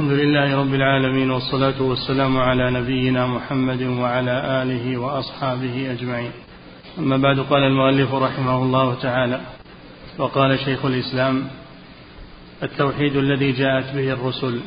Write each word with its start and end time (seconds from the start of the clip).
الحمد 0.00 0.18
لله 0.18 0.56
رب 0.56 0.74
العالمين 0.74 1.30
والصلاة 1.30 1.82
والسلام 1.82 2.38
على 2.38 2.70
نبينا 2.70 3.26
محمد 3.26 3.82
وعلى 3.82 4.62
آله 4.62 4.96
وأصحابه 4.96 5.92
أجمعين. 5.92 6.30
أما 6.98 7.16
بعد 7.16 7.40
قال 7.40 7.62
المؤلف 7.62 8.14
رحمه 8.14 8.62
الله 8.62 8.94
تعالى 8.94 9.40
وقال 10.18 10.58
شيخ 10.58 10.84
الإسلام 10.84 11.44
التوحيد 12.62 13.16
الذي 13.16 13.52
جاءت 13.52 13.94
به 13.94 14.12
الرسل 14.12 14.60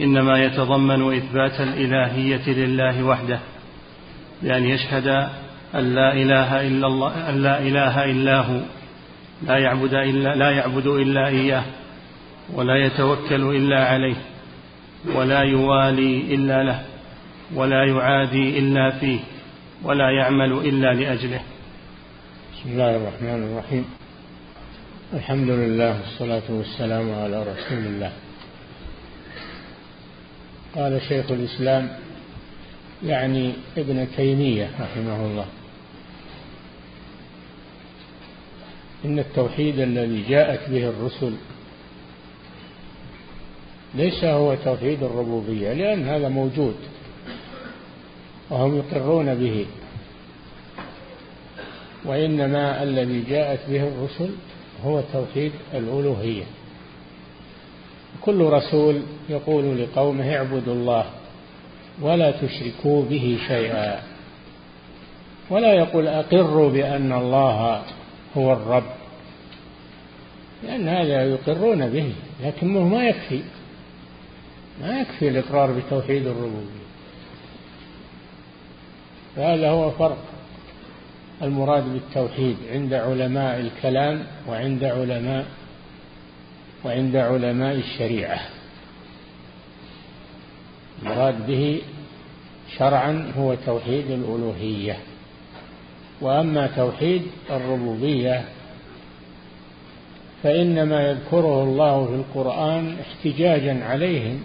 إنما 0.00 0.44
يتضمن 0.44 1.16
إثبات 1.16 1.60
الإلهية 1.60 2.48
لله 2.48 3.04
وحده 3.04 3.40
بأن 4.42 4.64
يشهد 4.64 5.06
أن 5.74 5.94
لا 5.94 6.12
إله 6.12 6.66
إلا 6.66 6.86
الله 6.86 7.30
أن 7.30 7.42
لا 7.42 7.58
إله 7.58 8.04
إلا 8.04 8.40
هو 8.40 8.60
لا 9.46 9.58
يعبد 9.58 9.94
إلا 9.94 10.34
لا 10.34 10.50
يعبد 10.50 10.86
إلا 10.86 11.28
إياه 11.28 11.64
ولا 12.54 12.76
يتوكل 12.86 13.42
إلا 13.56 13.84
عليه. 13.84 14.33
ولا 15.06 15.40
يوالي 15.42 16.34
إلا 16.34 16.62
له 16.62 16.82
ولا 17.54 17.84
يعادي 17.84 18.58
إلا 18.58 18.90
فيه 18.90 19.20
ولا 19.82 20.10
يعمل 20.10 20.52
إلا 20.52 20.94
لأجله. 20.94 21.40
بسم 22.52 22.68
الله 22.72 22.96
الرحمن 22.96 23.42
الرحيم. 23.42 23.84
الحمد 25.12 25.50
لله 25.50 26.00
والصلاة 26.00 26.48
والسلام 26.48 27.12
على 27.12 27.42
رسول 27.42 27.78
الله. 27.86 28.12
قال 30.74 31.00
شيخ 31.08 31.30
الإسلام 31.30 31.88
يعني 33.04 33.52
ابن 33.76 34.06
تيمية 34.16 34.70
رحمه 34.80 35.26
الله 35.26 35.46
إن 39.04 39.18
التوحيد 39.18 39.78
الذي 39.78 40.24
جاءت 40.28 40.70
به 40.70 40.88
الرسل 40.88 41.34
ليس 43.96 44.24
هو 44.24 44.54
توحيد 44.54 45.02
الربوبية 45.02 45.72
لأن 45.72 46.08
هذا 46.08 46.28
موجود 46.28 46.74
وهم 48.50 48.76
يقرون 48.76 49.34
به. 49.34 49.66
وإنما 52.04 52.82
الذي 52.82 53.22
جاءت 53.28 53.60
به 53.68 53.88
الرسل 53.88 54.30
هو 54.84 55.02
توحيد 55.12 55.52
الألوهية. 55.74 56.44
كل 58.20 58.40
رسول 58.40 59.02
يقول 59.28 59.82
لقومه 59.82 60.36
اعبدوا 60.36 60.74
الله 60.74 61.04
ولا 62.00 62.30
تشركوا 62.30 63.04
به 63.04 63.38
شيئا. 63.48 64.02
ولا 65.50 65.72
يقول 65.72 66.08
أقروا 66.08 66.70
بأن 66.70 67.12
الله 67.12 67.82
هو 68.36 68.52
الرب 68.52 68.84
لأن 70.64 70.88
هذا 70.88 71.22
يقرون 71.24 71.90
به 71.90 72.12
لكنه 72.44 72.88
ما 72.88 73.08
يكفي. 73.08 73.42
ما 74.80 75.00
يكفي 75.00 75.28
الإقرار 75.28 75.72
بتوحيد 75.72 76.26
الربوبية. 76.26 76.84
فهذا 79.36 79.70
هو 79.70 79.90
فرق 79.90 80.18
المراد 81.42 81.92
بالتوحيد 81.92 82.56
عند 82.72 82.94
علماء 82.94 83.60
الكلام 83.60 84.26
وعند 84.48 84.84
علماء 84.84 85.46
وعند 86.84 87.16
علماء 87.16 87.74
الشريعة. 87.74 88.40
المراد 91.02 91.46
به 91.46 91.82
شرعا 92.78 93.32
هو 93.36 93.54
توحيد 93.54 94.10
الألوهية. 94.10 94.98
وأما 96.20 96.66
توحيد 96.66 97.22
الربوبية 97.50 98.44
فإنما 100.42 101.08
يذكره 101.08 101.62
الله 101.62 102.06
في 102.06 102.14
القرآن 102.14 102.96
احتجاجا 103.00 103.84
عليهم 103.84 104.40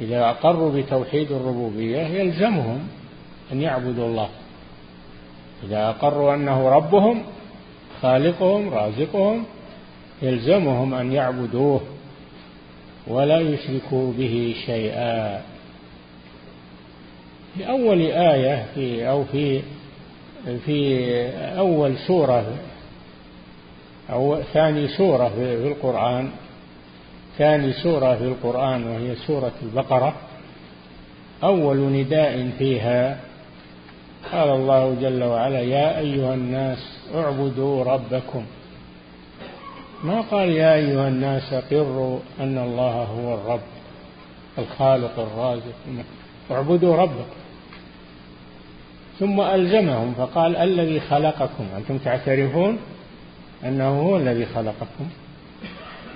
إذا 0.00 0.30
أقروا 0.30 0.72
بتوحيد 0.72 1.32
الربوبية 1.32 1.98
يلزمهم 1.98 2.88
أن 3.52 3.62
يعبدوا 3.62 4.06
الله. 4.06 4.28
إذا 5.64 5.88
أقروا 5.88 6.34
أنه 6.34 6.68
ربهم 6.68 7.22
خالقهم 8.02 8.74
رازقهم 8.74 9.44
يلزمهم 10.22 10.94
أن 10.94 11.12
يعبدوه 11.12 11.80
ولا 13.06 13.40
يشركوا 13.40 14.12
به 14.18 14.54
شيئا. 14.66 15.42
في 17.54 17.68
أول 17.68 18.00
آية 18.00 18.66
في 18.74 19.08
أو 19.08 19.24
في 19.24 19.62
في 20.66 21.06
أول 21.58 21.96
سورة 22.06 22.56
أو 24.10 24.42
ثاني 24.52 24.88
سورة 24.88 25.28
في 25.28 25.68
القرآن 25.68 26.30
ثاني 27.38 27.72
سورة 27.72 28.14
في 28.14 28.24
القرآن 28.24 28.86
وهي 28.86 29.16
سورة 29.16 29.52
البقرة. 29.62 30.14
أول 31.44 31.78
نداء 31.78 32.50
فيها 32.58 33.20
قال 34.32 34.48
الله 34.48 34.96
جل 35.00 35.22
وعلا 35.24 35.60
يا 35.60 35.98
أيها 35.98 36.34
الناس 36.34 36.78
اعبدوا 37.14 37.84
ربكم. 37.84 38.44
ما 40.04 40.20
قال 40.20 40.48
يا 40.48 40.74
أيها 40.74 41.08
الناس 41.08 41.52
أقروا 41.52 42.18
أن 42.40 42.58
الله 42.58 42.92
هو 43.02 43.34
الرب 43.34 43.60
الخالق 44.58 45.18
الرازق. 45.18 45.74
اعبدوا 46.50 46.96
ربكم. 46.96 47.36
ثم 49.20 49.40
ألزمهم 49.40 50.14
فقال 50.14 50.56
الذي 50.56 51.00
خلقكم. 51.00 51.64
أنتم 51.76 51.98
تعترفون 51.98 52.78
أنه 53.64 54.00
هو 54.00 54.16
الذي 54.16 54.46
خلقكم. 54.46 55.08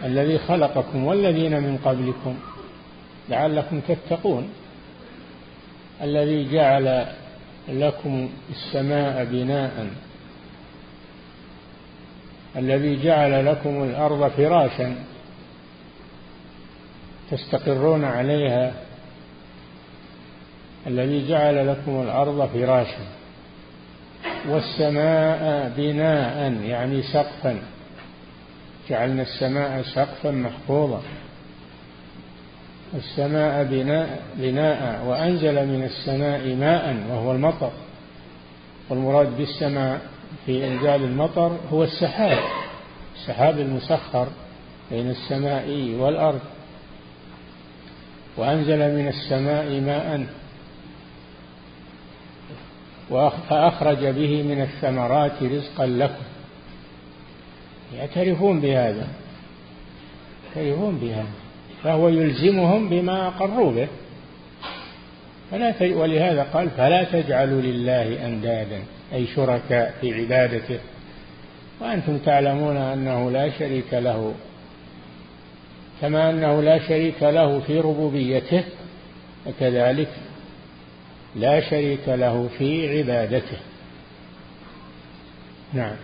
الذي 0.05 0.39
خلقكم 0.39 1.05
والذين 1.05 1.63
من 1.63 1.79
قبلكم 1.85 2.37
لعلكم 3.29 3.81
تتقون. 3.81 4.49
الذي 6.03 6.53
جعل 6.53 7.07
لكم 7.69 8.29
السماء 8.51 9.25
بناء. 9.25 9.87
الذي 12.57 13.03
جعل 13.03 13.47
لكم 13.47 13.83
الأرض 13.83 14.31
فراشا. 14.31 14.95
تستقرون 17.31 18.05
عليها. 18.05 18.73
الذي 20.87 21.29
جعل 21.29 21.69
لكم 21.69 22.03
الأرض 22.03 22.49
فراشا. 22.49 23.07
والسماء 24.49 25.73
بناء 25.77 26.53
يعني 26.63 27.03
سقفا. 27.03 27.76
جعلنا 28.89 29.23
السماء 29.23 29.83
سقفا 29.83 30.31
محفوظا 30.31 31.03
السماء 32.95 33.65
بناء 33.65 34.23
بناء 34.37 35.05
وأنزل 35.07 35.67
من 35.67 35.85
السماء 35.85 36.55
ماء 36.55 36.97
وهو 37.11 37.33
المطر. 37.33 37.71
والمراد 38.89 39.37
بالسماء 39.37 40.01
في 40.47 40.69
إنزال 40.69 41.05
المطر 41.05 41.59
هو 41.73 41.85
السحاب 41.85 42.39
السحاب 43.17 43.59
المسخر 43.59 44.29
بين 44.91 45.11
السماء 45.11 45.95
والأرض. 45.99 46.41
وأنزل 48.37 48.79
من 48.79 49.09
السماء 49.09 49.81
ماء 49.81 50.27
فأخرج 53.49 54.07
به 54.07 54.43
من 54.43 54.63
الثمرات 54.63 55.43
رزقا 55.43 55.87
لكم. 55.87 56.36
يعترفون 57.97 58.61
بهذا 58.61 59.09
يعترفون 60.57 60.99
بهذا 60.99 61.47
فهو 61.83 62.09
يلزمهم 62.09 62.89
بما 62.89 63.29
أقروا 63.29 63.73
به. 63.73 63.89
فلا 65.51 65.71
ت... 65.71 65.83
ولهذا 65.83 66.43
قال 66.43 66.71
فلا 66.71 67.05
تجعلوا 67.05 67.61
لله 67.61 68.27
أندادا 68.27 68.83
أي 69.13 69.27
شركاء 69.27 69.95
في 70.01 70.15
عبادته. 70.15 70.79
وأنتم 71.81 72.19
تعلمون 72.19 72.77
أنه 72.77 73.31
لا 73.31 73.51
شريك 73.59 73.95
له 73.95 74.35
كما 76.01 76.31
أنه 76.31 76.63
لا 76.63 76.79
شريك 76.79 77.23
له 77.23 77.61
في 77.61 77.81
ربوبيته 77.81 78.65
وكذلك 79.47 80.09
لا 81.37 81.71
شريك 81.71 82.09
له 82.09 82.49
في 82.59 82.99
عبادته. 82.99 83.59
نعم. 85.73 85.97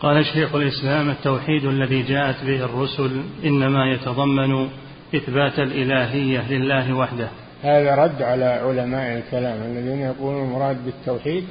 قال 0.00 0.26
شيخ 0.26 0.54
الإسلام 0.54 1.10
التوحيد 1.10 1.64
الذي 1.64 2.02
جاءت 2.02 2.44
به 2.44 2.64
الرسل 2.64 3.22
إنما 3.44 3.92
يتضمن 3.92 4.68
إثبات 5.14 5.58
الإلهية 5.58 6.52
لله 6.52 6.94
وحده. 6.94 7.28
هذا 7.62 7.94
رد 7.94 8.22
على 8.22 8.44
علماء 8.44 9.18
الكلام 9.18 9.62
الذين 9.62 10.00
يقولون 10.00 10.44
المراد 10.44 10.84
بالتوحيد 10.84 11.44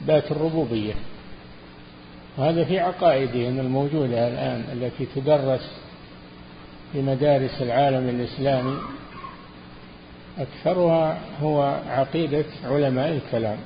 إثبات 0.00 0.32
الربوبية. 0.32 0.94
وهذا 2.36 2.64
في 2.64 2.78
عقائدهم 2.78 3.60
الموجودة 3.60 4.28
الآن 4.28 4.64
التي 4.72 5.06
تدرس 5.14 5.80
في 6.92 7.02
مدارس 7.02 7.62
العالم 7.62 8.08
الإسلامي. 8.08 8.78
أكثرها 10.38 11.18
هو 11.42 11.80
عقيدة 11.88 12.44
علماء 12.64 13.12
الكلام 13.12 13.58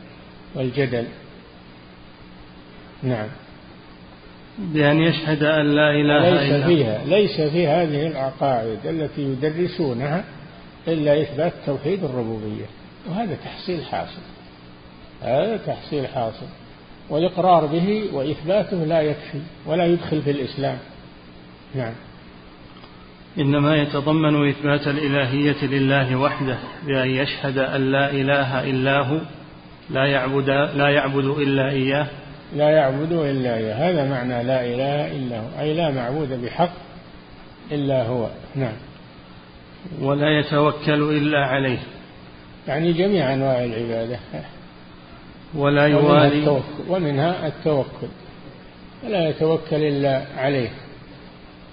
والجدل. 0.55 1.06
نعم. 3.03 3.29
بأن 4.61 5.01
يشهد 5.01 5.43
أن 5.43 5.67
لا 5.75 5.91
إله 5.91 6.31
ليس 6.31 6.53
إلا 6.53 6.67
فيها 6.67 7.05
ليس 7.07 7.41
في 7.41 7.67
هذه 7.67 8.07
العقائد 8.07 8.87
التي 8.87 9.23
يدرسونها 9.23 10.25
إلا 10.89 11.23
إثبات 11.23 11.53
توحيد 11.67 12.05
الربوبية. 12.05 12.65
وهذا 13.09 13.37
تحصيل 13.45 13.85
حاصل. 13.85 14.23
هذا 15.23 15.57
تحصيل 15.57 16.07
حاصل. 16.07 16.47
والإقرار 17.11 17.67
به 17.67 18.05
وإثباته 18.12 18.85
لا 18.85 19.01
يكفي 19.01 19.41
ولا 19.67 19.87
يدخل 19.87 20.23
في 20.23 20.31
الإسلام. 20.31 20.79
نعم. 21.75 21.93
إنما 23.39 23.77
يتضمن 23.77 24.49
إثبات 24.49 24.89
الإلهية 24.89 25.65
لله 25.67 26.17
وحده 26.17 26.59
بأن 26.87 27.11
يشهد 27.11 27.59
أن 27.59 27.93
لا 27.93 28.11
إله 28.11 28.71
إلا 28.71 29.01
هو 29.01 29.21
لا 29.91 30.07
يعبد 30.07 30.51
لا 30.75 30.89
يعبد 30.89 31.25
إلا 31.25 31.71
إياه 31.71 32.07
لا 32.56 32.70
يعبد 32.70 33.12
إلا 33.12 33.56
إياه. 33.56 33.91
هذا 33.91 34.05
معنى 34.08 34.43
لا 34.43 34.64
إله 34.64 35.12
إلا 35.12 35.41
هو. 35.41 35.61
أي 35.61 35.75
لا 35.75 35.91
معبود 35.91 36.44
بحق 36.44 36.73
إلا 37.73 38.02
هو. 38.02 38.29
نعم. 38.55 38.76
ولا 40.00 40.38
يتوكل 40.38 41.17
إلا 41.17 41.47
عليه. 41.47 41.79
يعني 42.69 42.93
جميع 42.93 43.35
أنواع 43.35 43.64
العبادة. 43.64 44.19
ولا 45.55 45.87
ومنها 45.87 46.00
يوالي. 46.00 46.38
التوكل, 46.38 46.62
ومنها 46.88 47.47
التوكل. 47.47 48.08
ولا 49.05 49.29
يتوكل 49.29 49.76
إلا 49.76 50.23
عليه. 50.37 50.70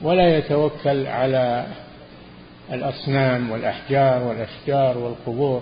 ولا 0.01 0.37
يتوكل 0.37 1.07
على 1.07 1.65
الأصنام 2.71 3.51
والأحجار 3.51 4.23
والأشجار 4.23 4.97
والقبور. 4.97 5.61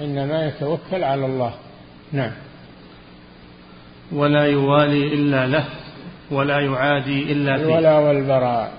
إنما 0.00 0.46
يتوكل 0.46 1.04
على 1.04 1.26
الله. 1.26 1.54
نعم. 2.12 2.32
ولا 4.12 4.44
يوالي 4.44 5.14
إلا 5.14 5.46
له 5.46 5.64
ولا 6.30 6.60
يعادي 6.60 7.32
إلا 7.32 7.56
فيه. 7.56 7.64
الولاء 7.64 8.02
والبراء. 8.02 8.72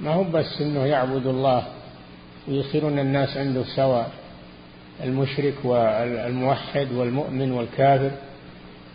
ما 0.00 0.10
هو 0.10 0.24
بس 0.24 0.60
إنه 0.60 0.84
يعبد 0.84 1.26
الله 1.26 1.66
ويصيرون 2.48 2.98
الناس 2.98 3.36
عنده 3.36 3.64
سواء 3.76 4.10
المشرك 5.04 5.54
والموحد 5.64 6.92
والمؤمن 6.92 7.52
والكافر. 7.52 8.10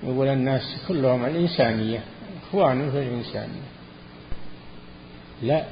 يقول 0.03 0.27
الناس 0.27 0.85
كلهم 0.87 1.25
الإنسانية 1.25 2.03
إخوان 2.49 2.91
في 2.91 2.97
الإنسانية. 2.97 3.67
لا 5.43 5.63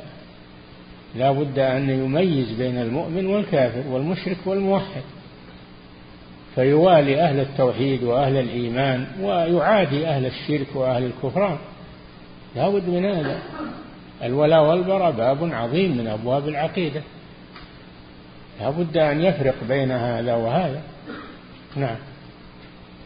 لا 1.15 1.31
بد 1.31 1.59
أن 1.59 1.89
يميز 1.89 2.51
بين 2.51 2.77
المؤمن 2.77 3.25
والكافر 3.25 3.83
والمشرك 3.89 4.37
والموحد. 4.45 5.01
فيوالي 6.55 7.21
أهل 7.21 7.39
التوحيد 7.39 8.03
وأهل 8.03 8.37
الإيمان 8.37 9.07
ويعادي 9.21 10.07
أهل 10.07 10.25
الشرك 10.25 10.67
وأهل 10.75 11.03
الكفران. 11.03 11.57
لا 12.55 12.69
بد 12.69 12.89
من 12.89 13.05
هذا. 13.05 13.39
الولاء 14.23 14.63
والبراء 14.63 15.11
باب 15.11 15.53
عظيم 15.53 15.97
من 15.97 16.07
أبواب 16.07 16.47
العقيدة. 16.47 17.01
لا 18.59 18.69
بد 18.69 18.97
أن 18.97 19.21
يفرق 19.21 19.55
بين 19.69 19.91
هذا 19.91 20.35
وهذا. 20.35 20.81
نعم. 21.75 21.95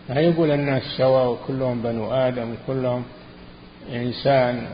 ما 0.09 0.19
يقول 0.19 0.51
الناس 0.51 0.83
سواء 0.97 1.31
وكلهم 1.31 1.81
بنو 1.81 2.11
آدم 2.11 2.53
وكلهم 2.53 3.03
إنسان 3.93 4.67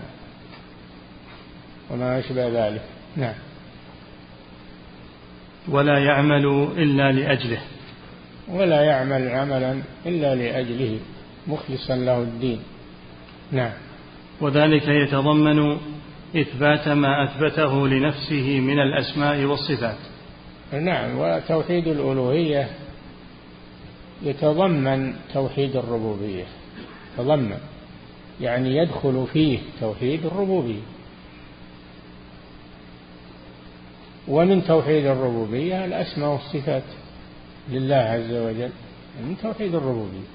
وما 1.90 2.20
أشبه 2.20 2.48
ذلك. 2.48 2.82
نعم. 3.16 3.36
ولا 5.70 6.00
يعمل 6.00 6.46
إلا 6.78 7.12
لأجله. 7.12 7.62
ولا 8.52 8.82
يعمل 8.82 9.30
عملا 9.30 9.82
إلا 10.06 10.36
لأجله 10.36 11.00
مخلصا 11.48 11.96
له 11.96 12.18
الدين. 12.18 12.60
نعم. 13.52 13.72
وذلك 14.42 14.88
يتضمن 14.88 15.78
إثبات 16.36 16.88
ما 16.88 17.24
أثبته 17.24 17.88
لنفسه 17.88 18.60
من 18.60 18.80
الأسماء 18.80 19.44
والصفات. 19.44 19.98
نعم. 20.74 21.18
وتوحيد 21.18 21.88
الألوهية 21.88 22.70
يتضمن 24.24 25.14
توحيد 25.34 25.76
الربوبية. 25.76 26.46
تضمن. 27.18 27.58
يعني 28.42 28.78
يدخل 28.78 29.28
فيه 29.34 29.60
توحيد 29.82 30.26
الربوبية. 30.26 30.82
ومن 34.28 34.64
توحيد 34.64 35.06
الربوبية 35.06 35.86
الأسماء 35.86 36.30
والصفات. 36.30 36.84
لله 37.70 37.96
عز 37.96 38.32
وجل 38.32 38.70
من 39.20 39.36
توحيد 39.42 39.76
الربوبية. 39.76 40.28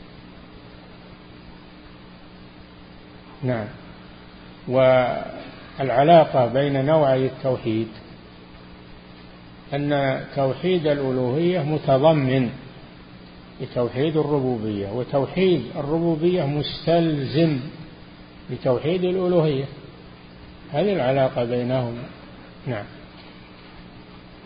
نعم. 3.42 3.66
والعلاقة 4.68 6.46
بين 6.46 6.84
نوعي 6.84 7.26
التوحيد 7.26 7.88
أن 9.74 10.20
توحيد 10.36 10.86
الألوهية 10.86 11.58
متضمن 11.58 12.50
لتوحيد 13.60 14.16
الربوبية 14.16 14.88
وتوحيد 14.88 15.62
الربوبية 15.76 16.44
مستلزم 16.44 17.60
لتوحيد 18.50 19.04
الألوهية. 19.04 19.64
هذه 20.72 20.92
العلاقة 20.92 21.44
بينهما. 21.44 22.02
نعم. 22.66 22.84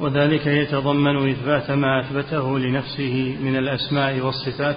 وذلك 0.01 0.47
يتضمن 0.47 1.31
إثبات 1.31 1.71
ما 1.71 2.01
أثبته 2.01 2.59
لنفسه 2.59 3.37
من 3.41 3.57
الأسماء 3.57 4.21
والصفات. 4.21 4.77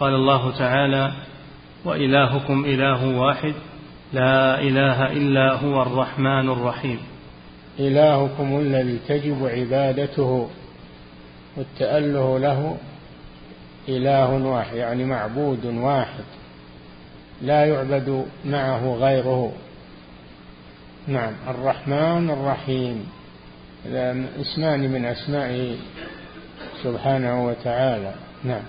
قال 0.00 0.14
الله 0.14 0.58
تعالى 0.58 1.12
وإلهكم 1.84 2.64
إله 2.64 3.18
واحد 3.18 3.54
لا 4.12 4.60
إله 4.60 5.12
إلا 5.12 5.52
هو 5.52 5.82
الرحمن 5.82 6.48
الرحيم. 6.48 6.98
إلهكم 7.78 8.58
الذي 8.58 8.98
تجب 9.08 9.46
عبادته 9.46 10.48
والتأله 11.56 12.38
له 12.38 12.76
إله 13.88 14.30
واحد 14.32 14.76
يعني 14.76 15.04
معبود 15.04 15.64
واحد 15.64 16.24
لا 17.42 17.64
يعبد 17.64 18.26
معه 18.44 18.94
غيره. 18.94 19.52
نعم 21.08 21.32
الرحمن 21.48 22.30
الرحيم. 22.30 23.06
اسمان 23.86 24.80
من 24.80 25.04
أسمائه 25.04 25.76
سبحانه 26.82 27.46
وتعالى. 27.46 28.14
نعم. 28.44 28.62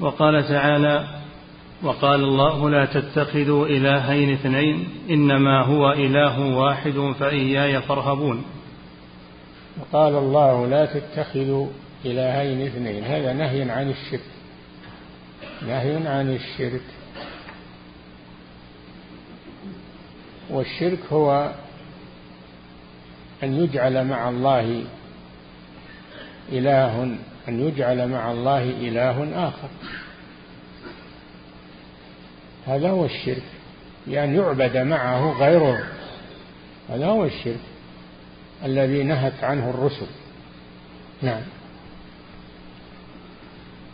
وقال 0.00 0.48
تعالى 0.48 1.08
وقال 1.82 2.20
الله 2.20 2.70
لا 2.70 2.84
تتخذوا 2.84 3.66
إلهين 3.66 4.32
اثنين 4.32 4.88
إنما 5.10 5.62
هو 5.62 5.92
إله 5.92 6.56
واحد 6.56 7.14
فإياي 7.20 7.82
فارهبون. 7.82 8.44
وقال 9.80 10.14
الله 10.14 10.66
لا 10.66 10.86
تتخذوا 10.86 11.68
إلهين 12.04 12.66
اثنين. 12.66 13.04
هذا 13.04 13.32
نهي 13.32 13.70
عن 13.70 13.90
الشرك. 13.90 14.30
نهي 15.62 16.08
عن 16.08 16.34
الشرك. 16.34 16.84
والشرك 20.50 20.98
هو 21.12 21.52
أن 23.42 23.64
يجعل 23.64 24.06
مع 24.06 24.28
الله 24.28 24.84
إله 26.52 27.02
أن 27.48 27.68
يجعل 27.68 28.08
مع 28.08 28.32
الله 28.32 28.62
إله 28.62 29.48
آخر. 29.48 29.68
هذا 32.66 32.90
هو 32.90 33.04
الشرك. 33.04 33.42
بأن 34.06 34.34
يعبد 34.34 34.76
معه 34.76 35.32
غيره. 35.32 35.84
هذا 36.88 37.06
هو 37.06 37.24
الشرك 37.24 37.60
الذي 38.64 39.02
نهت 39.02 39.44
عنه 39.44 39.70
الرسل. 39.70 40.06
نعم. 41.22 41.42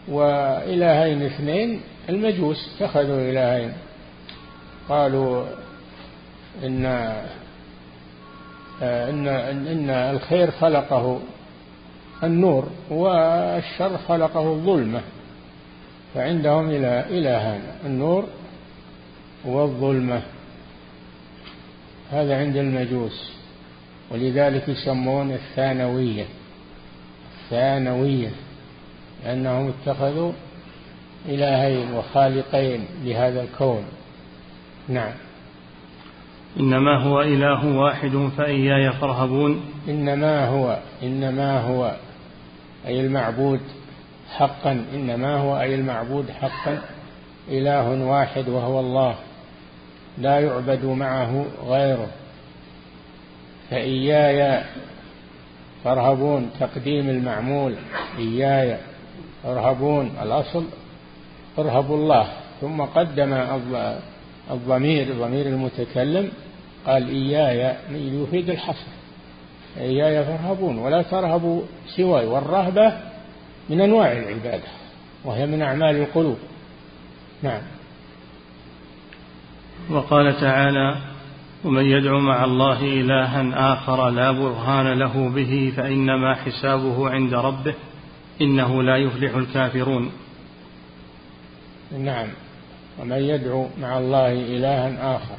وإلهين 0.08 1.22
اثنين 1.22 1.80
المجوس. 2.08 2.70
اتخذوا 2.76 3.30
إلهين. 3.30 3.72
قالوا 4.88 5.46
إن 6.64 7.12
إن 8.82 9.28
إن 9.28 9.90
الخير 9.90 10.50
خلقه 10.50 11.20
النور 12.22 12.68
والشر 12.90 13.98
خلقه 14.08 14.52
الظلمة. 14.52 15.00
فعندهم 16.14 16.70
إله 16.70 17.00
إلهان 17.00 17.60
النور 17.86 18.26
والظلمة. 19.44 20.22
هذا 22.10 22.38
عند 22.38 22.56
المجوس 22.56 23.32
ولذلك 24.10 24.68
يسمون 24.68 25.32
الثانوية. 25.32 26.24
الثانوية 27.44 28.30
لأنهم 29.24 29.72
اتخذوا 29.72 30.32
إلهين 31.28 31.92
وخالقين 31.92 32.84
لهذا 33.04 33.42
الكون. 33.42 33.84
نعم. 34.88 35.12
إنما 36.58 37.02
هو 37.02 37.20
إله 37.22 37.76
واحد 37.76 38.30
فإياي 38.36 38.92
فارهبون. 38.92 39.60
إنما 39.88 40.48
هو 40.48 40.78
إنما 41.02 41.60
هو 41.60 41.96
أي 42.86 43.00
المعبود 43.00 43.60
حقا. 44.36 44.84
إنما 44.94 45.36
هو 45.36 45.60
أي 45.60 45.74
المعبود 45.74 46.30
حقا. 46.30 46.82
إله 47.48 48.04
واحد 48.04 48.48
وهو 48.48 48.80
الله. 48.80 49.14
لا 50.18 50.40
يعبد 50.40 50.84
معه 50.84 51.44
غيره. 51.66 52.08
فإياي 53.70 54.64
فارهبون. 55.84 56.50
تقديم 56.60 57.10
المعمول. 57.10 57.74
إياي 58.18 58.76
ارهبون 59.44 60.10
الأصل 60.22 60.64
ارهبوا 61.58 61.96
الله. 61.96 62.28
ثم 62.60 62.82
قدم 62.82 63.32
الضمير 64.50 65.14
ضمير 65.14 65.46
المتكلم 65.46 66.30
قال 66.86 67.08
إياي 67.08 67.76
يفيد 67.90 68.50
الحصر. 68.50 68.86
إياي 69.76 70.24
فارهبون 70.24 70.78
ولا 70.78 71.02
ترهبوا 71.02 71.62
سواي 71.96 72.26
والرهبة 72.26 72.92
من 73.70 73.80
أنواع 73.80 74.12
العبادة 74.12 74.68
وهي 75.24 75.46
من 75.46 75.62
أعمال 75.62 75.96
القلوب. 75.96 76.38
نعم. 77.42 77.62
وقال 79.90 80.40
تعالى 80.40 80.96
ومن 81.64 81.84
يدعو 81.84 82.20
مع 82.20 82.44
الله 82.44 82.80
إلها 82.82 83.72
آخر 83.72 84.10
لا 84.10 84.30
برهان 84.30 84.98
له 84.98 85.28
به 85.28 85.72
فإنما 85.76 86.34
حسابه 86.34 87.10
عند 87.10 87.34
ربه 87.34 87.74
إنه 88.40 88.82
لا 88.82 88.96
يفلح 88.96 89.34
الكافرون. 89.34 90.12
نعم. 91.98 92.28
ومن 93.00 93.18
يدعو 93.18 93.66
مع 93.80 93.98
الله 93.98 94.32
إلها 94.32 95.16
آخر 95.16 95.36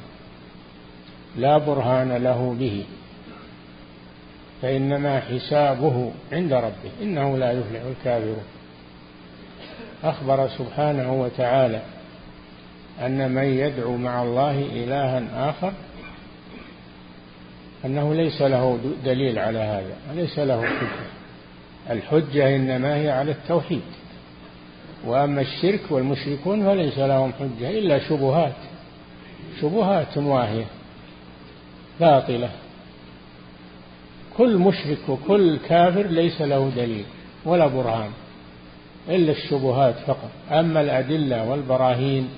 لا 1.37 1.57
برهان 1.57 2.11
له 2.11 2.55
به 2.59 2.85
فإنما 4.61 5.19
حسابه 5.19 6.11
عند 6.31 6.53
ربه 6.53 6.91
إنه 7.01 7.37
لا 7.37 7.51
يفلح 7.51 7.81
الكافرون. 7.81 8.43
أخبر 10.03 10.49
سبحانه 10.49 11.21
وتعالى 11.21 11.81
أن 13.01 13.31
من 13.31 13.43
يدعو 13.43 13.97
مع 13.97 14.23
الله 14.23 14.51
إلها 14.51 15.49
آخر 15.49 15.73
أنه 17.85 18.13
ليس 18.13 18.41
له 18.41 18.79
دليل 19.05 19.39
على 19.39 19.59
هذا 19.59 19.95
ليس 20.15 20.39
له 20.39 20.65
حجة. 20.65 21.05
الحجة 21.89 22.55
إنما 22.55 22.95
هي 22.95 23.11
على 23.11 23.31
التوحيد. 23.31 23.81
وأما 25.05 25.41
الشرك 25.41 25.81
والمشركون 25.89 26.65
فليس 26.65 26.97
لهم 26.97 27.33
حجة 27.39 27.69
إلا 27.69 27.99
شبهات 27.99 28.53
شبهات 29.61 30.17
واهية 30.17 30.65
باطلة. 31.99 32.49
كل 34.37 34.57
مشرك 34.57 35.09
وكل 35.09 35.57
كافر 35.57 36.07
ليس 36.07 36.41
له 36.41 36.71
دليل 36.75 37.05
ولا 37.45 37.67
برهان 37.67 38.09
إلا 39.09 39.31
الشبهات 39.31 39.95
فقط. 40.07 40.31
أما 40.51 40.81
الأدلة 40.81 41.49
والبراهين 41.49 42.29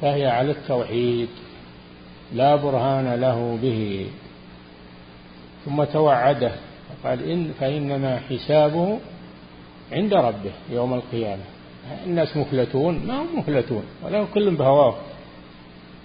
فهي 0.00 0.26
على 0.26 0.50
التوحيد 0.50 1.28
لا 2.34 2.56
برهان 2.56 3.14
له 3.14 3.58
به. 3.62 4.06
ثم 5.64 5.84
توعده 5.84 6.52
قال 7.04 7.30
إن 7.30 7.52
فإنما 7.60 8.20
حسابه 8.30 8.98
عند 9.92 10.14
ربه 10.14 10.52
يوم 10.70 10.94
القيامة. 10.94 11.51
الناس 12.06 12.36
مفلتون 12.36 13.06
ما 13.06 13.22
هم 13.22 13.38
مفلتون 13.38 13.82
ولا 14.02 14.24
كل 14.34 14.56
بهواه 14.56 14.94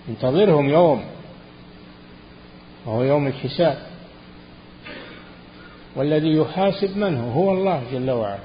انتظرهم 0.09 0.69
يوم. 0.69 1.03
وهو 2.85 3.03
يوم 3.03 3.27
الحساب. 3.27 3.77
والذي 5.95 6.35
يحاسب 6.37 6.97
من 6.97 7.17
هو؟ 7.17 7.31
هو 7.31 7.51
الله 7.51 7.83
جل 7.93 8.11
وعلا. 8.11 8.39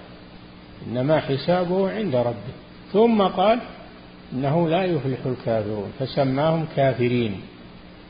إنما 0.87 1.21
حسابه 1.21 1.91
عند 1.91 2.17
ربه. 2.17 2.55
ثم 2.93 3.23
قال 3.23 3.59
إنه 4.33 4.69
لا 4.69 4.85
يفلح 4.85 5.19
الكافرون. 5.27 5.93
فسماهم 5.99 6.67
كافرين. 6.77 7.41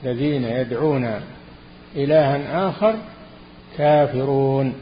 الذين 0.05 0.45
يدعون 0.45 1.21
إلها 1.97 2.69
آخر 2.69 2.95
كافرون. 3.79 4.75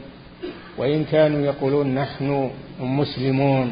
وإن 0.77 1.03
كانوا 1.03 1.39
يقولون 1.39 1.95
نحن 1.95 2.51
مسلمون. 2.79 3.71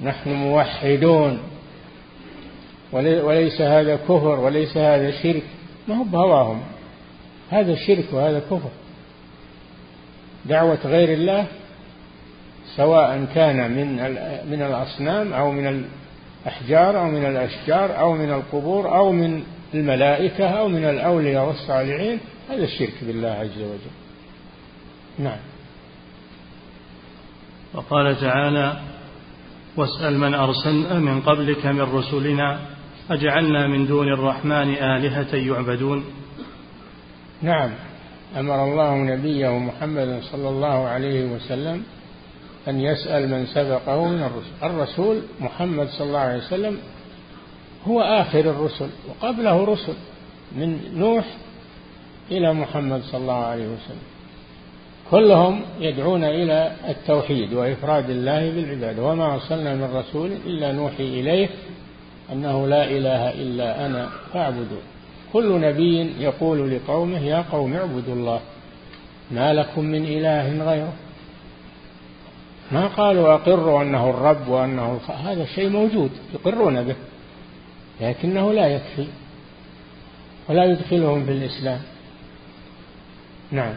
نحن 0.00 0.30
موحدون. 0.30 1.38
وليس 2.92 3.60
هذا 3.60 3.96
كفر 3.96 4.40
وليس 4.40 4.76
هذا 4.76 5.10
شرك. 5.10 5.42
ما 5.88 5.96
هو 5.96 6.04
بهواهم. 6.04 6.60
هذا 7.50 7.74
شرك 7.74 8.04
وهذا 8.12 8.38
كفر. 8.38 8.70
دعوة 10.44 10.78
غير 10.84 11.12
الله 11.12 11.46
سواء 12.76 13.26
كان 13.34 13.70
من 13.70 13.96
من 14.50 14.62
الأصنام 14.62 15.32
أو 15.32 15.52
من 15.52 15.84
الأحجار 16.46 17.00
أو 17.00 17.06
من 17.06 17.26
الأشجار 17.26 18.00
أو 18.00 18.12
من 18.12 18.30
القبور 18.30 18.96
أو 18.96 19.12
من 19.12 19.42
الملائكة 19.74 20.48
أو 20.48 20.68
من 20.68 20.84
الأولياء 20.84 21.46
والصالحين 21.46 22.20
هذا 22.50 22.64
الشرك 22.64 22.94
بالله 23.02 23.28
عز 23.28 23.58
وجل. 23.58 23.94
نعم. 25.18 25.38
وقال 27.74 28.20
تعالى 28.20 28.80
واسأل 29.76 30.18
من 30.18 30.34
أرسلنا 30.34 30.98
من 30.98 31.20
قبلك 31.20 31.66
من 31.66 31.80
رسلنا 31.80 32.60
أجعلنا 33.10 33.66
من 33.66 33.86
دون 33.86 34.08
الرحمن 34.08 34.74
آلهة 34.74 35.34
يعبدون. 35.36 36.04
نعم 37.42 37.70
أمر 38.38 38.64
الله 38.64 38.94
نبيه 38.94 39.58
محمد 39.58 40.20
صلى 40.32 40.48
الله 40.48 40.88
عليه 40.88 41.24
وسلم 41.24 41.82
أن 42.68 42.80
يسأل 42.80 43.28
من 43.30 43.46
سبقه 43.46 44.08
من 44.08 44.22
الرسل. 44.22 44.52
الرسول 44.62 45.22
محمد 45.40 45.88
صلى 45.88 46.06
الله 46.06 46.18
عليه 46.18 46.38
وسلم 46.38 46.78
هو 47.86 48.00
آخر 48.00 48.40
الرسل 48.40 48.88
وقبله 49.08 49.64
رسل 49.64 49.94
من 50.56 50.78
نوح 50.94 51.24
إلى 52.30 52.54
محمد 52.54 53.02
صلى 53.02 53.20
الله 53.20 53.44
عليه 53.44 53.66
وسلم. 53.66 54.13
كلهم 55.10 55.60
يدعون 55.80 56.24
إلى 56.24 56.72
التوحيد 56.88 57.52
وإفراد 57.52 58.10
الله 58.10 58.50
بالعبادة 58.50 59.02
وما 59.02 59.34
أرسلنا 59.34 59.74
من 59.74 59.96
رسول 59.96 60.32
إلا 60.46 60.72
نوحي 60.72 61.20
إليه 61.20 61.48
أنه 62.32 62.66
لا 62.66 62.84
إله 62.84 63.30
إلا 63.30 63.86
أنا 63.86 64.08
فاعبدوا 64.32 64.80
كل 65.32 65.60
نبي 65.60 66.14
يقول 66.18 66.70
لقومه 66.70 67.18
يا 67.18 67.44
قوم 67.52 67.74
اعبدوا 67.74 68.14
الله 68.14 68.40
ما 69.30 69.54
لكم 69.54 69.84
من 69.84 70.04
إله 70.04 70.64
غيره. 70.64 70.92
ما 72.72 72.86
قالوا 72.86 73.34
أقروا 73.34 73.82
أنه 73.82 74.10
الرب 74.10 74.48
وأنه 74.48 75.00
هذا 75.24 75.44
شيء 75.44 75.68
موجود 75.68 76.10
يقرون 76.34 76.84
به 76.84 76.94
لكنه 78.00 78.52
لا 78.52 78.66
يكفي 78.66 79.06
ولا 80.48 80.64
يدخلهم 80.64 81.24
في 81.24 81.30
الإسلام. 81.30 81.80
نعم. 83.52 83.74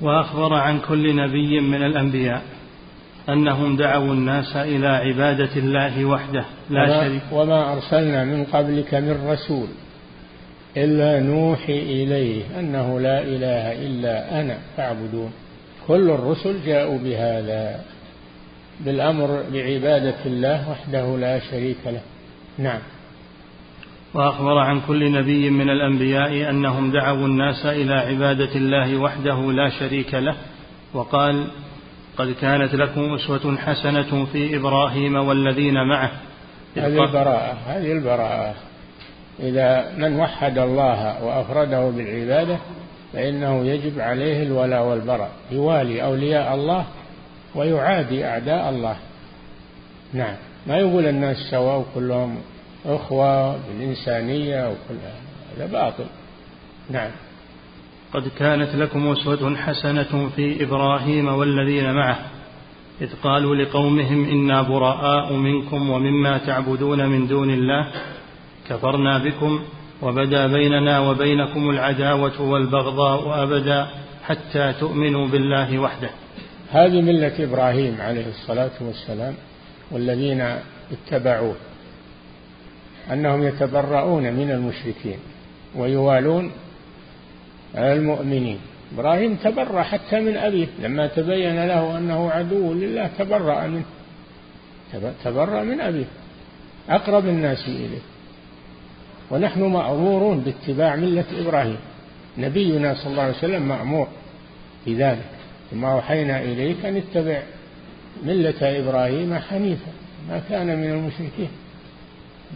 وأخبر 0.00 0.54
عن 0.54 0.80
كل 0.80 1.16
نبي 1.16 1.60
من 1.60 1.82
الأنبياء 1.82 2.42
أنهم 3.28 3.76
دعوا 3.76 4.12
الناس 4.12 4.56
إلى 4.56 4.88
عبادة 4.88 5.56
الله 5.56 6.04
وحده 6.04 6.44
لا 6.70 6.82
وما 6.82 7.04
شريك 7.04 7.22
وما 7.32 7.72
أرسلنا 7.72 8.24
من 8.24 8.44
قبلك 8.44 8.94
من 8.94 9.28
رسول 9.28 9.66
إلا 10.76 11.20
نوحي 11.20 11.78
إليه 11.78 12.60
أنه 12.60 13.00
لا 13.00 13.22
إله 13.22 13.72
إلا 13.86 14.40
أنا 14.40 14.58
فاعبدون. 14.76 15.32
كل 15.88 16.10
الرسل 16.10 16.56
جاءوا 16.66 16.98
بهذا 16.98 17.80
بالأمر 18.80 19.42
بعبادة 19.52 20.16
الله 20.26 20.70
وحده 20.70 21.16
لا 21.16 21.38
شريك 21.38 21.76
له. 21.86 22.00
نعم. 22.58 22.80
وأخبر 24.14 24.58
عن 24.58 24.80
كل 24.80 25.12
نبي 25.12 25.50
من 25.50 25.70
الأنبياء 25.70 26.50
أنهم 26.50 26.90
دعوا 26.90 27.26
الناس 27.26 27.66
إلى 27.66 27.94
عبادة 27.94 28.54
الله 28.54 28.96
وحده 28.96 29.52
لا 29.52 29.70
شريك 29.70 30.14
له 30.14 30.36
وقال 30.94 31.46
قد 32.18 32.34
كانت 32.40 32.74
لكم 32.74 33.14
أسوة 33.14 33.56
حسنة 33.56 34.24
في 34.24 34.56
إبراهيم 34.56 35.14
والذين 35.14 35.74
معه. 35.88 36.10
هذه 36.76 37.04
البراءة 37.04 37.56
هذه 37.66 37.92
البراءة. 37.92 38.54
إذا 39.40 39.92
من 39.98 40.16
وحد 40.16 40.58
الله 40.58 41.24
وأفرده 41.24 41.90
بالعبادة 41.90 42.58
فإنه 43.12 43.64
يجب 43.64 44.00
عليه 44.00 44.42
الولاء 44.42 44.84
والبراء 44.84 45.30
يوالي 45.50 46.04
أولياء 46.04 46.54
الله 46.54 46.86
ويعادي 47.54 48.24
أعداء 48.24 48.70
الله. 48.70 48.96
نعم. 50.12 50.36
ما 50.66 50.76
يقول 50.76 51.06
الناس 51.06 51.36
سواء 51.50 51.86
كلهم 51.94 52.38
أخوة 52.86 53.56
بالإنسانية 53.56 54.68
وكل 54.68 54.98
هذا. 55.58 55.66
باطل. 55.66 56.04
نعم. 56.90 57.10
قد 58.12 58.28
كانت 58.38 58.74
لكم 58.74 59.08
أسوة 59.08 59.56
حسنة 59.56 60.30
في 60.36 60.64
إبراهيم 60.64 61.28
والذين 61.28 61.94
معه 61.94 62.18
إذ 63.00 63.08
قالوا 63.22 63.56
لقومهم 63.56 64.24
إنا 64.24 64.62
براء 64.62 65.32
منكم 65.32 65.90
ومما 65.90 66.38
تعبدون 66.38 67.06
من 67.06 67.26
دون 67.26 67.50
الله 67.50 67.86
كفرنا 68.68 69.18
بكم 69.18 69.60
وبدا 70.02 70.46
بيننا 70.46 71.00
وبينكم 71.00 71.70
العداوة 71.70 72.42
والبغضاء 72.42 73.42
أبدا 73.42 73.88
حتى 74.24 74.72
تؤمنوا 74.80 75.28
بالله 75.28 75.78
وحده. 75.78 76.10
هذه 76.70 77.00
ملة 77.00 77.44
إبراهيم 77.44 78.00
عليه 78.00 78.26
الصلاة 78.28 78.70
والسلام 78.80 79.34
والذين 79.90 80.56
اتبعوه. 80.92 81.54
أنهم 83.12 83.42
يتبرؤون 83.42 84.32
من 84.32 84.50
المشركين 84.50 85.18
ويوالون 85.76 86.50
المؤمنين. 87.76 88.58
إبراهيم 88.94 89.34
تبرأ 89.34 89.82
حتى 89.82 90.20
من 90.20 90.36
أبيه 90.36 90.66
لما 90.82 91.06
تبين 91.06 91.66
له 91.66 91.98
أنه 91.98 92.30
عدو 92.30 92.72
لله 92.72 93.10
تبرأ 93.18 93.66
منه 93.66 93.84
تبرأ 95.24 95.62
من 95.62 95.80
أبيه 95.80 96.04
أقرب 96.88 97.26
الناس 97.26 97.68
إليه. 97.68 98.04
ونحن 99.30 99.62
مأمورون 99.62 100.40
باتباع 100.40 100.96
ملة 100.96 101.24
إبراهيم. 101.38 101.76
نبينا 102.38 102.94
صلى 102.94 103.10
الله 103.10 103.22
عليه 103.22 103.38
وسلم 103.38 103.62
مأمور 103.62 104.08
بذلك. 104.86 105.30
ثم 105.70 105.84
أوحينا 105.84 106.42
إليك 106.42 106.84
أن 106.84 106.96
اتبع 106.96 107.42
ملة 108.24 108.78
إبراهيم 108.80 109.34
حنيفا. 109.34 109.92
ما 110.28 110.42
كان 110.48 110.66
من 110.66 110.90
المشركين. 110.90 111.48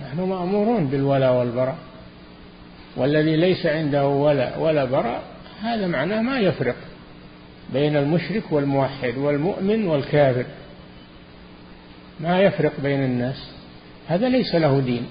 نحن 0.03 0.21
مأمورون 0.21 0.87
بالولاء 0.87 1.33
والبراء. 1.33 1.77
والذي 2.97 3.37
ليس 3.37 3.67
عنده 3.67 4.09
ولا 4.09 4.57
ولا 4.57 4.85
براء 4.85 5.23
هذا 5.63 5.87
معناه 5.87 6.21
ما 6.21 6.39
يفرق 6.39 6.77
بين 7.73 7.97
المشرك 7.97 8.43
والموحد 8.51 9.17
والمؤمن 9.17 9.87
والكافر. 9.87 10.45
ما 12.21 12.41
يفرق 12.41 12.73
بين 12.83 13.05
الناس. 13.05 13.51
هذا 14.09 14.29
ليس 14.29 14.55
له 14.55 14.81
دين. 14.81 15.07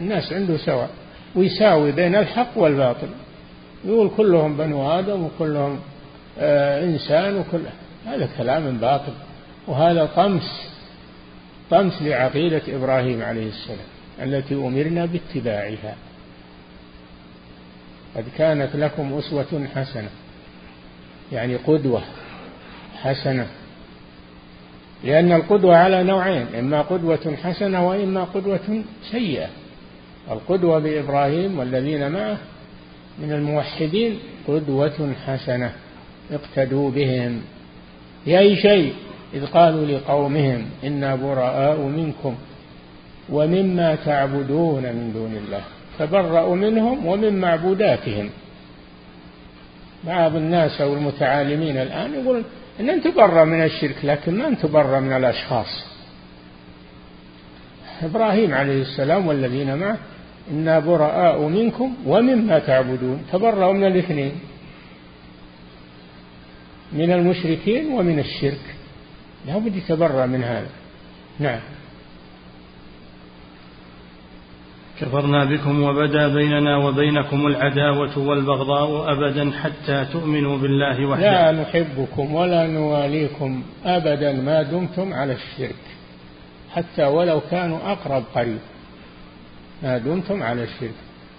الناس 0.00 0.32
عنده 0.32 0.56
سواء. 0.56 0.90
ويساوي 1.34 1.92
بين 1.92 2.14
الحق 2.14 2.58
والباطل. 2.58 3.08
يقول 3.84 4.10
كلهم 4.16 4.56
بنو 4.56 4.90
آدم 4.98 5.24
وكلهم 5.24 5.78
آه 6.38 6.84
إنسان 6.84 7.36
وكل. 7.36 7.60
هذا 8.06 8.28
كلام 8.38 8.78
باطل. 8.78 9.12
وهذا 9.66 10.06
طمس 10.16 10.68
طمس 11.70 12.02
لعقيدة 12.02 12.62
إبراهيم 12.68 13.22
عليه 13.22 13.48
السلام. 13.48 13.97
التي 14.22 14.54
أمرنا 14.54 15.06
باتباعها. 15.06 15.96
قد 18.16 18.24
كانت 18.38 18.76
لكم 18.76 19.12
أسوة 19.18 19.66
حسنة 19.74 20.08
يعني 21.32 21.56
قدوة 21.56 22.02
حسنة 22.96 23.46
لأن 25.04 25.32
القدوة 25.32 25.76
على 25.76 26.02
نوعين 26.02 26.46
إما 26.58 26.82
قدوة 26.82 27.36
حسنة 27.42 27.88
وإما 27.88 28.24
قدوة 28.24 28.82
سيئة. 29.10 29.48
القدوة 30.30 30.78
بإبراهيم 30.78 31.58
والذين 31.58 32.12
معه 32.12 32.38
من 33.18 33.32
الموحدين 33.32 34.18
قدوة 34.48 35.12
حسنة 35.26 35.72
اقتدوا 36.30 36.90
بهم. 36.90 37.42
في 38.24 38.38
أي 38.38 38.56
شيء 38.56 38.94
إذ 39.34 39.46
قالوا 39.46 39.86
لقومهم 39.86 40.66
إنا 40.84 41.14
براء 41.14 41.80
منكم. 41.80 42.34
ومما 43.32 43.94
تعبدون 43.94 44.82
من 44.82 45.12
دون 45.14 45.36
الله 45.36 45.62
تبرأوا 45.98 46.56
منهم 46.56 47.06
ومن 47.06 47.40
معبوداتهم. 47.40 48.30
بعض 50.04 50.36
الناس 50.36 50.80
أو 50.80 50.94
المتعالمين 50.94 51.76
الآن 51.76 52.14
يقول 52.14 52.42
إن 52.80 52.86
نتبرأ 52.86 53.44
من 53.44 53.64
الشرك 53.64 53.96
لكن 54.04 54.38
ما 54.38 54.48
نتبرأ 54.48 55.00
من 55.00 55.12
الأشخاص. 55.12 55.84
إبراهيم 58.02 58.54
عليه 58.54 58.82
السلام 58.82 59.26
والذين 59.26 59.76
معه 59.76 59.98
إنا 60.50 60.78
براء 60.78 61.42
منكم 61.42 61.94
ومما 62.06 62.58
تعبدون. 62.58 63.24
تبرأوا 63.32 63.72
من 63.72 63.84
الاثنين 63.86 64.32
من 66.92 67.12
المشركين 67.12 67.92
ومن 67.92 68.18
الشرك. 68.18 68.74
لا 69.46 69.58
بد 69.58 69.76
يتبرأ 69.76 70.26
من 70.26 70.44
هذا. 70.44 70.70
نعم. 71.38 71.60
كفرنا 75.00 75.44
بكم 75.44 75.82
وبدا 75.82 76.28
بيننا 76.28 76.76
وبينكم 76.76 77.46
العداوة 77.46 78.18
والبغضاء 78.18 79.12
أبدا 79.12 79.52
حتى 79.52 80.06
تؤمنوا 80.12 80.58
بالله 80.58 81.06
وحده. 81.06 81.30
لا 81.30 81.52
نحبكم 81.62 82.34
ولا 82.34 82.66
نواليكم 82.66 83.62
أبدا 83.84 84.32
ما 84.32 84.62
دمتم 84.62 85.12
على 85.12 85.32
الشرك 85.32 85.84
حتى 86.74 87.04
ولو 87.04 87.40
كانوا 87.50 87.78
أقرب 87.92 88.24
قريب 88.34 88.58
ما 89.82 89.98
دمتم 89.98 90.42
على 90.42 90.62
الشرك 90.62 90.94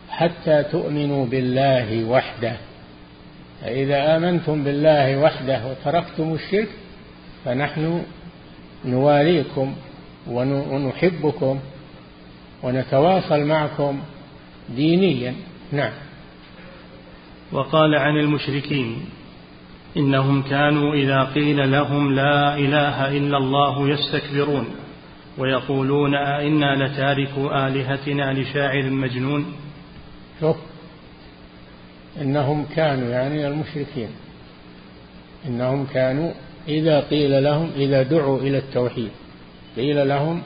حتى 0.10 0.64
تؤمنوا 0.64 1.26
بالله 1.26 2.06
وحده. 2.06 2.58
فإذا 3.62 4.18
آمنتم 4.18 4.64
بالله 4.64 5.18
وحده 5.18 5.62
وتركتم 5.68 6.34
الشرك 6.34 6.70
فنحن 7.46 8.04
نواليكم 8.86 9.74
ونحبكم 10.28 11.60
ونتواصل 12.64 13.46
معكم 13.46 14.00
دينيا. 14.70 15.36
نعم. 15.72 15.92
وقال 17.52 17.96
عن 17.96 18.18
المشركين 18.18 19.06
إنهم 19.98 20.42
كانوا 20.42 20.94
إذا 20.94 21.24
قيل 21.24 21.72
لهم 21.72 22.14
لا 22.14 22.56
إله 22.58 23.18
إلا 23.18 23.38
الله 23.38 23.90
يستكبرون 23.90 24.68
ويقولون 25.38 26.16
أئنا 26.16 26.86
لتاركوا 26.86 27.68
آلهتنا 27.68 28.34
لشاعر 28.34 28.90
مجنون. 28.90 29.46
شوف 30.40 30.58
إنهم 32.22 32.66
كانوا 32.76 33.10
يعني 33.10 33.48
المشركين. 33.48 34.10
إنهم 35.48 35.86
كانوا 35.86 36.32
إذا 36.68 37.00
قيل 37.00 37.44
لهم 37.44 37.72
إذا 37.76 38.04
دعوا 38.04 38.40
إلى 38.40 38.58
التوحيد 38.58 39.12
قيل 39.76 40.08
لهم 40.08 40.42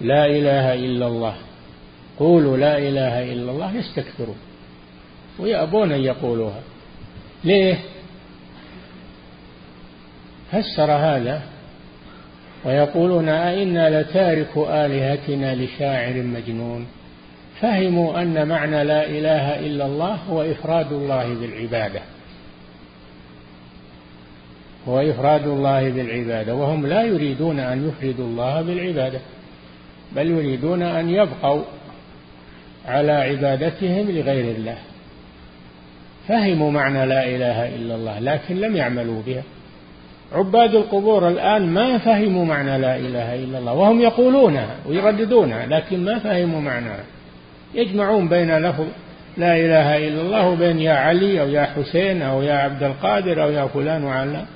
لا 0.00 0.26
إله 0.26 0.74
إلا 0.74 1.06
الله. 1.06 1.34
قولوا 2.18 2.56
لا 2.56 2.78
إله 2.78 3.32
إلا 3.32 3.50
الله 3.52 3.76
يستكبرون. 3.76 4.38
ويأبون 5.38 5.92
أن 5.92 6.00
يقولوها. 6.00 6.60
ليه؟ 7.44 7.78
فسر 10.52 10.92
هذا 10.92 11.42
ويقولون 12.64 13.28
أئنا 13.28 14.00
لتارك 14.00 14.56
آلهتنا 14.56 15.54
لشاعر 15.54 16.14
مجنون. 16.14 16.86
فهموا 17.60 18.22
أن 18.22 18.48
معنى 18.48 18.84
لا 18.84 19.06
إله 19.06 19.66
إلا 19.66 19.86
الله 19.86 20.14
هو 20.14 20.42
إفراد 20.42 20.92
الله 20.92 21.34
بالعبادة. 21.34 22.00
هو 24.88 25.00
إفراد 25.00 25.46
الله 25.46 25.90
بالعبادة. 25.90 26.54
وهم 26.54 26.86
لا 26.86 27.02
يريدون 27.02 27.60
أن 27.60 27.88
يفردوا 27.88 28.26
الله 28.26 28.62
بالعبادة. 28.62 29.20
بل 30.16 30.30
يريدون 30.30 30.82
أن 30.82 31.10
يبقوا 31.10 31.62
على 32.88 33.12
عبادتهم 33.12 34.10
لغير 34.10 34.56
الله. 34.56 34.76
فهموا 36.28 36.70
معنى 36.70 37.06
لا 37.06 37.24
إله 37.24 37.76
إلا 37.76 37.94
الله 37.94 38.18
لكن 38.18 38.56
لم 38.56 38.76
يعملوا 38.76 39.22
بها. 39.26 39.42
عباد 40.32 40.74
القبور 40.74 41.28
الآن 41.28 41.66
ما 41.66 41.98
فهموا 41.98 42.44
معنى 42.44 42.78
لا 42.78 42.96
إله 42.96 43.34
إلا 43.34 43.58
الله 43.58 43.72
وهم 43.72 44.00
يقولونها 44.00 44.76
ويرددونها 44.86 45.66
لكن 45.66 46.04
ما 46.04 46.18
فهموا 46.18 46.60
معناها. 46.60 47.04
يجمعون 47.74 48.28
بين 48.28 48.58
لفظ 48.58 48.86
لا 49.36 49.56
إله 49.56 50.08
إلا 50.08 50.20
الله 50.20 50.48
وبين 50.48 50.78
يا 50.78 50.92
علي 50.92 51.40
أو 51.40 51.48
يا 51.48 51.64
حسين 51.64 52.22
أو 52.22 52.42
يا 52.42 52.54
عبد 52.54 52.82
القادر 52.82 53.42
أو 53.42 53.50
يا 53.50 53.66
فلان 53.66 54.04
وعلان. 54.04 54.46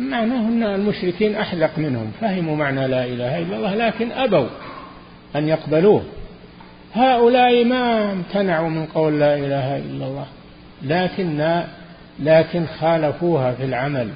معناه 0.00 0.48
أن 0.48 0.62
المشركين 0.62 1.36
أحذق 1.36 1.78
منهم 1.78 2.12
فهموا 2.20 2.56
معنى 2.56 2.88
لا 2.88 3.04
إله 3.04 3.38
إلا 3.38 3.56
الله 3.56 3.74
لكن 3.74 4.12
أبوا 4.12 4.48
أن 5.36 5.48
يقبلوه. 5.48 6.02
هؤلاء 6.94 7.64
ما 7.64 8.12
امتنعوا 8.12 8.68
من 8.68 8.86
قول 8.86 9.20
لا 9.20 9.34
إله 9.34 9.76
إلا 9.76 10.06
الله 10.06 10.26
لكن 10.82 11.62
لكن 12.18 12.66
خالفوها 12.66 13.52
في 13.52 13.64
العمل 13.64 14.08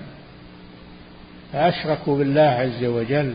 فأشركوا 1.53 2.19
بالله 2.19 2.43
عز 2.43 2.85
وجل. 2.85 3.35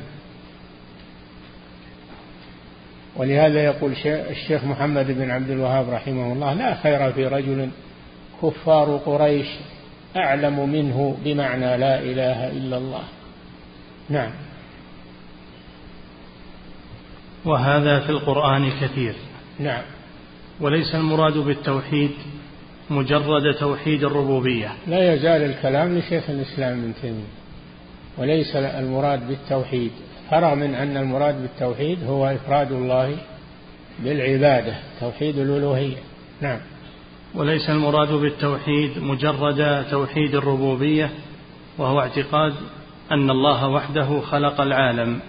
ولهذا 3.16 3.64
يقول 3.64 3.92
الشيخ 4.06 4.64
محمد 4.64 5.12
بن 5.12 5.32
عبد 5.32 5.50
الوهاب 5.50 5.90
رحمه 5.90 6.34
الله 6.34 6.54
لا 6.54 6.76
خير 6.76 7.12
في 7.12 7.28
رجل 7.28 7.70
كفار 8.42 8.98
قريش 8.98 9.48
أعلم 10.18 10.70
منه 10.70 11.18
بمعنى 11.24 11.78
لا 11.78 12.00
إله 12.00 12.48
إلا 12.52 12.78
الله. 12.78 13.04
نعم. 14.10 14.32
وهذا 17.46 18.00
في 18.00 18.10
القرآن 18.10 18.72
كثير 18.82 19.16
نعم. 19.60 19.82
وليس 20.62 20.96
المراد 20.96 21.38
بالتوحيد 21.38 22.12
مجرد 22.90 23.56
توحيد 23.60 24.04
الربوبية. 24.04 24.74
لا 24.88 25.14
يزال 25.14 25.44
الكلام 25.44 25.98
لشيخ 25.98 26.30
الإسلام 26.30 26.80
ابن 26.80 26.94
تيمية. 27.02 27.40
وليس 28.18 28.56
المراد 28.56 29.28
بالتوحيد. 29.28 29.92
فرغ 30.32 30.56
من 30.56 30.76
أن 30.76 30.98
المراد 30.98 31.42
بالتوحيد 31.42 32.04
هو 32.04 32.28
إفراد 32.28 32.72
الله 32.72 33.18
بالعبادة 34.00 34.76
توحيد 35.00 35.38
الألوهية. 35.38 35.98
نعم. 36.42 36.60
وليس 37.36 37.70
المراد 37.70 38.12
بالتوحيد 38.12 38.98
مجرد 38.98 39.86
توحيد 39.92 40.36
الربوبية 40.36 41.10
وهو 41.78 42.00
اعتقاد 42.00 42.54
أن 43.12 43.30
الله 43.30 43.68
وحده 43.68 44.22
خلق 44.22 44.62
العالم. 44.62 45.20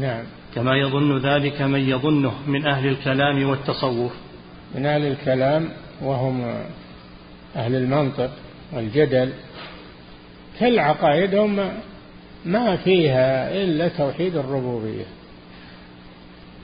نعم. 0.00 0.24
كما 0.54 0.76
يظن 0.76 1.18
ذلك 1.18 1.62
من 1.62 1.80
يظنه 1.80 2.32
من 2.46 2.66
أهل 2.66 2.86
الكلام 2.88 3.48
والتصوف. 3.48 4.12
من 4.74 4.86
أهل 4.86 5.06
الكلام 5.06 5.68
وهم 6.02 6.54
أهل 7.56 7.74
المنطق 7.74 8.30
والجدل 8.72 9.32
كل 10.60 10.78
عقائدهم 10.78 11.70
ما 12.44 12.76
فيها 12.76 13.54
إلا 13.62 13.88
توحيد 13.88 14.36
الربوبية. 14.36 15.04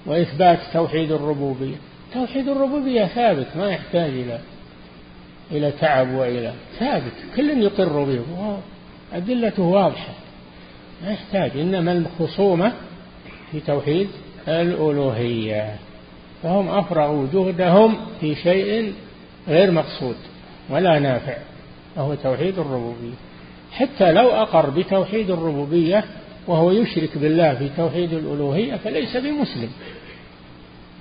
وإثبات 0.06 0.58
توحيد 0.72 1.12
الربوبية 1.12 1.76
توحيد 2.14 2.48
الربوبية 2.48 3.04
ثابت 3.04 3.46
ما 3.56 3.68
يحتاج 3.68 4.10
إلى 4.10 4.40
إلى 5.50 5.72
تعب 5.80 6.14
وإلى 6.14 6.52
ثابت 6.78 7.12
كل 7.36 7.62
يقر 7.62 8.04
به. 8.04 8.20
أدلته 9.12 9.62
واضحة. 9.62 10.14
ما 11.04 11.12
يحتاج. 11.12 11.50
إنما 11.60 11.92
الخصومة 11.92 12.72
في 13.52 13.60
توحيد 13.60 14.08
الألوهية. 14.48 15.76
فهم 16.42 16.68
أفرغوا 16.68 17.26
جهدهم 17.32 17.96
في 18.20 18.34
شيء 18.34 18.92
غير 19.48 19.70
مقصود 19.70 20.16
ولا 20.70 20.98
نافع 20.98 21.36
وهو 21.96 22.14
توحيد 22.14 22.58
الربوبية. 22.58 23.14
حتى 23.72 24.12
لو 24.12 24.30
أقر 24.30 24.70
بتوحيد 24.70 25.30
الربوبية 25.30 26.04
وهو 26.46 26.70
يشرك 26.70 27.18
بالله 27.18 27.54
في 27.54 27.70
توحيد 27.76 28.12
الألوهية 28.12 28.76
فليس 28.76 29.16
بمسلم. 29.16 29.70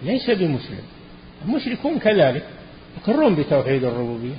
ليس 0.03 0.29
بمسلم. 0.29 0.83
المشركون 1.45 1.99
كذلك. 1.99 2.43
يقرون 2.97 3.35
بتوحيد 3.35 3.83
الربوبية 3.83 4.35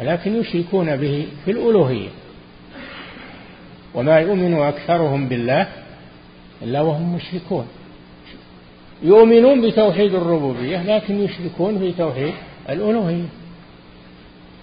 ولكن 0.00 0.36
يشركون 0.36 0.96
به 0.96 1.26
في 1.44 1.50
الألوهية. 1.50 2.08
وما 3.94 4.18
يؤمن 4.18 4.54
أكثرهم 4.54 5.28
بالله 5.28 5.68
إلا 6.62 6.80
وهم 6.80 7.14
مشركون. 7.14 7.66
يؤمنون 9.02 9.68
بتوحيد 9.68 10.14
الربوبية 10.14 10.82
لكن 10.82 11.20
يشركون 11.20 11.78
في 11.78 11.92
توحيد 11.92 12.34
الألوهية. 12.68 13.28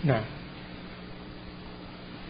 نعم. 0.03 0.23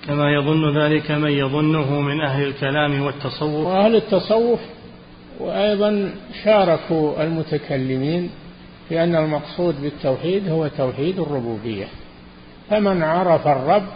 كما 0.08 0.32
يظن 0.32 0.78
ذلك 0.78 1.12
من 1.12 1.32
يظنه 1.32 2.02
من 2.02 2.22
أهل 2.22 2.48
الكلام 2.48 3.02
والتصوف؟ 3.02 3.68
وأهل 3.68 3.96
التصوف 3.96 4.60
وأيضا 5.40 6.12
شاركوا 6.44 7.24
المتكلمين 7.24 8.30
في 8.90 9.04
أن 9.04 9.16
المقصود 9.16 9.82
بالتوحيد 9.82 10.50
هو 10.50 10.68
توحيد 10.68 11.20
الربوبية. 11.20 11.88
فمن 12.70 13.04
عرف 13.04 13.48
الرب 13.48 13.88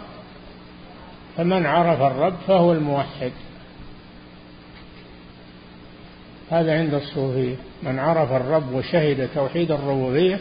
فمن 1.36 1.66
عرف 1.66 2.00
الرب 2.02 2.34
فهو 2.46 2.72
الموحد. 2.72 3.32
هذا 6.50 6.78
عند 6.78 6.94
الصوفية 6.94 7.56
من 7.82 7.98
عرف 7.98 8.32
الرب 8.32 8.72
وشهد 8.72 9.28
توحيد 9.34 9.70
الربوبية 9.70 10.38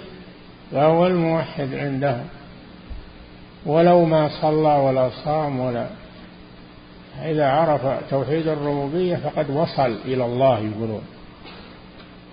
فهو 0.72 1.08
الموحد 1.08 1.74
عندهم 1.74 2.26
ولو 3.66 4.06
ما 4.06 4.30
صلى 4.42 4.78
ولا 4.78 5.10
صام 5.26 5.60
ولا 5.60 5.88
إذا 7.22 7.46
عرف 7.46 8.10
توحيد 8.10 8.48
الربوبية 8.48 9.16
فقد 9.16 9.50
وصل 9.50 9.98
إلى 10.06 10.26
الله 10.26 10.60
يقولون. 10.60 11.02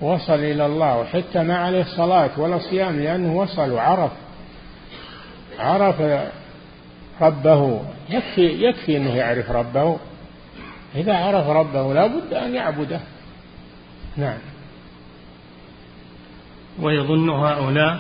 وصل 0.01 0.35
إلى 0.35 0.67
الله 0.67 0.99
وحتى 0.99 1.43
ما 1.43 1.57
عليه 1.57 1.85
صلاة 1.97 2.41
ولا 2.41 2.59
صيام 2.59 3.01
لأنه 3.01 3.37
وصل 3.37 3.71
وعرف 3.71 4.13
عرف 5.59 6.23
ربه. 7.21 7.81
يكفي 8.11 8.65
يكفي 8.65 8.97
أنه 8.97 9.15
يعرف 9.15 9.51
ربه. 9.51 9.99
إذا 10.95 11.15
عرف 11.15 11.49
ربه 11.49 11.95
لا 11.95 12.07
بد 12.07 12.35
أن 12.35 12.55
يعبده. 12.55 13.01
نعم. 14.17 14.39
ويظن 16.81 17.31
هؤلاء 17.31 17.99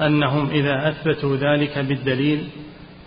أنهم 0.00 0.50
إذا 0.50 0.88
أثبتوا 0.88 1.36
ذلك 1.36 1.78
بالدليل 1.78 2.48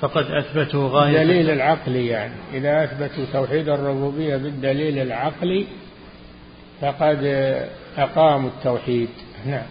فقد 0.02 0.26
أثبتوا 0.32 0.90
غاية 0.90 1.22
الدليل 1.22 1.50
العقلي 1.50 2.08
يعني. 2.08 2.34
إذا 2.54 2.84
أثبتوا 2.84 3.26
توحيد 3.34 3.70
الربوبية 3.70 4.38
بالدليل 4.38 5.00
العقلي 5.00 5.66
فقد 6.82 7.18
أقاموا 7.98 8.50
التوحيد. 8.50 9.10
نعم. 9.46 9.66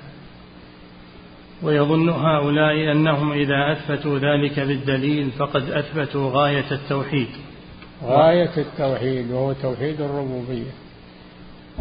ويظن 1.62 2.08
هؤلاء 2.08 2.92
أنهم 2.92 3.32
إذا 3.32 3.72
أثبتوا 3.72 4.18
ذلك 4.18 4.60
بالدليل 4.60 5.30
فقد 5.30 5.70
أثبتوا 5.70 6.30
غاية 6.32 6.70
التوحيد. 6.70 7.28
غاية 8.04 8.56
التوحيد 8.56 9.30
وهو 9.30 9.52
توحيد 9.52 10.00
الربوبية. 10.00 10.70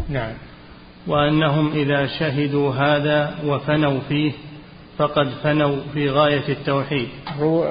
نعم. 0.08 0.32
وأنهم 1.06 1.72
إذا 1.72 2.06
شهدوا 2.06 2.74
هذا 2.74 3.34
وفنوا 3.46 4.00
فيه 4.08 4.32
فقد 4.98 5.28
فنوا 5.42 5.76
في 5.94 6.10
غاية 6.10 6.48
التوحيد. 6.48 7.08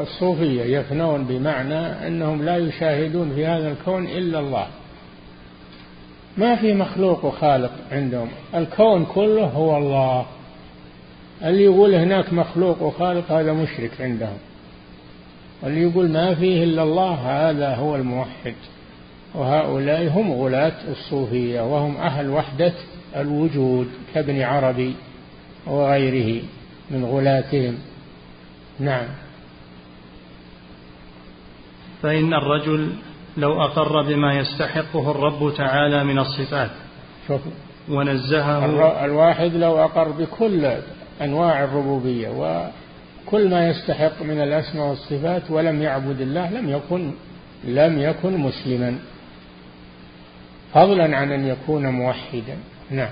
الصوفية 0.01 0.79
يفنون 0.79 1.25
بمعنى 1.25 2.07
أنهم 2.07 2.45
لا 2.45 2.57
يشاهدون 2.57 3.31
في 3.35 3.45
هذا 3.45 3.71
الكون 3.71 4.07
إلا 4.07 4.39
الله. 4.39 4.67
ما 6.37 6.55
في 6.55 6.73
مخلوق 6.73 7.25
وخالق 7.25 7.71
عندهم. 7.91 8.29
الكون 8.55 9.05
كله 9.05 9.45
هو 9.45 9.77
الله. 9.77 10.25
اللي 11.43 11.63
يقول 11.63 11.95
هناك 11.95 12.33
مخلوق 12.33 12.81
وخالق 12.81 13.31
هذا 13.31 13.53
مشرك 13.53 14.01
عندهم. 14.01 14.37
واللي 15.61 15.81
يقول 15.81 16.09
ما 16.09 16.35
فيه 16.35 16.63
إلا 16.63 16.83
الله 16.83 17.13
هذا 17.13 17.75
هو 17.75 17.95
الموحد. 17.95 18.55
وهؤلاء 19.35 20.07
هم 20.07 20.31
غلاة 20.31 20.91
الصوفية 20.91 21.61
وهم 21.61 21.97
أهل 21.97 22.29
وحدة 22.29 22.73
الوجود 23.15 23.87
كابن 24.13 24.41
عربي 24.41 24.95
وغيره 25.67 26.41
من 26.91 27.05
غلاتهم. 27.05 27.77
نعم. 28.79 29.07
فإن 32.01 32.33
الرجل 32.33 32.89
لو 33.37 33.63
أقر 33.63 34.01
بما 34.01 34.33
يستحقه 34.33 35.11
الرب 35.11 35.53
تعالى 35.57 36.03
من 36.03 36.19
الصفات. 36.19 36.71
شوف 37.27 37.41
ونزهه 37.89 38.65
الواحد 39.05 39.55
لو 39.55 39.77
أقر 39.77 40.09
بكل 40.09 40.71
أنواع 41.21 41.63
الربوبية 41.63 42.29
وكل 42.29 43.49
ما 43.49 43.69
يستحق 43.69 44.21
من 44.21 44.41
الأسماء 44.41 44.87
والصفات 44.87 45.51
ولم 45.51 45.81
يعبد 45.81 46.21
الله 46.21 46.49
لم 46.49 46.69
يكن 46.69 47.11
لم 47.63 47.99
يكن 47.99 48.37
مسلما. 48.37 48.99
فضلا 50.73 51.17
عن 51.17 51.31
أن 51.31 51.47
يكون 51.47 51.87
موحدا. 51.87 52.57
نعم. 52.91 53.11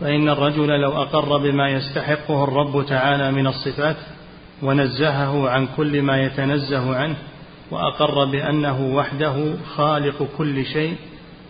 فإن 0.00 0.28
الرجل 0.28 0.80
لو 0.80 1.02
أقر 1.02 1.38
بما 1.38 1.68
يستحقه 1.68 2.44
الرب 2.44 2.86
تعالى 2.86 3.32
من 3.32 3.46
الصفات 3.46 3.96
ونزهه 4.62 5.50
عن 5.50 5.68
كل 5.76 6.02
ما 6.02 6.22
يتنزه 6.22 6.96
عنه 6.96 7.16
وأقر 7.72 8.24
بأنه 8.24 8.94
وحده 8.94 9.56
خالق 9.76 10.28
كل 10.38 10.64
شيء 10.66 10.96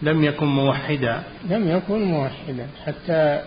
لم 0.02 0.24
يكن 0.24 0.46
موحدا. 0.46 1.22
لم 1.50 1.68
يكن 1.68 2.02
موحدا 2.02 2.66
حتى 2.86 3.42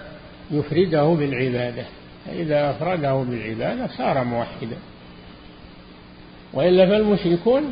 يفرده 0.51 1.03
بالعبادة. 1.03 1.85
فإذا 2.25 2.69
أفرده 2.69 3.15
بالعبادة 3.15 3.87
صار 3.87 4.23
موحدا. 4.23 4.77
وإلا 6.53 6.85
فالمشركون 6.85 7.63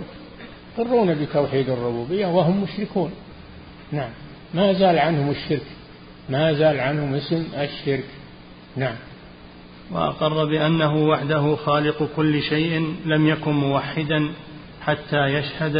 يقرون 0.77 1.13
بتوحيد 1.13 1.69
الربوبية 1.69 2.27
وهم 2.27 2.63
مشركون. 2.63 3.11
نعم. 3.91 4.09
ما 4.53 4.73
زال 4.73 4.99
عنهم 4.99 5.29
الشرك. 5.29 5.67
ما 6.29 6.53
زال 6.53 6.79
عنهم 6.79 7.13
اسم 7.13 7.45
الشرك. 7.57 8.05
نعم. 8.75 8.95
وأقر 9.91 10.45
بأنه 10.45 10.95
وحده 10.95 11.55
خالق 11.55 12.09
كل 12.15 12.41
شيء 12.41 12.95
لم 13.05 13.27
يكن 13.27 13.51
موحدا. 13.51 14.29
حتى 14.85 15.25
يشهد 15.25 15.75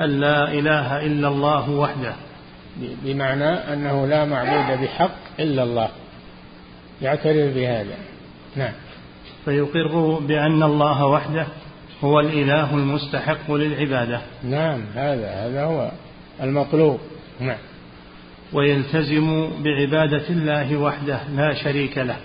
أن 0.00 0.20
لا 0.20 0.52
إله 0.52 1.06
إلا 1.06 1.28
الله 1.28 1.70
وحده. 1.70 2.14
بمعنى 3.04 3.48
أنه 3.48 4.06
لا 4.06 4.24
معبود 4.24 4.80
بحق 4.80 5.40
إلا 5.40 5.62
الله. 5.62 5.88
يعترف 7.02 7.54
بهذا. 7.54 7.94
نعم. 8.56 8.72
فيقر 9.44 10.18
بأن 10.20 10.62
الله 10.62 11.06
وحده 11.06 11.46
هو 12.04 12.20
الإله 12.20 12.74
المستحق 12.74 13.52
للعبادة. 13.52 14.20
نعم 14.44 14.84
هذا 14.94 15.30
هذا 15.30 15.64
هو 15.64 15.90
المطلوب. 16.42 17.00
نعم. 17.40 17.58
ويلتزم 18.52 19.50
بعبادة 19.62 20.28
الله 20.30 20.76
وحده 20.76 21.20
لا 21.36 21.54
شريك 21.54 21.98
له. 21.98 22.16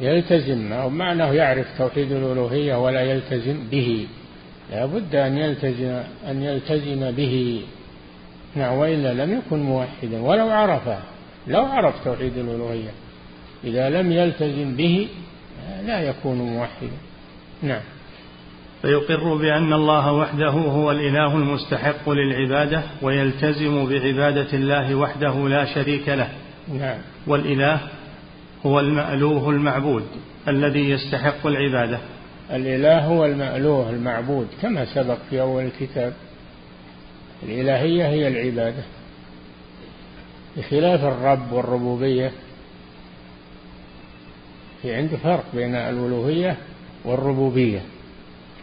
يلتزم 0.00 0.88
معناه 0.92 1.32
يعرف 1.32 1.66
توحيد 1.78 2.12
الألوهية 2.12 2.74
ولا 2.74 3.00
يلتزم 3.02 3.56
به. 3.70 4.06
لا 4.70 4.86
بد 4.86 5.14
أن 5.14 5.38
يلتزم 5.38 6.02
أن 6.28 6.42
يلتزم 6.42 7.10
به. 7.10 7.62
نعم 8.56 8.78
وإلا 8.78 9.24
لم 9.24 9.38
يكن 9.38 9.62
موحدا 9.62 10.20
ولو 10.20 10.48
عرفه 10.50 10.98
لو 11.46 11.64
عرف 11.64 12.04
توحيد 12.04 12.38
الألوهية. 12.38 12.90
إذا 13.64 13.90
لم 13.90 14.12
يلتزم 14.12 14.76
به 14.76 15.08
لا 15.86 16.00
يكون 16.00 16.36
موحدا. 16.36 16.96
نعم. 17.62 17.80
فيقر 18.82 19.34
بأن 19.34 19.72
الله 19.72 20.12
وحده 20.12 20.50
هو 20.50 20.90
الإله 20.90 21.36
المستحق 21.36 22.10
للعبادة 22.10 22.82
ويلتزم 23.02 23.88
بعبادة 23.88 24.52
الله 24.52 24.94
وحده 24.94 25.48
لا 25.48 25.74
شريك 25.74 26.08
له. 26.08 26.28
نعم. 26.78 26.98
والإله 27.26 27.80
هو 28.66 28.80
المألوه 28.80 29.50
المعبود 29.50 30.04
الذي 30.48 30.90
يستحق 30.90 31.46
العبادة. 31.46 31.98
الإله 32.50 32.98
هو 33.06 33.24
المألوه 33.24 33.90
المعبود 33.90 34.48
كما 34.62 34.94
سبق 34.94 35.18
في 35.30 35.40
أول 35.40 35.64
الكتاب. 35.64 36.12
الإلهية 37.42 38.08
هي 38.08 38.28
العبادة. 38.28 38.82
بخلاف 40.56 41.04
الرب 41.04 41.52
والربوبية 41.52 42.32
في 44.82 44.94
عنده 44.94 45.16
فرق 45.16 45.44
بين 45.54 45.74
الألوهية 45.74 46.56
والربوبية. 47.04 47.80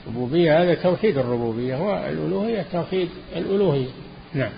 الربوبية 0.08 0.62
هذا 0.62 0.74
توحيد 0.74 1.18
الربوبية 1.18 1.76
والألوهية 1.76 2.66
توحيد 2.72 3.10
الألوهية. 3.36 3.90
نعم. 4.34 4.52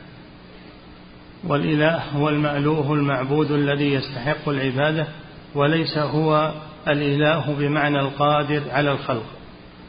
والإله 1.48 1.98
هو 1.98 2.30
المألوه 2.30 2.94
المعبود 2.94 3.52
الذي 3.52 3.94
يستحق 3.94 4.50
العبادة 4.50 5.08
وليس 5.56 5.98
هو 5.98 6.54
الإله 6.88 7.54
بمعنى 7.54 8.00
القادر 8.00 8.62
على 8.72 8.92
الخلق. 8.92 9.26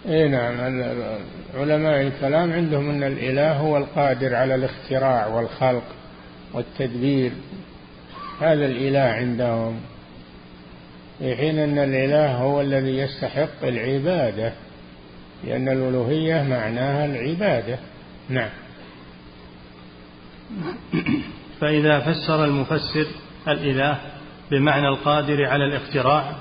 إي 0.09 0.29
نعم 0.29 0.61
علماء 1.55 2.01
الكلام 2.01 2.53
عندهم 2.53 2.91
إن 2.91 3.03
الإله 3.03 3.53
هو 3.53 3.77
القادر 3.77 4.35
على 4.35 4.55
الاختراع 4.55 5.27
والخلق 5.27 5.85
والتدبير. 6.53 7.33
هذا 8.41 8.67
الإله 8.67 9.01
عندهم. 9.01 9.81
في 11.19 11.37
حين 11.37 11.59
إن 11.59 11.79
الإله 11.79 12.37
هو 12.37 12.61
الذي 12.61 12.99
يستحق 12.99 13.65
العبادة 13.65 14.53
لأن 15.45 15.69
الألوهية 15.69 16.43
معناها 16.43 17.05
العبادة. 17.05 17.79
نعم. 18.29 18.51
فإذا 21.61 22.01
فسر 22.01 22.45
المفسر 22.45 23.07
الإله 23.49 23.99
بمعنى 24.51 24.89
القادر 24.89 25.45
على 25.45 25.65
الاختراع 25.65 26.33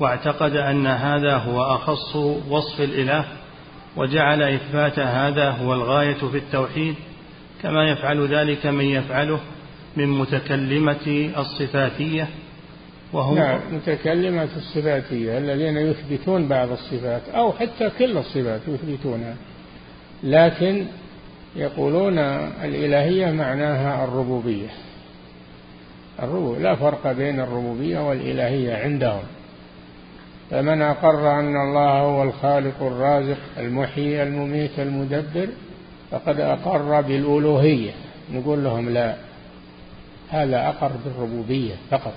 واعتقد 0.00 0.56
أن 0.56 0.86
هذا 0.86 1.36
هو 1.36 1.62
أخص 1.62 2.16
وصف 2.48 2.80
الإله 2.80 3.24
وجعل 3.96 4.42
إثبات 4.42 4.98
هذا 4.98 5.50
هو 5.50 5.74
الغاية 5.74 6.14
في 6.14 6.38
التوحيد 6.38 6.94
كما 7.62 7.90
يفعل 7.90 8.26
ذلك 8.26 8.66
من 8.66 8.84
يفعله 8.84 9.40
من 9.96 10.08
متكلمة 10.08 11.30
الصفاتية 11.38 12.28
وهم 13.14 13.38
نعم 13.38 13.60
متكلمة 13.72 14.48
الصفاتية 14.56 15.38
الذين 15.38 15.76
يثبتون 15.76 16.48
بعض 16.48 16.70
الصفات 16.70 17.22
أو 17.34 17.52
حتى 17.52 17.90
كل 17.98 18.18
الصفات 18.18 18.60
يثبتونها. 18.68 19.36
لكن 20.22 20.86
يقولون 21.56 22.18
الإلهية 22.64 23.30
معناها 23.30 24.04
الربوبية. 24.04 24.68
الربوبية 26.22 26.62
لا 26.62 26.74
فرق 26.74 27.12
بين 27.12 27.40
الربوبية 27.40 28.08
والإلهية 28.08 28.74
عندهم. 28.74 29.22
فمن 30.50 30.82
أقر 30.82 31.40
أن 31.40 31.56
الله 31.56 32.00
هو 32.00 32.22
الخالق 32.22 32.82
الرازق 32.82 33.38
المحيي 33.58 34.22
المميت 34.22 34.78
المدبر 34.78 35.48
فقد 36.10 36.40
أقر 36.40 37.00
بالألوهية. 37.00 37.90
نقول 38.32 38.64
لهم 38.64 38.90
لا 38.90 39.16
هذا 40.28 40.68
أقر 40.68 40.92
بالربوبية 41.04 41.74
فقط. 41.90 42.14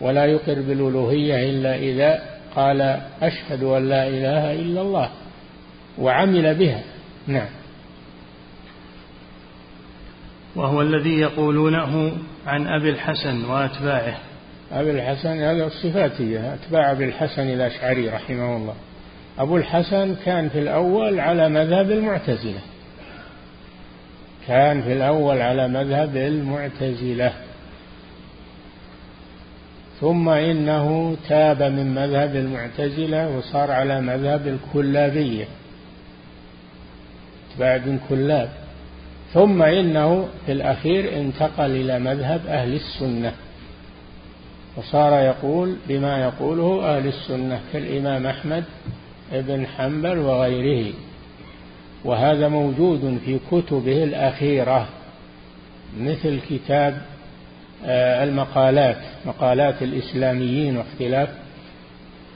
ولا 0.00 0.24
يقر 0.24 0.54
بالألوهية 0.54 1.50
إلا 1.50 1.76
إذا 1.76 2.22
قال 2.56 2.80
أشهد 3.22 3.62
أن 3.62 3.88
لا 3.88 4.08
إله 4.08 4.52
إلا 4.52 4.80
الله 4.80 5.10
وعمل 5.98 6.54
بها. 6.54 6.82
نعم. 7.26 7.48
وهو 10.56 10.82
الذي 10.82 11.20
يقولونه 11.20 12.12
عن 12.46 12.66
أبي 12.66 12.90
الحسن 12.90 13.44
وأتباعه. 13.44 14.27
أبي 14.72 14.90
الحسن 14.90 15.40
هذا 15.40 15.66
الصفاتية 15.66 16.54
أتباع 16.54 16.90
أبي 16.90 17.04
الحسن 17.04 17.42
الأشعري 17.42 18.08
رحمه 18.08 18.56
الله. 18.56 18.74
أبو 19.38 19.56
الحسن 19.56 20.14
كان 20.24 20.48
في 20.48 20.58
الأول 20.58 21.20
على 21.20 21.48
مذهب 21.48 21.90
المعتزلة. 21.90 22.60
كان 24.48 24.82
في 24.82 24.92
الأول 24.92 25.42
على 25.42 25.68
مذهب 25.68 26.16
المعتزلة. 26.16 27.32
ثم 30.00 30.28
إنه 30.28 31.16
تاب 31.28 31.62
من 31.62 31.94
مذهب 31.94 32.36
المعتزلة 32.36 33.36
وصار 33.36 33.70
على 33.70 34.00
مذهب 34.00 34.48
الكلابية. 34.48 35.44
بعد 37.58 37.98
كلاب. 38.08 38.48
ثم 39.34 39.62
إنه 39.62 40.28
في 40.46 40.52
الأخير 40.52 41.16
انتقل 41.16 41.70
إلى 41.70 41.98
مذهب 41.98 42.46
أهل 42.46 42.74
السنة. 42.74 43.32
وصار 44.78 45.12
يقول 45.12 45.76
بما 45.88 46.22
يقوله 46.22 46.96
أهل 46.96 47.06
السنة 47.06 47.60
كالإمام 47.72 48.26
أحمد 48.26 48.64
بن 49.32 49.66
حنبل 49.66 50.18
وغيره. 50.18 50.92
وهذا 52.04 52.48
موجود 52.48 53.20
في 53.24 53.38
كتبه 53.50 54.04
الأخيرة 54.04 54.88
مثل 56.00 56.40
كتاب 56.50 57.02
آه، 57.86 58.24
المقالات 58.24 58.96
مقالات 59.26 59.82
الإسلاميين 59.82 60.76
واختلاف 60.76 61.28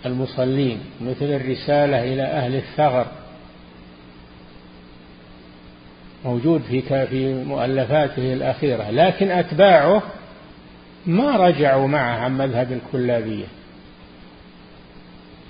المصلين 0.06 0.78
مثل 1.00 1.24
الرسالة 1.24 2.12
إلى 2.12 2.22
أهل 2.22 2.54
الثغر. 2.54 3.06
موجود 6.24 6.62
في 6.62 7.06
في 7.06 7.44
مؤلفاته 7.44 8.32
الأخيرة 8.32 8.90
لكن 8.90 9.30
أتباعه 9.30 10.02
ما 11.06 11.36
رجعوا 11.36 11.88
معه 11.88 12.18
عن 12.18 12.38
مذهب 12.38 12.72
الكلابية. 12.72 13.46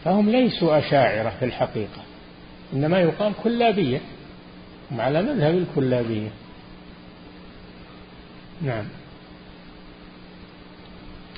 فهم 0.04 0.30
ليسوا 0.30 0.78
أشاعرة 0.78 1.32
في 1.38 1.44
الحقيقة 1.44 2.02
إنما 2.72 3.00
يقال 3.00 3.32
كلابية 3.42 4.00
هم 4.90 5.00
على 5.00 5.22
مذهب 5.22 5.54
الكلابية. 5.54 6.28
نعم. 8.62 8.84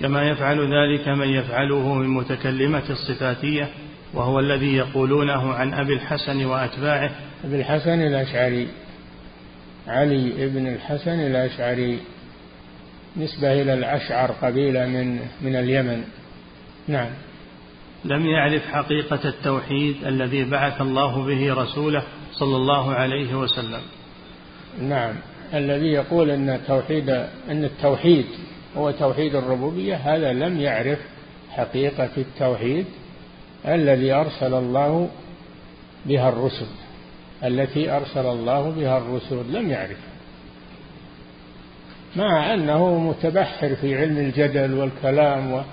كما 0.01 0.29
يفعل 0.29 0.59
ذلك 0.59 1.09
من 1.09 1.29
يفعله 1.29 1.95
من 1.95 2.09
متكلمة 2.09 2.91
الصفاتية 2.91 3.69
وهو 4.15 4.41
الذي 4.41 4.77
يقولونه 4.77 5.53
عن 5.53 5.75
أبي 5.75 5.93
الحسن 5.95 6.45
وأتباعه. 6.45 7.11
أبي 7.45 7.57
الحسن 7.57 8.03
الأشعري 8.03 8.69
علي 9.89 10.49
بن 10.49 10.67
الحسن 10.67 11.21
الأشعري. 11.21 11.99
نسبة 13.17 13.63
إلى 13.63 13.75
الأشعر 13.75 14.33
قبيلة 14.33 14.87
من 14.87 15.19
من 15.41 15.57
اليمن. 15.57 16.05
نعم. 16.89 17.11
لم 18.05 18.27
يعرف 18.27 18.67
حقيقة 18.67 19.21
التوحيد 19.25 19.97
الذي 20.07 20.45
بعث 20.45 20.81
الله 20.81 21.27
به 21.27 21.55
رسوله 21.55 22.03
صلى 22.33 22.57
الله 22.57 22.95
عليه 22.95 23.35
وسلم. 23.35 23.81
نعم. 24.81 25.15
الذي 25.55 25.87
يقول 25.87 26.31
أن 26.31 26.51
التوحيد 26.51 27.11
أن 27.51 27.65
التوحيد 27.65 28.27
هو 28.77 28.91
توحيد 28.91 29.35
الربوبية 29.35 29.95
هذا 29.95 30.33
لم 30.33 30.61
يعرف 30.61 30.99
حقيقة 31.51 32.11
التوحيد 32.17 32.87
الذي 33.69 34.13
أرسل 34.13 34.55
الله 34.55 35.09
بها 36.07 36.29
الرسل. 36.29 36.67
التي 37.45 37.91
أرسل 37.91 38.27
الله 38.27 38.71
بها 38.71 38.99
الرسل 38.99 39.53
لم 39.53 39.71
يعرف. 39.71 40.14
مع 42.17 42.55
أنه 42.55 42.99
متبحر 42.99 43.75
في 43.75 43.97
علم 43.97 44.19
الجدل 44.19 44.75
والكلام 44.75 45.65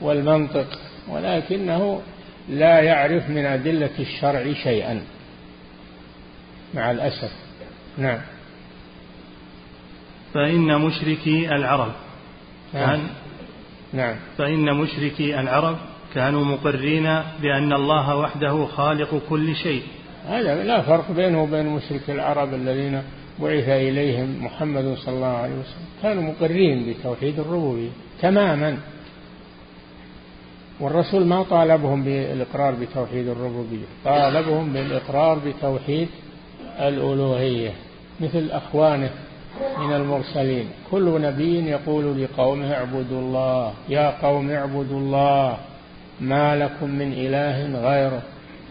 والمنطق 0.00 0.66
ولكنه 1.08 2.00
لا 2.48 2.80
يعرف 2.80 3.30
من 3.30 3.46
أدلة 3.46 3.90
الشرع 3.98 4.52
شيئا. 4.52 5.00
مع 6.74 6.90
الأسف. 6.90 7.32
نعم. 7.98 8.20
فإن 10.34 10.80
مشركي 10.80 11.56
العرب 11.56 11.92
نعم. 12.74 12.86
كان 12.86 13.08
نعم. 13.92 14.16
فإن 14.38 14.74
مشركي 14.76 15.40
العرب 15.40 15.76
كانوا 16.14 16.44
مقرين 16.44 17.22
بأن 17.42 17.72
الله 17.72 18.16
وحده 18.16 18.66
خالق 18.66 19.22
كل 19.28 19.56
شيء. 19.56 19.82
هذا 20.28 20.64
لا 20.64 20.82
فرق 20.82 21.10
بينه 21.12 21.42
وبين 21.42 21.66
مشرك 21.66 22.10
العرب 22.10 22.54
الذين 22.54 23.02
بعث 23.42 23.68
إليهم 23.68 24.44
محمد 24.44 24.94
صلى 24.94 25.14
الله 25.14 25.26
عليه 25.26 25.54
وسلم. 25.54 25.86
كانوا 26.02 26.22
مقرين 26.22 26.92
بتوحيد 26.92 27.38
الربوبية 27.38 27.88
تماما. 28.22 28.76
والرسول 30.80 31.26
ما 31.26 31.42
طالبهم 31.42 32.04
بالإقرار 32.04 32.74
بتوحيد 32.74 33.28
الربوبية 33.28 33.86
طالبهم 34.04 34.72
بالإقرار 34.72 35.38
بتوحيد 35.46 36.08
الألوهية 36.80 37.72
مثل 38.20 38.50
أخوانه 38.50 39.10
من 39.78 39.92
المرسلين. 39.92 40.66
كل 40.90 41.20
نبي 41.22 41.70
يقول 41.70 42.22
لقومه 42.22 42.74
اعبدوا 42.74 43.20
الله. 43.20 43.72
يا 43.88 44.26
قوم 44.26 44.50
اعبدوا 44.50 44.98
الله. 44.98 45.58
ما 46.20 46.56
لكم 46.56 46.90
من 46.90 47.12
إله 47.12 47.80
غيره. 47.90 48.22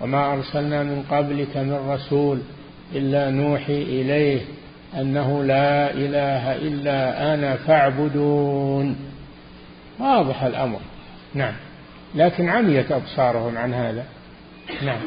وما 0.01 0.33
أرسلنا 0.33 0.83
من 0.83 1.03
قبلك 1.11 1.57
من 1.57 1.89
رسول 1.89 2.39
إلا 2.95 3.31
نوحي 3.31 3.81
إليه. 3.81 4.41
أنه 4.95 5.43
لا 5.43 5.93
إله 5.93 6.55
إلا 6.55 7.33
أنا 7.33 7.55
فاعبدون. 7.55 8.95
واضح 9.99 10.43
الأمر. 10.43 10.79
نعم. 11.33 11.53
لكن 12.15 12.49
عميت 12.49 12.91
أبصارهم 12.91 13.57
عن 13.57 13.73
هذا. 13.73 14.05
نعم. 14.85 14.99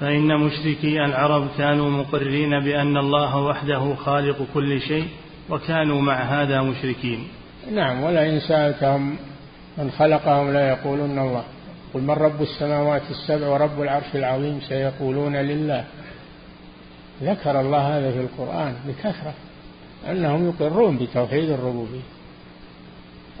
فإن 0.00 0.40
مشركي 0.40 1.04
العرب 1.04 1.48
كانوا 1.58 1.90
مقرين 1.90 2.60
بأن 2.60 2.96
الله 2.96 3.36
وحده 3.36 3.94
خالق 3.94 4.36
كل 4.54 4.80
شيء 4.80 5.08
وكانوا 5.50 6.00
مع 6.00 6.14
هذا 6.14 6.62
مشركين. 6.62 7.28
نعم. 7.72 8.02
ولئن 8.02 8.40
سألتهم 8.40 9.16
من 9.78 9.90
خلقهم 9.90 10.52
لا 10.52 10.68
يقولون 10.68 11.18
الله. 11.18 11.44
قل 11.94 12.00
من 12.00 12.10
رب 12.10 12.42
السماوات 12.42 13.02
السبع 13.10 13.48
ورب 13.48 13.82
العرش 13.82 14.14
العظيم؟ 14.14 14.60
سيقولون 14.68 15.36
لله. 15.36 15.84
ذكر 17.24 17.60
الله 17.60 17.98
هذا 17.98 18.12
في 18.12 18.20
القرآن 18.20 18.74
بكثرة 18.88 19.34
أنهم 20.10 20.48
يقرون 20.48 20.98
بتوحيد 20.98 21.50
الربوبية 21.50 22.00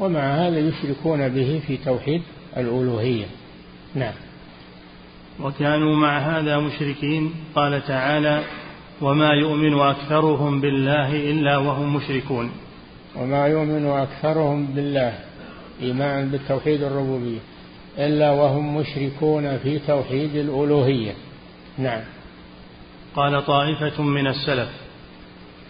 ومع 0.00 0.20
هذا 0.20 0.58
يشركون 0.58 1.28
به 1.28 1.60
في 1.66 1.76
توحيد 1.76 2.22
الألوهية. 2.56 3.26
نعم. 3.94 4.14
وكانوا 5.40 5.96
مع 5.96 6.18
هذا 6.18 6.58
مشركين 6.58 7.34
قال 7.54 7.86
تعالى 7.86 8.42
وما 9.00 9.30
يؤمن 9.30 9.80
أكثرهم 9.80 10.60
بالله 10.60 11.30
إلا 11.30 11.58
وهم 11.58 11.96
مشركون. 11.96 12.50
وما 13.16 13.46
يؤمن 13.46 13.86
أكثرهم 13.86 14.66
بالله 14.66 15.18
إيمان 15.82 16.28
بالتوحيد 16.28 16.82
الربوبية 16.82 17.38
إلا 17.98 18.30
وهم 18.30 18.76
مشركون 18.76 19.58
في 19.58 19.78
توحيد 19.78 20.36
الألوهية. 20.36 21.12
نعم. 21.78 22.02
قال 23.16 23.46
طائفة 23.46 24.02
من 24.02 24.26
السلف 24.26 24.68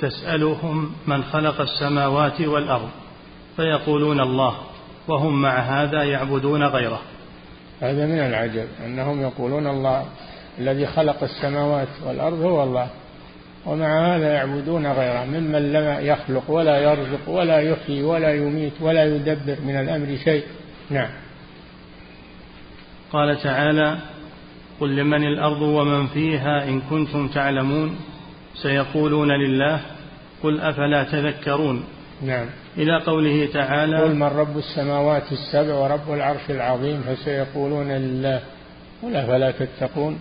تسألهم 0.01 0.93
من 1.07 1.25
خلق 1.25 1.61
السماوات 1.61 2.41
والأرض 2.41 2.89
فيقولون 3.57 4.21
الله 4.21 4.57
وهم 5.09 5.43
مع 5.43 5.59
هذا 5.59 6.03
يعبدون 6.03 6.65
غيره. 6.65 7.01
هذا 7.81 8.07
من 8.07 8.19
العجب 8.19 8.67
أنهم 8.87 9.23
يقولون 9.23 9.67
الله 9.67 10.07
الذي 10.59 10.87
خلق 10.87 11.23
السماوات 11.23 11.89
والأرض 12.07 12.41
هو 12.41 12.63
الله 12.63 12.89
ومع 13.67 14.17
هذا 14.17 14.33
يعبدون 14.33 14.87
غيره 14.87 15.25
ممن 15.25 15.73
لم 15.73 16.07
يخلق 16.07 16.51
ولا 16.51 16.79
يرزق 16.79 17.29
ولا 17.29 17.61
يحيي 17.61 18.03
ولا 18.03 18.35
يميت 18.35 18.73
ولا 18.81 19.05
يدبر 19.05 19.57
من 19.65 19.81
الأمر 19.81 20.17
شيء. 20.25 20.45
نعم. 20.91 21.11
قال 23.13 23.43
تعالى 23.43 23.99
قل 24.81 24.97
لمن 24.97 25.25
الأرض 25.25 25.63
ومن 25.63 26.07
فيها 26.07 26.69
إن 26.69 26.81
كنتم 26.81 27.29
تعلمون؟ 27.29 27.97
سيقولون 28.63 29.29
لله 29.33 29.81
قل 30.43 30.61
أفلا 30.61 31.05
تذكرون؟ 31.05 31.85
نعم. 32.23 32.47
إلى 32.79 32.99
قوله 32.99 33.49
تعالى 33.53 34.03
قل 34.03 34.15
من 34.15 34.23
رب 34.23 34.59
السماوات 34.59 35.33
السبع 35.33 35.75
ورب 35.75 36.13
العرش 36.13 36.51
العظيم 36.51 37.01
فسيقولون 37.01 37.93
لله 37.93 38.41
قل 39.03 39.17
أفلا 39.17 39.51
تتقون؟ 39.51 40.19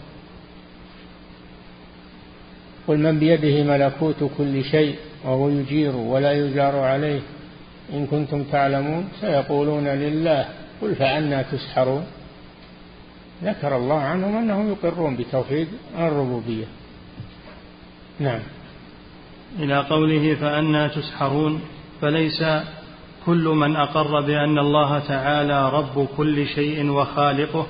قل 2.88 2.98
من 2.98 3.20
بيده 3.20 3.64
ملكوت 3.64 4.32
كل 4.38 4.64
شيء 4.64 4.96
وهو 5.24 5.50
يجير 5.50 5.96
ولا 5.96 6.32
يجار 6.32 6.76
عليه 6.76 7.20
إن 7.94 8.06
كنتم 8.08 8.44
تعلمون؟ 8.44 9.10
سيقولون 9.22 9.88
لله 9.88 10.46
قل 10.82 10.96
فأنا 10.96 11.42
تسحرون؟ 11.42 12.06
ذكر 13.44 13.76
الله 13.78 14.00
عنهم 14.00 14.38
أنهم 14.38 14.72
يقرون 14.72 15.16
بتوحيد 15.16 15.68
الربوبية. 15.98 16.66
نعم. 18.20 18.40
إلى 19.60 19.78
قوله 19.78 20.36
فأنا 20.36 20.88
تسحرون 20.88 21.62
فليس 22.02 22.44
كل 23.26 23.44
من 23.48 23.76
أقر 23.76 24.22
بأن 24.22 24.60
الله 24.60 25.00
تعالى 25.00 25.70
رب 25.70 26.08
كل 26.18 26.48
شيء 26.48 26.90
وخالقه 26.90 27.68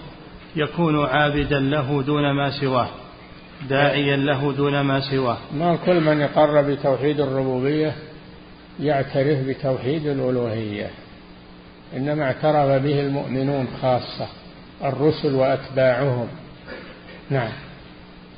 يكون 0.55 1.05
عابدا 1.05 1.59
له 1.59 2.01
دون 2.01 2.31
ما 2.31 2.51
سواه 2.61 2.87
داعيا 3.69 4.15
له 4.17 4.53
دون 4.53 4.81
ما 4.81 4.99
سواه. 4.99 5.37
ما 5.53 5.75
كل 5.75 5.99
من 5.99 6.21
يقر 6.21 6.61
بتوحيد 6.61 7.19
الربوبية 7.19 7.95
يعترف 8.79 9.39
بتوحيد 9.47 10.07
الألوهية 10.07 10.89
إنما 11.95 12.23
اعترف 12.23 12.81
به 12.83 12.99
المؤمنون 12.99 13.67
خاصة. 13.81 14.27
الرسل 14.83 15.35
وأتباعهم. 15.35 16.27
نعم. 17.29 17.51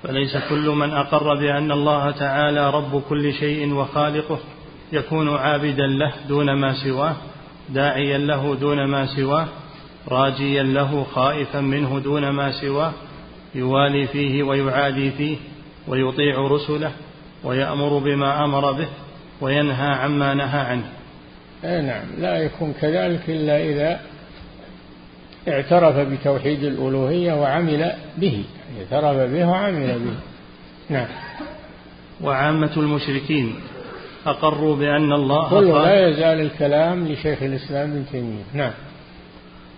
فليس 0.04 0.38
كل 0.50 0.70
من 0.70 0.94
أقر 0.94 1.36
بأن 1.36 1.72
الله 1.72 2.12
تعالى 2.12 2.70
رب 2.70 3.02
كل 3.10 3.34
شيء 3.34 3.74
وخالقه 3.74 4.40
يكون 4.92 5.36
عابدا 5.38 5.88
له 5.88 6.14
دون 6.28 6.54
ما 6.54 6.74
سواه 6.74 7.16
داعيا 7.70 8.18
له 8.18 8.56
دون 8.56 8.86
ما 8.86 9.06
سواه 9.06 9.48
راجيا 10.08 10.64
له 10.64 11.04
خائفا 11.04 11.62
منه 11.62 12.00
دون 12.00 12.30
ما 12.30 12.52
سواه 12.52 12.92
يوالي 13.56 14.08
فيه 14.08 14.44
ويعادي 14.44 15.12
فيه 15.12 15.38
ويطيع 15.88 16.48
رسله 16.48 16.92
ويأمر 17.44 17.98
بما 17.98 18.46
أمر 18.46 18.72
به 18.72 18.88
وينهى 19.42 19.88
عما 19.88 20.34
نهى 20.34 20.60
عنه. 20.60 20.90
أي 21.64 21.82
نعم. 21.82 22.04
لا 22.18 22.38
يكون 22.38 22.74
كذلك 22.82 23.30
إلا 23.30 23.64
إذا 23.64 24.00
اعترف 25.48 25.96
بتوحيد 25.96 26.64
الألوهية 26.64 27.34
وعمل 27.34 27.92
به 28.18 28.44
اعترف 28.80 29.32
به 29.32 29.48
وعمل 29.48 30.00
به. 30.00 30.16
نعم. 30.90 31.08
وعامة 32.22 32.72
المشركين 32.78 33.56
أقروا 34.28 34.76
بأن 34.76 35.14
الله 35.14 35.50
كل 35.50 35.68
لا 35.68 36.10
يزال 36.10 36.42
الكلام 36.42 37.08
لشيخ 37.08 37.44
الإسلام 37.44 37.92
ابن 37.92 38.06
تيمية. 38.12 38.44
نعم. 38.54 38.72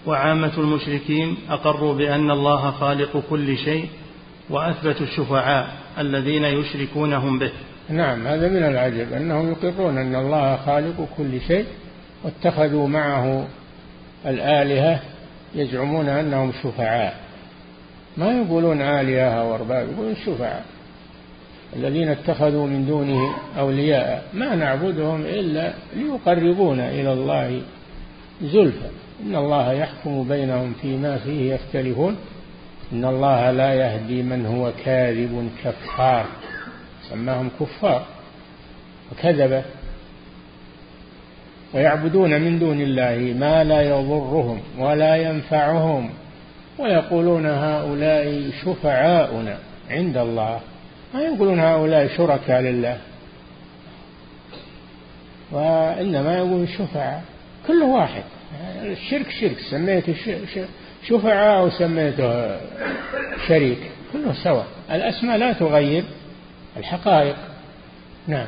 وعامة 0.05 0.57
المشركين 0.57 1.37
أقروا 1.49 1.93
بأن 1.93 2.31
الله 2.31 2.71
خالق 2.71 3.23
كل 3.29 3.57
شيء 3.57 3.89
وأثبتوا 4.49 5.05
الشفعاء 5.05 5.67
الذين 5.99 6.43
يشركونهم 6.43 7.39
به. 7.39 7.51
نعم 7.89 8.27
هذا 8.27 8.49
من 8.49 8.63
العجب 8.63 9.13
أنهم 9.13 9.51
يقرون 9.51 9.97
أن 9.97 10.15
الله 10.15 10.57
خالق 10.57 11.07
كل 11.17 11.41
شيء 11.47 11.65
واتخذوا 12.23 12.87
معه 12.87 13.47
الآلهة 14.25 14.99
يزعمون 15.55 16.09
أنهم 16.09 16.51
شفعاء. 16.63 17.15
ما 18.17 18.31
يقولون 18.31 18.81
آلهة 18.81 19.51
وأرباب 19.51 19.89
يقولون 19.91 20.15
شفعاء. 20.25 20.65
الذين 21.75 22.09
اتخذوا 22.09 22.67
من 22.67 22.85
دونه 22.85 23.35
أولياء 23.59 24.23
ما 24.33 24.55
نعبدهم 24.55 25.21
إلا 25.21 25.73
ليقربونا 25.95 26.89
إلى 26.89 27.13
الله 27.13 27.61
زلفى. 28.41 28.89
إن 29.23 29.35
الله 29.35 29.73
يحكم 29.73 30.27
بينهم 30.27 30.73
فيما 30.81 31.17
فيه 31.17 31.53
يختلفون. 31.53 32.17
إن 32.93 33.05
الله 33.05 33.51
لا 33.51 33.73
يهدي 33.73 34.21
من 34.21 34.45
هو 34.45 34.71
كاذب 34.85 35.49
كفار. 35.63 36.25
سماهم 37.09 37.49
كفار. 37.59 38.05
وكذب. 39.11 39.63
ويعبدون 41.73 42.41
من 42.41 42.59
دون 42.59 42.81
الله 42.81 43.33
ما 43.39 43.63
لا 43.63 43.81
يضرهم 43.81 44.61
ولا 44.77 45.15
ينفعهم 45.15 46.09
ويقولون 46.79 47.45
هؤلاء 47.45 48.51
شفعاؤنا 48.61 49.57
عند 49.89 50.17
الله. 50.17 50.59
ما 51.13 51.21
يقولون 51.21 51.59
هؤلاء 51.59 52.07
شركاء 52.07 52.61
لله؟ 52.61 52.97
وإنما 55.51 56.37
يقولون 56.37 56.67
شفعاء. 56.67 57.23
كل 57.67 57.83
واحد. 57.83 58.23
الشرك 58.81 59.29
شرك. 59.29 59.57
سميته 59.71 60.15
شفعاء 61.07 61.59
أو 61.59 61.69
سميته 61.69 62.57
شريك. 63.47 63.79
كله 64.13 64.33
سواء. 64.43 64.67
الأسماء 64.91 65.37
لا 65.37 65.53
تغير. 65.53 66.03
الحقائق. 66.77 67.35
نعم. 68.27 68.47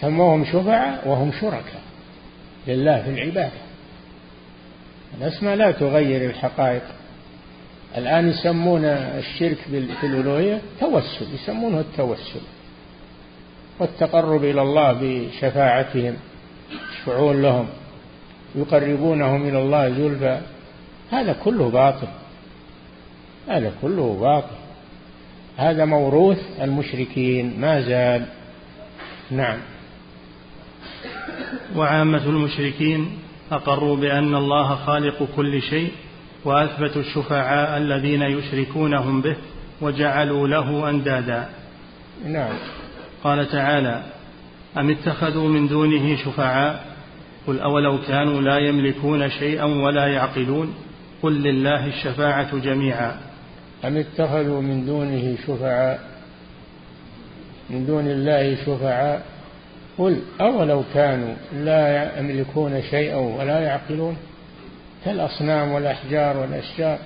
سموهم 0.00 0.44
شفعاء 0.44 1.08
وهم 1.08 1.32
شركاء. 1.40 1.87
لله 2.68 3.02
في 3.02 3.10
العبادة 3.10 3.68
الأسماء 5.18 5.56
لا 5.56 5.70
تغير 5.70 6.30
الحقائق. 6.30 6.82
الآن 7.96 8.28
يسمون 8.28 8.84
الشرك 8.84 9.56
في 10.00 10.06
الألوهية 10.06 10.60
توسل 10.80 11.26
يسمونه 11.34 11.80
التوسل. 11.80 12.40
والتقرب 13.78 14.44
إلى 14.44 14.62
الله 14.62 14.92
بشفاعتهم 14.92 16.16
يشفعون 16.92 17.42
لهم 17.42 17.66
يقربونهم 18.54 19.48
إلى 19.48 19.58
الله 19.58 19.88
زلفى. 19.88 20.40
هذا 21.10 21.36
كله 21.44 21.70
باطل. 21.70 22.08
هذا 23.48 23.72
كله 23.82 24.18
باطل. 24.20 24.56
هذا 25.56 25.84
موروث 25.84 26.60
المشركين. 26.60 27.60
ما 27.60 27.80
زال. 27.80 28.24
نعم. 29.30 29.58
وعامة 31.76 32.24
المشركين 32.24 33.18
أقروا 33.52 33.96
بأن 33.96 34.34
الله 34.34 34.74
خالق 34.74 35.28
كل 35.36 35.62
شيء 35.62 35.92
وأثبتوا 36.44 37.02
الشفعاء 37.02 37.78
الذين 37.78 38.22
يشركونهم 38.22 39.20
به 39.20 39.36
وجعلوا 39.80 40.48
له 40.48 40.90
أندادا. 40.90 41.48
نعم. 42.26 42.52
قال 43.24 43.48
تعالى 43.48 44.02
أم 44.78 44.90
اتخذوا 44.90 45.48
من 45.48 45.68
دونه 45.68 46.16
شفعاء؟ 46.16 46.84
قل 47.46 47.60
أولو 47.60 47.98
كانوا 47.98 48.40
لا 48.40 48.58
يملكون 48.58 49.30
شيئا 49.30 49.64
ولا 49.64 50.06
يعقلون؟ 50.06 50.74
قل 51.22 51.42
لله 51.42 51.86
الشفاعة 51.86 52.58
جميعا. 52.58 53.16
أم 53.84 53.96
اتخذوا 53.96 54.60
من 54.60 54.86
دونه 54.86 55.36
شفعاء؟ 55.46 56.00
من 57.70 57.86
دون 57.86 58.06
الله 58.06 58.56
شفعاء؟ 58.66 59.37
قل 59.98 60.20
أولو 60.40 60.82
كانوا 60.94 61.34
لا 61.52 62.18
يملكون 62.18 62.82
شيئا 62.82 63.16
ولا 63.16 63.60
يعقلون؟ 63.60 64.16
كالأصنام 65.04 65.72
والأحجار 65.72 66.36
والأشجار. 66.36 66.98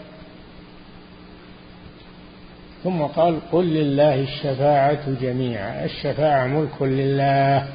ثم 2.84 3.02
قال 3.02 3.38
قل 3.52 3.64
لله 3.64 4.14
الشفاعة 4.14 5.10
جميعا. 5.20 5.84
الشفاعة 5.84 6.46
ملك 6.46 6.82
لله. 6.82 7.68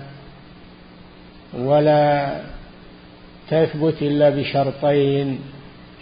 ولا 1.58 2.36
تثبت 3.50 4.02
إلا 4.02 4.30
بشرطين. 4.30 5.40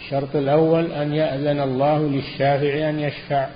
الشرط 0.00 0.36
الأول 0.36 0.92
أن 0.92 1.14
يأذن 1.14 1.60
الله 1.60 2.08
للشافع 2.08 2.88
أن 2.88 3.00
يشفع. 3.00 3.46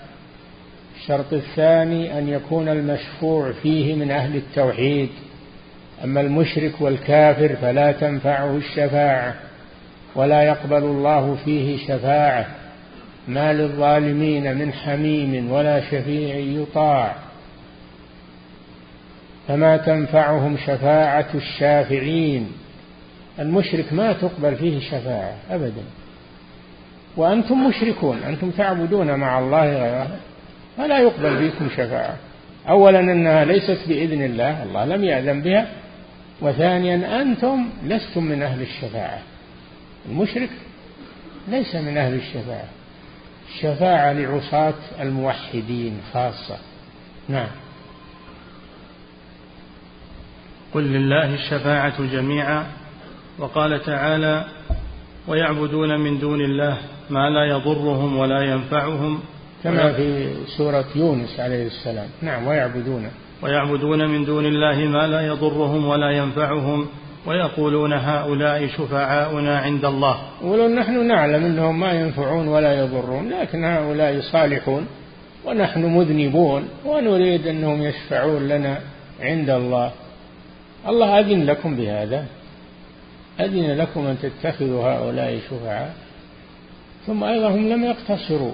الشرط 0.96 1.32
الثاني 1.32 2.18
أن 2.18 2.28
يكون 2.28 2.68
المشفوع 2.68 3.52
فيه 3.52 3.94
من 3.94 4.10
أهل 4.10 4.36
التوحيد. 4.36 5.08
أما 6.04 6.20
المشرك 6.20 6.80
والكافر 6.80 7.56
فلا 7.56 7.92
تنفعه 7.92 8.56
الشفاعة 8.56 9.34
ولا 10.14 10.42
يقبل 10.42 10.84
الله 10.84 11.36
فيه 11.44 11.86
شفاعة 11.86 12.46
ما 13.28 13.52
للظالمين 13.52 14.58
من 14.58 14.72
حميم 14.72 15.52
ولا 15.52 15.80
شفيع 15.80 16.36
يطاع 16.36 17.14
فما 19.48 19.76
تنفعهم 19.76 20.56
شفاعة 20.56 21.28
الشافعين 21.34 22.52
المشرك 23.38 23.92
ما 23.92 24.12
تقبل 24.12 24.56
فيه 24.56 24.80
شفاعة 24.80 25.34
أبدا 25.50 25.82
وأنتم 27.16 27.66
مشركون 27.66 28.18
أنتم 28.28 28.50
تعبدون 28.50 29.14
مع 29.14 29.38
الله 29.38 29.64
غيره 29.64 30.08
فلا 30.76 30.98
يقبل 30.98 31.38
فيكم 31.38 31.68
شفاعة. 31.76 32.16
أولا 32.68 33.00
أنها 33.00 33.44
ليست 33.44 33.78
بإذن 33.88 34.22
الله 34.22 34.62
الله 34.62 34.84
لم 34.84 35.04
يأذن 35.04 35.40
بها 35.40 35.66
وثانيا 36.42 37.22
أنتم 37.22 37.68
لستم 37.84 38.24
من 38.24 38.42
أهل 38.42 38.62
الشفاعة. 38.62 39.18
المشرك 40.08 40.50
ليس 41.48 41.74
من 41.74 41.98
أهل 41.98 42.14
الشفاعة. 42.14 42.68
الشفاعة 43.54 44.12
لعصاة 44.12 44.74
الموحدين 45.00 46.00
خاصة. 46.12 46.58
نعم. 47.28 47.48
قل 50.74 50.82
لله 50.82 51.34
الشفاعة 51.34 52.02
جميعا 52.06 52.66
وقال 53.38 53.82
تعالى 53.82 54.44
ويعبدون 55.28 56.00
من 56.00 56.18
دون 56.18 56.40
الله 56.40 56.78
ما 57.10 57.30
لا 57.30 57.44
يضرهم 57.44 58.16
ولا 58.16 58.42
ينفعهم. 58.42 59.20
كما 59.64 59.92
في 59.92 60.34
سورة 60.56 60.86
يونس 60.94 61.40
عليه 61.40 61.66
السلام. 61.66 62.08
نعم 62.22 62.46
ويعبدون. 62.46 63.10
ويعبدون 63.42 64.08
من 64.08 64.24
دون 64.24 64.46
الله 64.46 64.76
ما 64.76 65.06
لا 65.06 65.20
يضرهم 65.26 65.86
ولا 65.86 66.10
ينفعهم 66.10 66.86
ويقولون 67.26 67.92
هؤلاء 67.92 68.66
شفعاؤنا 68.66 69.58
عند 69.58 69.84
الله. 69.84 70.16
ولو 70.42 70.68
نحن 70.68 71.06
نعلم 71.06 71.44
أنهم 71.44 71.80
ما 71.80 71.92
ينفعون 71.92 72.48
ولا 72.48 72.80
يضرون 72.80 73.30
لكن 73.30 73.64
هؤلاء 73.64 74.20
صالحون 74.20 74.86
ونحن 75.44 75.84
مذنبون 75.84 76.68
ونريد 76.86 77.46
أنهم 77.46 77.82
يشفعون 77.82 78.48
لنا 78.48 78.80
عند 79.20 79.50
الله. 79.50 79.92
الله 80.88 81.18
أذن 81.18 81.44
لكم 81.44 81.76
بهذا. 81.76 82.26
أذن 83.40 83.76
لكم 83.76 84.06
أن 84.06 84.16
تتخذوا 84.22 84.84
هؤلاء 84.84 85.38
شفعاء. 85.50 85.94
ثم 87.06 87.24
أيضا 87.24 87.48
هم 87.48 87.68
لم 87.68 87.84
يقتصروا. 87.84 88.52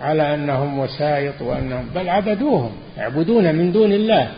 على 0.00 0.34
أنهم 0.34 0.78
وسائط 0.78 1.42
وأنهم 1.42 1.88
بل 1.94 2.08
عبدوهم 2.08 2.72
يعبدون 2.96 3.54
من 3.54 3.72
دون 3.72 3.92
الله. 3.92 4.28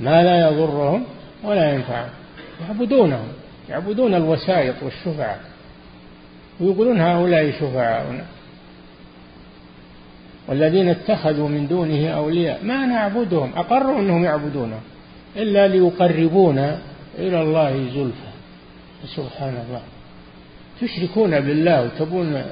ما 0.00 0.22
لا 0.22 0.48
يضرهم 0.48 1.04
ولا 1.44 1.74
ينفعهم. 1.74 2.10
يعبدونهم 2.68 3.28
يعبدون 3.68 4.14
الوسائط 4.14 4.74
والشفعاء. 4.82 5.40
ويقولون 6.60 7.00
هؤلاء 7.00 7.50
شفعاؤنا. 7.50 8.24
والذين 10.48 10.88
اتخذوا 10.88 11.48
من 11.48 11.66
دونه 11.68 12.08
أولياء 12.08 12.64
ما 12.64 12.86
نعبدهم. 12.86 13.52
أقروا 13.56 14.00
أنهم 14.00 14.24
يعبدونهم 14.24 14.80
إلا 15.36 15.68
ليقربونا 15.68 16.78
إلى 17.18 17.42
الله 17.42 17.90
زلفى. 17.94 18.30
سبحان 19.16 19.64
الله. 19.68 19.82
تشركون 20.80 21.40
بالله 21.40 21.84
وتبون 21.84 22.42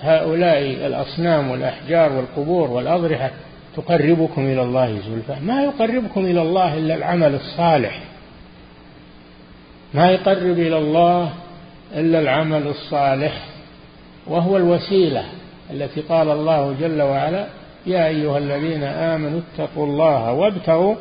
هؤلاء 0.00 0.62
الأصنام 0.86 1.50
والأحجار 1.50 2.12
والقبور 2.12 2.70
والأضرحة 2.70 3.30
تقربكم 3.76 4.42
إلى 4.42 4.62
الله 4.62 4.98
زلفى. 5.08 5.44
ما 5.44 5.62
يقربكم 5.62 6.24
إلى 6.24 6.42
الله 6.42 6.74
إلا 6.74 6.94
العمل 6.94 7.34
الصالح. 7.34 8.00
ما 9.94 10.10
يقرب 10.10 10.58
إلى 10.58 10.78
الله 10.78 11.32
إلا 11.94 12.20
العمل 12.20 12.66
الصالح. 12.66 13.44
وهو 14.26 14.56
الوسيلة 14.56 15.24
التي 15.70 16.00
قال 16.00 16.30
الله 16.30 16.74
جل 16.80 17.02
وعلا 17.02 17.46
يا 17.86 18.06
أيها 18.06 18.38
الذين 18.38 18.82
آمنوا 18.84 19.40
اتقوا 19.40 19.86
الله 19.86 20.32
وابتغوا 20.32 20.94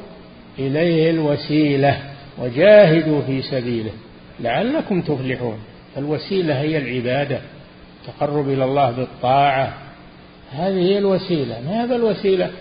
إليه 0.59 1.11
الوسيلة 1.11 1.97
وجاهدوا 2.37 3.21
في 3.21 3.41
سبيله 3.41 3.91
لعلكم 4.39 5.01
تفلحون. 5.01 5.59
الوسيلة 5.97 6.59
هي 6.59 6.77
العبادة. 6.77 7.39
تقرب 8.07 8.49
إلى 8.49 8.63
الله 8.63 8.91
بالطاعة. 8.91 9.73
هذه 10.51 10.81
هي 10.81 10.97
الوسيلة. 10.97 11.61
ما 11.65 11.83
هذا 11.83 11.95
الوسيلة؟ 11.95 12.51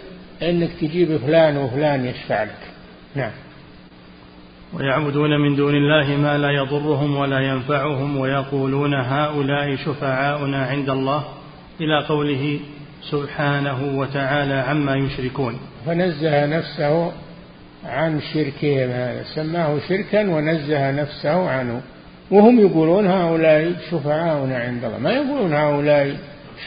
أنك 0.43 0.71
تجيب 0.81 1.17
فلان 1.17 1.57
وفلان 1.57 2.05
يشفع 2.05 2.43
لك. 2.43 2.71
نعم. 3.15 3.31
ويعبدون 4.75 5.41
من 5.41 5.57
دون 5.57 5.75
الله 5.75 6.17
ما 6.17 6.39
لا 6.39 6.51
يضرهم 6.51 7.17
ولا 7.17 7.41
ينفعهم 7.41 8.17
ويقولون 8.17 8.95
هؤلاء 8.95 9.77
شفعاؤنا 9.77 10.67
عند 10.67 10.91
الله 10.91 11.25
إلى 11.81 12.05
قوله 12.09 12.61
سبحانه 13.11 13.99
وتعالى 13.99 14.55
عما 14.55 14.97
يشركون. 14.97 15.59
فنزه 15.87 16.47
نفسه 16.47 17.13
عن 17.85 18.21
شركهم 18.35 18.91
هذا. 18.91 19.25
سماه 19.35 19.79
شركا 19.89 20.31
ونزه 20.31 20.91
نفسه 20.91 21.49
عنه. 21.49 21.83
وهم 22.31 22.61
يقولون 22.61 23.07
هؤلاء 23.07 23.73
شفعاؤنا 23.91 24.59
عند 24.59 24.85
الله. 24.85 24.99
ما 24.99 25.13
يقولون 25.13 25.53
هؤلاء 25.53 26.17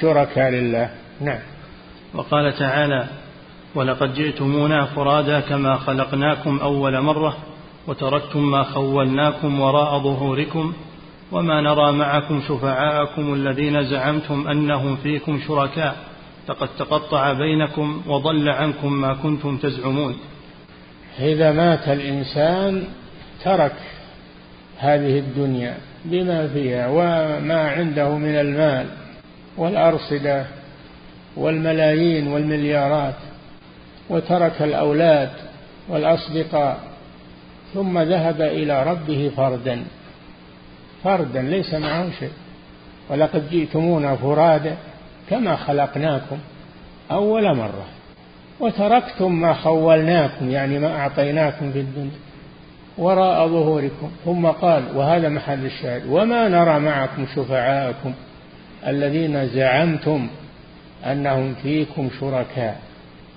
شركاء 0.02 0.50
لله. 0.50 0.90
نعم. 1.22 1.40
وقال 2.14 2.54
تعالى 2.54 3.08
ولقد 3.76 4.14
جئتمونا 4.14 4.86
فرادا 4.86 5.40
كما 5.40 5.76
خلقناكم 5.76 6.60
أول 6.60 7.02
مرة 7.02 7.38
وتركتم 7.88 8.52
ما 8.52 8.64
خولناكم 8.64 9.60
وراء 9.60 10.00
ظهوركم 10.00 10.74
وما 11.32 11.62
نرى 11.62 11.92
معكم 11.92 12.42
شفعاءكم 12.48 13.34
الذين 13.34 13.84
زعمتم 13.84 14.48
أنهم 14.48 14.96
فيكم 14.96 15.40
شركاء 15.48 15.96
لقد 16.50 16.68
تقطع 16.80 17.34
بينكم 17.34 18.02
وضل 18.08 18.50
عنكم 18.50 18.94
ما 18.94 19.14
كنتم 19.14 19.58
تزعمون. 19.58 20.16
إذا 21.20 21.52
مات 21.52 21.88
الإنسان 21.88 22.84
ترك 23.44 23.76
هذه 24.80 25.20
الدنيا 25.20 25.78
بما 26.06 26.48
فيها 26.48 26.88
وما 26.88 27.70
عنده 27.70 28.10
من 28.10 28.36
المال 28.36 28.86
والأرصدة 29.58 30.46
والملايين 31.36 32.28
والمليارات 32.28 33.16
وترك 34.10 34.62
الأولاد 34.62 35.30
والأصدقاء 35.90 36.80
ثم 37.74 38.00
ذهب 38.00 38.42
إلى 38.42 38.84
ربه 38.84 39.32
فردا. 39.38 39.84
فردا 41.04 41.42
ليس 41.42 41.74
معه 41.74 42.12
شيء. 42.20 42.32
ولقد 43.10 43.50
جئتمونا 43.50 44.16
فرادا 44.16 44.76
كما 45.30 45.56
خلقناكم 45.56 46.38
أول 47.12 47.56
مرة. 47.56 47.86
وتركتم 48.60 49.32
ما 49.32 49.54
خولناكم 49.54 50.50
يعني 50.50 50.80
ما 50.80 51.00
أعطيناكم 51.00 51.72
في 51.72 51.80
الدنيا. 51.80 52.29
وراء 53.00 53.48
ظهوركم. 53.48 54.12
ثم 54.26 54.48
قال 54.48 54.84
وهذا 54.96 55.30
محل 55.30 55.66
الشاهد. 55.66 56.02
وما 56.10 56.48
نرى 56.48 56.80
معكم 56.80 57.26
شفعاءكم 57.36 58.14
الذين 58.88 59.48
زعمتم 59.48 60.28
أنهم 61.06 61.54
فيكم 61.64 62.10
شركاء. 62.20 62.80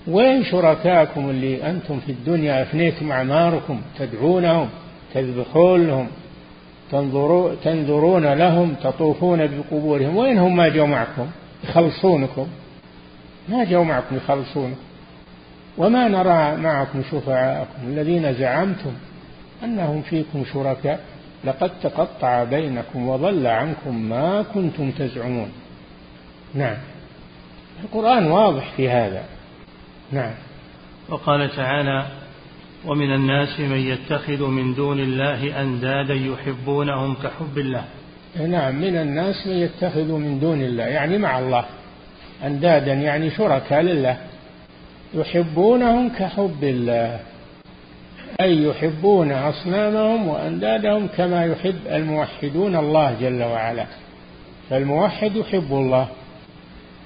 وين 0.09 0.45
شركاءكم 0.45 1.31
اللي 1.31 1.71
أنتم 1.71 2.01
في 2.07 2.13
الدنيا 2.13 2.63
أفنيتم 2.63 3.13
أعماركم 3.13 3.81
تدعونهم 3.99 4.69
تذبحونهم 5.15 6.07
تنظرون, 6.93 7.57
تنظرون 7.65 8.33
لهم 8.33 8.75
تطوفون 8.83 9.47
بقبورهم؟ 9.47 10.17
وين 10.17 10.39
هم 10.39 10.57
ما 10.57 10.69
جو 10.69 10.87
معكم؟ 10.87 11.27
يخلصونكم. 11.65 12.47
ما 13.49 13.65
جو 13.65 13.85
معكم 13.85 14.17
يخلصونكم. 14.17 14.81
وما 15.79 16.09
نرى 16.09 16.57
معكم 16.57 17.03
شفعاءكم 17.13 17.83
الذين 17.87 18.35
زعمتم 18.35 18.93
أنهم 19.65 20.03
فيكم 20.03 20.45
شركاء. 20.53 21.01
لقد 21.45 21.71
تقطع 21.83 22.45
بينكم 22.45 23.09
وضل 23.09 23.47
عنكم 23.47 24.09
ما 24.09 24.43
كنتم 24.55 24.91
تزعمون. 24.91 25.53
نعم. 26.55 26.77
القرآن 27.85 28.31
واضح 28.31 28.73
في 28.77 28.91
هذا. 28.91 29.25
نعم. 30.13 30.35
وقال 31.09 31.57
تعالى 31.57 32.07
ومن 32.87 33.15
الناس 33.15 33.61
من 33.61 33.79
يتخذ 33.79 34.47
من 34.47 34.75
دون 34.75 35.01
الله 35.01 35.63
أندادا 35.63 36.15
يحبونهم 36.15 37.15
كحب 37.15 37.59
الله. 37.59 37.85
نعم. 38.47 38.75
من 38.75 38.97
الناس 38.97 39.47
من 39.47 39.57
يتخذ 39.57 40.13
من 40.13 40.41
دون 40.41 40.63
الله 40.63 40.85
يعني 40.85 41.19
مع 41.19 41.39
الله. 41.39 41.65
أندادا 42.45 42.93
يعني 42.93 43.31
شركاء 43.31 43.81
لله. 43.83 44.17
يحبونهم 45.15 46.09
كحب 46.09 46.59
الله. 46.63 47.21
أي 48.41 48.65
يحبون 48.65 49.33
أصنامهم 49.33 50.29
وأندادهم 50.29 51.09
كما 51.17 51.45
يحب 51.45 51.79
الموحدون 51.87 52.77
الله 52.77 53.17
جل 53.21 53.43
وعلا. 53.43 53.87
فالموحد 54.71 55.37
يحب 55.37 55.73
الله 55.73 56.09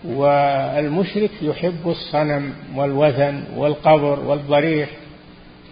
والمشرك 0.05 1.31
يحب 1.43 1.81
الصنم 1.87 2.53
والوثن 2.77 3.43
والقبر 3.57 4.21
والضريح. 4.21 4.89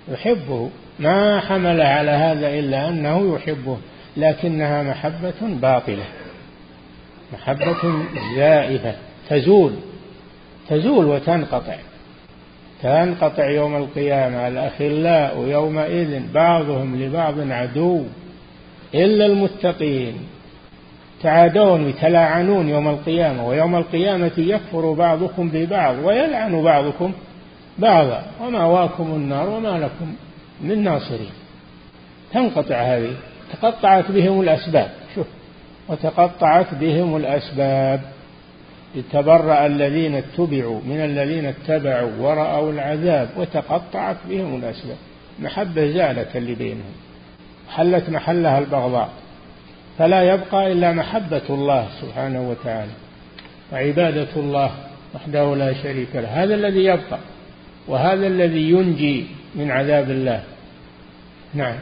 يحبه. 0.09 0.71
ما 0.99 1.41
حمل 1.41 1.81
على 1.81 2.11
هذا 2.11 2.49
إلا 2.49 2.89
أنه 2.89 3.35
يحبه 3.35 3.77
لكنها 4.17 4.83
محبة 4.83 5.41
باطلة 5.43 6.05
محبة 7.33 8.05
زائفة 8.37 8.95
تزول 9.31 9.73
تزول 10.69 11.05
وتنقطع. 11.05 11.77
تنقطع 12.85 13.51
يوم 13.51 13.77
القيامة. 13.77 14.49
الأخلاء 14.49 15.47
يومئذ 15.49 16.33
بعضهم 16.35 17.03
لبعض 17.03 17.35
عدو. 17.51 18.05
إلا 18.95 19.27
المتقين. 19.27 20.15
يتعادون 21.21 21.89
يتلاعنون 21.89 22.69
يوم 22.69 22.89
القيامة. 22.89 23.49
ويوم 23.49 23.77
القيامة 23.77 24.33
يكفر 24.39 24.93
بعضكم 24.93 25.49
ببعض 25.49 25.95
ويلعن 26.05 26.63
بعضكم 26.63 27.13
بعضا. 27.79 28.23
ومأواكم 28.41 29.05
النار 29.05 29.49
وما 29.49 29.79
لكم 29.79 30.15
من 30.61 30.85
ناصرين. 30.85 31.33
تنقطع 32.33 32.77
هذه. 32.77 33.13
تقطعت 33.53 34.11
بهم 34.11 34.41
الأسباب. 34.41 34.91
شوف. 35.15 35.27
وتقطعت 35.89 36.75
بهم 36.75 37.17
الأسباب. 37.17 38.01
لتبرأ 38.97 39.67
الذين 39.67 40.15
اتبعوا 40.15 40.81
من 40.87 40.97
الذين 41.05 41.47
اتبعوا 41.47 42.11
ورأوا 42.19 42.73
العذاب 42.73 43.29
وتقطعت 43.37 44.17
بهم 44.29 44.57
الأسباب. 44.57 44.97
محبة 45.39 45.91
زالت 45.91 46.37
اللي 46.37 46.55
بينهم. 46.55 46.95
حلت 47.71 48.11
محلها 48.11 48.59
البغضاء. 48.59 49.11
فلا 49.99 50.23
يبقى 50.23 50.73
إلا 50.73 50.93
محبة 50.93 51.43
الله 51.51 51.89
سبحانه 52.01 52.51
وتعالى 52.51 52.93
وعبادة 53.73 54.29
الله 54.37 54.71
وحده 55.15 55.57
لا 55.57 55.75
شريك 55.83 56.09
له. 56.15 56.45
هذا 56.45 56.55
الذي 56.55 56.85
يبقى 56.85 57.19
وهذا 57.89 58.27
الذي 58.27 58.71
ينجي 58.71 59.27
من 59.55 59.71
عذاب 59.71 60.11
الله. 60.11 60.43
نعم. 61.55 61.77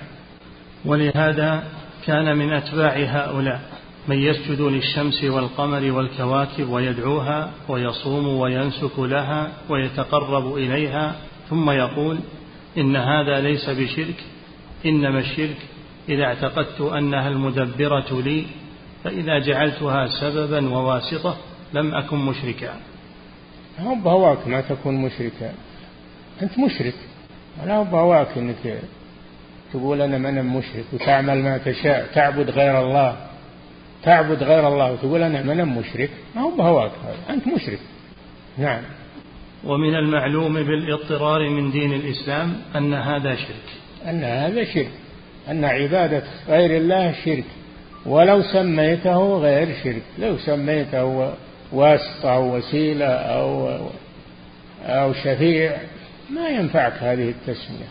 ولهذا 0.85 1.63
كان 2.07 2.37
من 2.37 2.53
أتباع 2.53 2.97
هؤلاء. 2.97 3.61
من 4.09 4.19
يسجد 4.19 4.61
للشمس 4.61 5.25
والقمر 5.25 5.93
والكواكب 5.93 6.69
ويدعوها 6.69 7.51
ويصوم 7.69 8.27
وينسك 8.27 8.99
لها 8.99 9.53
ويتقرب 9.69 10.57
إليها 10.57 11.17
ثم 11.51 11.71
يقول 11.71 12.19
إن 12.79 12.97
هذا 12.97 13.41
ليس 13.41 13.71
بشرك 13.71 14.25
إنما 14.87 15.19
الشرك 15.19 15.57
إذا 16.09 16.25
اعتقدت 16.25 16.81
أنها 16.81 17.29
المدبرة 17.29 18.21
لي 18.21 18.47
فإذا 19.05 19.39
جعلتها 19.39 20.07
سببا 20.07 20.69
وواسطة 20.75 21.37
لم 21.73 21.95
أكن 21.95 22.17
مشركا. 22.17 22.75
هو 23.81 23.95
بهواك 23.95 24.49
ما 24.49 24.61
تكون 24.61 24.95
مشركا. 24.95 25.55
أنت 26.43 26.59
مشرك. 26.59 26.95
ولا 27.63 27.77
هو 27.77 27.85
بهواك 27.85 28.39
أنك 28.39 28.83
تقول 29.73 30.03
أنا 30.03 30.19
من 30.19 30.43
مشرك 30.43 30.85
وتعمل 30.93 31.43
ما 31.43 31.59
تشاء 31.59 32.11
تعبد 32.15 32.51
غير 32.51 32.81
الله. 32.81 33.32
تعبد 34.05 34.43
غير 34.43 34.69
الله 34.69 34.93
وتقول 34.93 35.23
أنا 35.23 35.43
من 35.43 35.65
مشرك؟ 35.65 36.11
ما 36.35 36.43
هو 36.43 36.51
بهواك 36.51 36.91
هذا. 37.05 37.35
أنت 37.35 37.47
مشرك. 37.47 37.79
نعم. 38.59 38.83
ومن 39.65 39.95
المعلوم 39.95 40.55
بالاضطرار 40.55 41.51
من 41.51 41.71
دين 41.71 41.93
الإسلام 41.93 42.57
أن 42.77 42.95
هذا 42.95 43.35
شرك. 43.35 43.69
أن 44.09 44.25
هذا 44.25 44.65
شرك. 44.65 44.91
أن 45.51 45.65
عبادة 45.65 46.23
غير 46.49 46.77
الله 46.77 47.15
شرك. 47.25 47.45
ولو 48.07 48.43
سميته 48.43 49.39
غير 49.39 49.69
شرك. 49.85 50.03
لو 50.19 50.39
سميته 50.39 51.33
واسطة 51.73 52.35
أو 52.35 52.57
وسيلة 52.57 53.07
أو 53.07 53.79
أو 54.85 55.13
شفيع 55.13 55.77
ما 56.31 56.49
ينفعك 56.49 56.93
هذه 56.93 57.29
التسمية. 57.29 57.89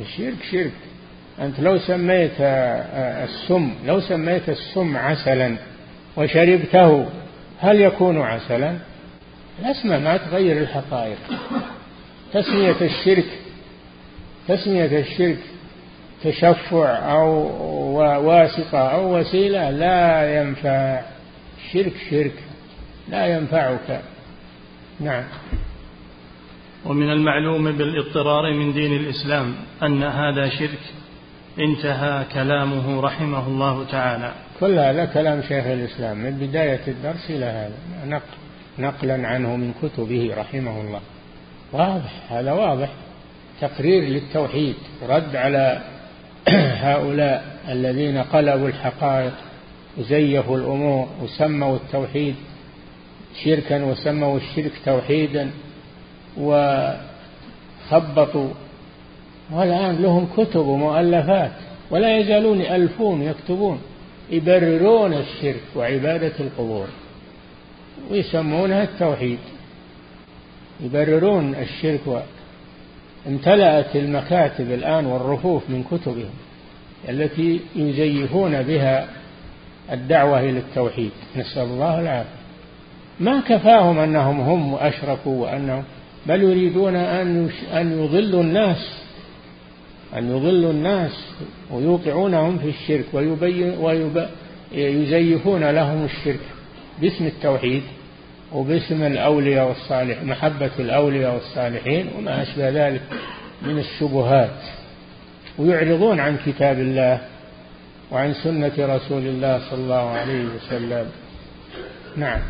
الشرك 0.00 0.42
شرك. 0.52 0.72
أنت 1.40 1.60
لو 1.60 1.78
سميت 1.78 2.40
السم 2.40 3.70
لو 3.86 4.00
سميت 4.00 4.48
السم 4.48 4.96
عسلا 4.96 5.56
وشربته 6.16 7.06
هل 7.60 7.80
يكون 7.80 8.20
عسلا؟ 8.20 8.78
الأسماء 9.58 10.00
ما 10.00 10.16
تغير 10.16 10.58
الحقائق. 10.58 11.18
تسمية 12.32 12.76
الشرك 12.80 13.26
تسمية 14.48 15.00
الشرك 15.00 15.38
تشفع 16.24 17.12
أو 17.12 17.30
واسطة 18.26 18.78
أو 18.78 19.18
وسيلة 19.18 19.70
لا 19.70 20.40
ينفع. 20.40 21.00
شرك 21.72 21.92
شرك 22.10 22.34
لا 23.08 23.26
ينفعك. 23.26 24.02
نعم. 25.00 25.24
ومن 26.84 27.10
المعلوم 27.10 27.72
بالإضطرار 27.72 28.54
من 28.54 28.72
دين 28.72 28.96
الإسلام 28.96 29.54
أن 29.82 30.02
هذا 30.02 30.48
شرك 30.48 30.97
انتهى 31.60 32.24
كلامه 32.32 33.00
رحمه 33.00 33.46
الله 33.46 33.84
تعالى. 33.84 34.32
كل 34.60 34.78
هذا 34.78 35.04
كلام 35.04 35.42
شيخ 35.42 35.66
الإسلام. 35.66 36.16
من 36.16 36.30
بداية 36.30 36.80
الدرس 36.88 37.30
إلى 37.30 37.44
هذا. 37.44 37.74
نقل 38.06 38.22
نقلا 38.78 39.28
عنه 39.28 39.56
من 39.56 39.74
كتبه 39.82 40.34
رحمه 40.36 40.80
الله. 40.80 41.00
واضح. 41.72 42.32
هذا 42.32 42.52
واضح. 42.52 42.88
تقرير 43.60 44.02
للتوحيد. 44.02 44.74
رد 45.08 45.36
على 45.36 45.80
هؤلاء 46.88 47.58
الذين 47.68 48.18
قلبوا 48.22 48.68
الحقائق 48.68 49.32
وزيفوا 49.98 50.56
الأمور 50.58 51.08
وسموا 51.22 51.76
التوحيد 51.76 52.34
شركا 53.44 53.84
وسموا 53.84 54.36
الشرك 54.36 54.72
توحيدا 54.84 55.50
وخبطوا 57.90 58.50
والآن 59.52 60.02
لهم 60.02 60.28
كتب 60.36 60.66
ومؤلفات 60.66 61.52
ولا 61.90 62.18
يزالون 62.18 62.60
يألفون 62.60 63.22
يكتبون 63.22 63.80
يبررون 64.30 65.12
الشرك 65.12 65.62
وعبادة 65.76 66.32
القبور. 66.40 66.86
ويسمونها 68.10 68.82
التوحيد. 68.82 69.38
يبررون 70.80 71.54
الشرك 71.54 72.22
امتلأت 73.26 73.96
المكاتب 73.96 74.72
الآن 74.72 75.06
والرفوف 75.06 75.70
من 75.70 75.84
كتبهم 75.90 76.30
التي 77.08 77.60
يزيفون 77.76 78.62
بها 78.62 79.08
الدعوة 79.92 80.40
إلى 80.40 80.58
التوحيد. 80.58 81.10
نسأل 81.36 81.62
الله 81.62 82.00
العافية. 82.00 82.38
ما 83.20 83.40
كفاهم 83.40 83.98
أنهم 83.98 84.40
هم 84.40 84.74
أشركوا 84.74 85.42
وأنهم 85.42 85.84
بل 86.26 86.42
يريدون 86.42 86.96
أن 86.96 87.50
أن 87.72 88.04
يضلوا 88.04 88.42
الناس 88.42 89.07
أن 90.16 90.36
يضلوا 90.36 90.70
الناس 90.70 91.12
ويوقعونهم 91.70 92.58
في 92.58 92.68
الشرك 92.68 93.04
ويزيفون 94.72 95.70
لهم 95.70 96.04
الشرك 96.04 96.40
باسم 97.00 97.26
التوحيد 97.26 97.82
وباسم 98.52 99.02
الأولياء 99.02 99.68
والصالح 99.68 100.22
محبة 100.22 100.70
الأولياء 100.78 101.34
والصالحين 101.34 102.10
وما 102.18 102.42
أشبه 102.42 102.70
ذلك 102.70 103.02
من 103.62 103.78
الشبهات. 103.78 104.60
ويعرضون 105.58 106.20
عن 106.20 106.36
كتاب 106.46 106.78
الله 106.78 107.20
وعن 108.10 108.34
سنة 108.34 108.72
رسول 108.78 109.22
الله 109.22 109.60
صلى 109.70 109.78
الله 109.78 110.10
عليه 110.10 110.44
وسلم. 110.44 111.06
نعم. 112.16 112.40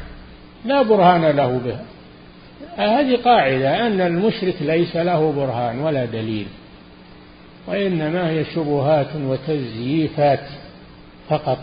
لا 0.64 0.82
برهان 0.82 1.26
له 1.26 1.60
بها. 1.64 1.84
هذه 2.76 3.16
قاعدة 3.24 3.86
أن 3.86 4.00
المشرك 4.00 4.54
ليس 4.60 4.96
له 4.96 5.32
برهان 5.32 5.78
ولا 5.78 6.04
دليل. 6.04 6.46
وإنما 7.68 8.30
هي 8.30 8.44
شبهات 8.44 9.06
وتزييفات 9.16 10.46
فقط. 11.28 11.58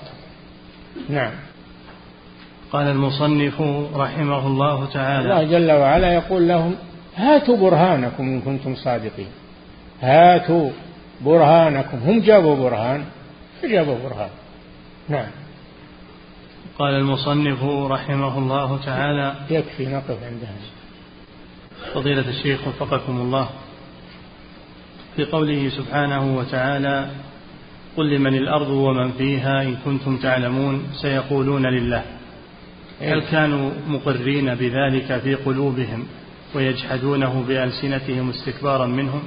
نعم. 1.09 1.31
قال 2.71 2.87
المصنف 2.87 3.61
رحمه 3.95 4.47
الله 4.47 4.85
تعالى 4.85 5.25
الله 5.25 5.43
جل 5.43 5.71
وعلا 5.71 6.13
يقول 6.13 6.47
لهم 6.47 6.75
هاتوا 7.15 7.57
برهانكم 7.57 8.23
إن 8.23 8.41
كنتم 8.41 8.75
صادقين. 8.75 9.27
هاتوا 10.01 10.69
برهانكم. 11.21 11.97
هم 11.97 12.19
جابوا 12.19 12.55
برهان 12.55 13.03
فجابوا 13.61 13.97
برهان. 14.03 14.29
نعم. 15.09 15.29
قال 16.79 16.93
المصنف 16.93 17.63
رحمه 17.63 18.37
الله 18.37 18.79
تعالى 18.85 19.35
يكفي 19.49 19.85
نقف 19.85 20.23
عندها 20.23 20.55
فضيلة 21.93 22.29
الشيخ 22.29 22.67
وفقكم 22.67 23.17
الله. 23.17 23.49
في 25.15 25.25
قوله 25.25 25.69
سبحانه 25.69 26.37
وتعالى 26.37 27.09
قل 27.97 28.15
لمن 28.15 28.35
الأرض 28.35 28.69
ومن 28.69 29.11
فيها 29.11 29.61
إن 29.61 29.75
كنتم 29.85 30.17
تعلمون 30.17 30.83
سيقولون 31.01 31.65
لله. 31.65 32.03
هل 33.01 33.21
إيه. 33.21 33.31
كانوا 33.31 33.71
مقرين 33.87 34.55
بذلك 34.55 35.19
في 35.19 35.35
قلوبهم 35.35 36.05
ويجحدونه 36.55 37.43
بألسنتهم 37.47 38.29
استكبارا 38.29 38.85
منهم؟ 38.85 39.23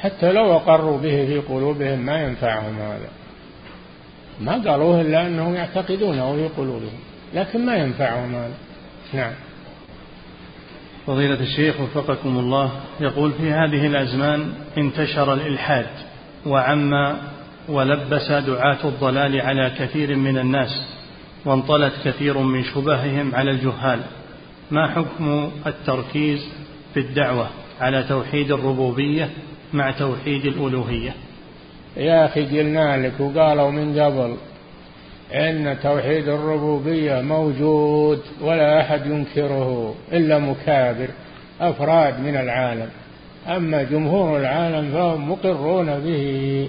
حتى 0.00 0.32
لو 0.32 0.56
أقروا 0.56 0.98
به 0.98 1.26
في 1.26 1.38
قلوبهم 1.38 1.98
ما 1.98 2.22
ينفعهم 2.22 2.78
هذا. 2.78 3.08
ما 4.40 4.52
قالوه 4.52 5.00
إلا 5.00 5.26
أنهم 5.26 5.54
يعتقدونه 5.54 6.36
في 6.36 6.48
قلوبهم 6.48 6.98
لكن 7.34 7.66
ما 7.66 7.76
ينفعهم 7.76 8.34
هذا. 8.34 8.54
نعم. 9.14 9.32
فضيلة 11.08 11.40
الشيخ 11.40 11.80
وفقكم 11.80 12.38
الله 12.38 12.72
يقول 13.00 13.32
في 13.32 13.50
هذه 13.50 13.86
الأزمان 13.86 14.52
انتشر 14.78 15.34
الإلحاد 15.34 15.86
وعم 16.46 17.16
ولبس 17.68 18.32
دعاة 18.32 18.78
الضلال 18.84 19.40
على 19.40 19.72
كثير 19.78 20.16
من 20.16 20.38
الناس 20.38 20.82
وانطلت 21.44 21.92
كثير 22.04 22.38
من 22.38 22.64
شبههم 22.64 23.34
على 23.34 23.50
الجهال. 23.50 24.00
ما 24.70 24.88
حكم 24.88 25.50
التركيز 25.66 26.48
في 26.94 27.00
الدعوة 27.00 27.48
على 27.80 28.02
توحيد 28.02 28.52
الربوبية 28.52 29.30
مع 29.72 29.90
توحيد 29.90 30.46
الألوهية؟ 30.46 31.14
يا 31.96 32.24
أخي 32.24 32.58
قلنا 32.58 33.06
لك 33.06 33.20
وقالوا 33.20 33.70
من 33.70 33.98
قبل 34.00 34.36
إن 35.34 35.76
توحيد 35.82 36.28
الربوبية 36.28 37.20
موجود 37.20 38.22
ولا 38.40 38.80
أحد 38.80 39.06
ينكره 39.06 39.94
إلا 40.12 40.38
مكابر 40.38 41.08
أفراد 41.60 42.20
من 42.20 42.36
العالم. 42.36 42.88
أما 43.48 43.82
جمهور 43.82 44.40
العالم 44.40 44.92
فهم 44.92 45.30
مقرون 45.30 46.00
به. 46.00 46.68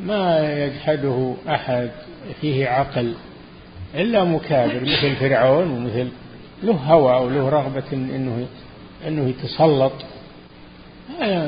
ما 0.00 0.52
يجحده 0.64 1.34
أحد 1.48 1.90
فيه 2.40 2.68
عقل 2.68 3.14
إلا 3.94 4.24
مكابر 4.24 4.80
مثل 4.80 5.16
فرعون 5.16 5.70
ومثل 5.70 6.08
له 6.62 6.74
هوى 6.74 7.26
وله 7.26 7.48
رغبة 7.48 7.92
إنه 7.92 8.46
إنه 9.06 9.28
يتسلط. 9.28 9.92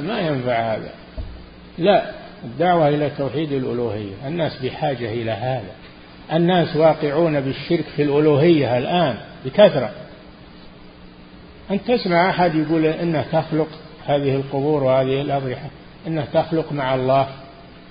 ما 0.03 0.20
ينفع 0.20 0.74
هذا. 0.74 0.91
لا. 1.79 2.11
الدعوة 2.45 2.89
إلى 2.89 3.11
توحيد 3.11 3.53
الألوهية. 3.53 4.14
الناس 4.26 4.62
بحاجة 4.62 5.12
إلى 5.12 5.30
هذا. 5.30 5.72
الناس 6.32 6.76
واقعون 6.76 7.41
بالشرك 7.41 7.84
في 7.97 8.03
الألوهية 8.03 8.78
الآن 8.78 9.18
بكثرة. 9.45 9.91
أن 11.70 11.84
تسمع 11.84 12.30
أحد 12.30 12.55
يقول 12.55 12.86
إنه 12.86 13.24
تخلق 13.32 13.68
هذه 14.07 14.34
القبور 14.34 14.84
وهذه 14.84 15.20
الأضرحة 15.20 15.70
إنه 16.07 16.24
تخلق 16.32 16.72
مع 16.72 16.95
الله. 16.95 17.28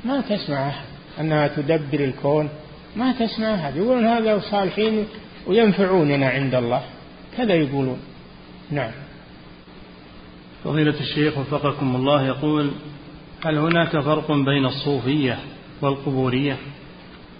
ما 0.05 0.21
تسمع 0.21 0.69
أحد. 0.69 0.85
أنها 1.19 1.47
تدبر 1.47 1.99
الكون. 1.99 2.49
ما 2.95 3.11
تسمع 3.19 3.55
أحد. 3.55 3.75
يقولون 3.75 4.05
هذا 4.07 4.39
صالحين 4.39 5.05
وينفعوننا 5.47 6.29
عند 6.29 6.55
الله. 6.55 6.81
كذا 7.37 7.53
يقولون. 7.53 7.99
نعم. 8.71 8.91
فضيلة 10.63 10.99
الشيخ 10.99 11.37
وفقكم 11.37 11.95
الله 11.95 12.25
يقول 12.25 12.71
هل 13.45 13.57
هناك 13.57 13.99
فرق 13.99 14.31
بين 14.31 14.65
الصوفية 14.65 15.39
والقبورية؟ 15.81 16.57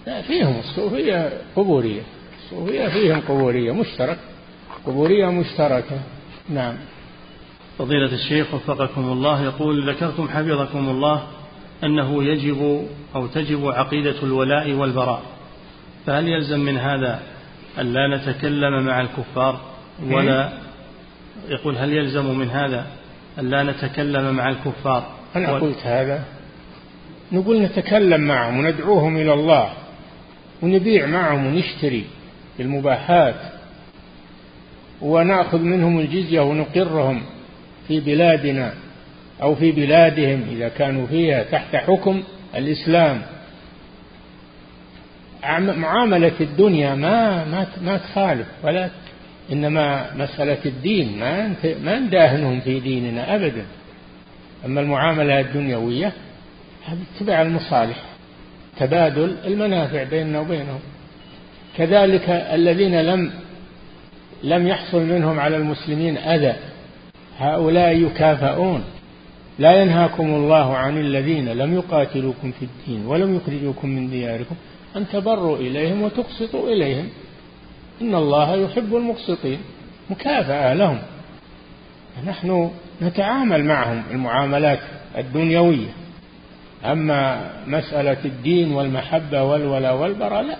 لا 0.06 0.22
فيهم 0.22 0.58
الصوفية 0.58 1.32
قبورية. 1.56 2.02
الصوفية 2.44 2.88
فيهم 2.88 3.20
قبورية 3.20 3.72
مشترك 3.72 4.18
قبورية 4.86 5.26
مشتركة. 5.26 6.00
نعم. 6.48 6.74
فضيلة 7.78 8.12
الشيخ 8.12 8.54
وفقكم 8.54 9.12
الله 9.12 9.44
يقول 9.44 9.90
ذكرتم 9.90 10.28
حفظكم 10.28 10.88
الله 10.88 11.22
أنه 11.84 12.24
يجب 12.24 12.86
أو 13.14 13.26
تجب 13.26 13.66
عقيدة 13.66 14.22
الولاء 14.22 14.72
والبراء. 14.72 15.22
فهل 16.06 16.28
يلزم 16.28 16.60
من 16.60 16.78
هذا 16.78 17.22
أن 17.78 17.92
لا 17.92 18.16
نتكلم 18.16 18.86
مع 18.86 19.00
الكفار؟ 19.00 19.60
ولا 20.06 20.52
يقول 21.48 21.76
هل 21.76 21.92
يلزم 21.92 22.38
من 22.38 22.50
هذا 22.50 22.86
أن 23.38 23.50
لا 23.50 23.62
نتكلم 23.62 24.34
مع 24.34 24.48
الكفار؟ 24.48 25.17
أنا 25.36 25.52
قلت 25.52 25.78
هذا. 25.86 26.24
نقول 27.32 27.62
نتكلم 27.62 28.20
معهم 28.20 28.58
وندعوهم 28.58 29.16
إلى 29.16 29.32
الله 29.34 29.72
ونبيع 30.62 31.06
معهم 31.06 31.46
ونشتري 31.46 32.04
المباحات 32.60 33.34
ونأخذ 35.00 35.58
منهم 35.58 35.98
الجزية 35.98 36.40
ونقرهم 36.40 37.22
في 37.88 38.00
بلادنا 38.00 38.72
أو 39.42 39.54
في 39.54 39.72
بلادهم 39.72 40.42
إذا 40.50 40.68
كانوا 40.68 41.06
فيها 41.06 41.42
تحت 41.42 41.76
حكم 41.76 42.22
الإسلام. 42.56 43.22
معاملة 45.76 46.32
الدنيا 46.40 46.94
ما 46.94 47.44
ما 47.44 47.66
ما 47.82 47.96
تخالف 47.96 48.46
ولا 48.64 48.90
إنما 49.52 50.14
مسألة 50.16 50.58
الدين 50.66 51.18
ما 51.18 51.54
ما 51.84 51.98
نداهنهم 51.98 52.60
في 52.60 52.80
ديننا 52.80 53.34
ابدا. 53.34 53.64
أما 54.66 54.80
المعاملة 54.80 55.40
الدنيوية 55.40 56.12
هذه 56.86 56.98
تبع 57.20 57.42
المصالح 57.42 58.04
تبادل 58.78 59.36
المنافع 59.44 60.02
بيننا 60.02 60.40
وبينهم. 60.40 60.80
كذلك 61.76 62.30
الذين 62.30 63.00
لم 63.00 63.30
لم 64.42 64.66
يحصل 64.66 65.02
منهم 65.02 65.40
على 65.40 65.56
المسلمين 65.56 66.18
أذى 66.18 66.56
هؤلاء 67.38 67.96
يكافئون 67.96 68.84
لا 69.58 69.82
ينهاكم 69.82 70.34
الله 70.34 70.76
عن 70.76 70.98
الذين 70.98 71.48
لم 71.48 71.74
يقاتلوكم 71.74 72.52
في 72.52 72.64
الدين 72.64 73.06
ولم 73.06 73.36
يخرجوكم 73.36 73.88
من 73.88 74.10
دياركم 74.10 74.56
أن 74.96 75.08
تبروا 75.08 75.56
إليهم 75.56 76.02
وتقسطوا 76.02 76.68
إليهم. 76.68 77.08
إن 78.02 78.14
الله 78.14 78.54
يحب 78.54 78.96
المقسطين. 78.96 79.58
مكافأة 80.10 80.74
لهم. 80.74 80.98
نحن 82.26 82.70
نتعامل 83.02 83.64
معهم 83.64 84.02
المعاملات 84.10 84.80
الدنيوية. 85.18 85.88
أما 86.84 87.50
مسألة 87.66 88.24
الدين 88.24 88.72
والمحبة 88.72 89.42
والولاء 89.42 89.96
والبراء 89.96 90.42
لا. 90.42 90.56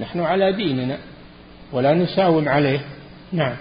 نحن 0.00 0.20
على 0.20 0.52
ديننا 0.52 0.98
ولا 1.72 1.94
نساوم 1.94 2.48
عليه. 2.48 2.80
نعم. 3.32 3.56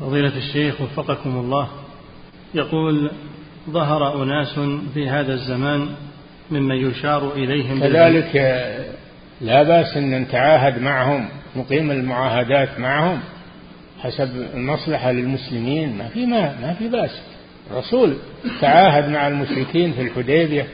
فضيلة 0.00 0.36
الشيخ 0.36 0.80
وفقكم 0.80 1.36
الله 1.38 1.68
يقول 2.54 3.10
ظهر 3.70 4.22
أناس 4.22 4.58
في 4.94 5.08
هذا 5.08 5.32
الزمان 5.34 5.88
ممن 6.50 6.76
يشار 6.76 7.32
إليهم 7.32 7.80
كذلك 7.80 8.36
لا 9.40 9.62
بأس 9.62 9.96
أن 9.96 10.22
نتعاهد 10.22 10.82
معهم 10.82 11.28
نقيم 11.56 11.90
المعاهدات 11.90 12.80
معهم. 12.80 13.20
حسب 14.02 14.46
المصلحة 14.54 15.12
للمسلمين 15.12 15.98
ما 15.98 16.08
في 16.08 16.26
ما 16.26 16.60
ما 16.60 16.74
في 16.74 16.88
بأس. 16.88 17.22
الرسول 17.70 18.16
تعاهد 18.60 19.08
مع 19.08 19.28
المشركين 19.28 19.92
في 19.92 20.02
الحديبية 20.02 20.66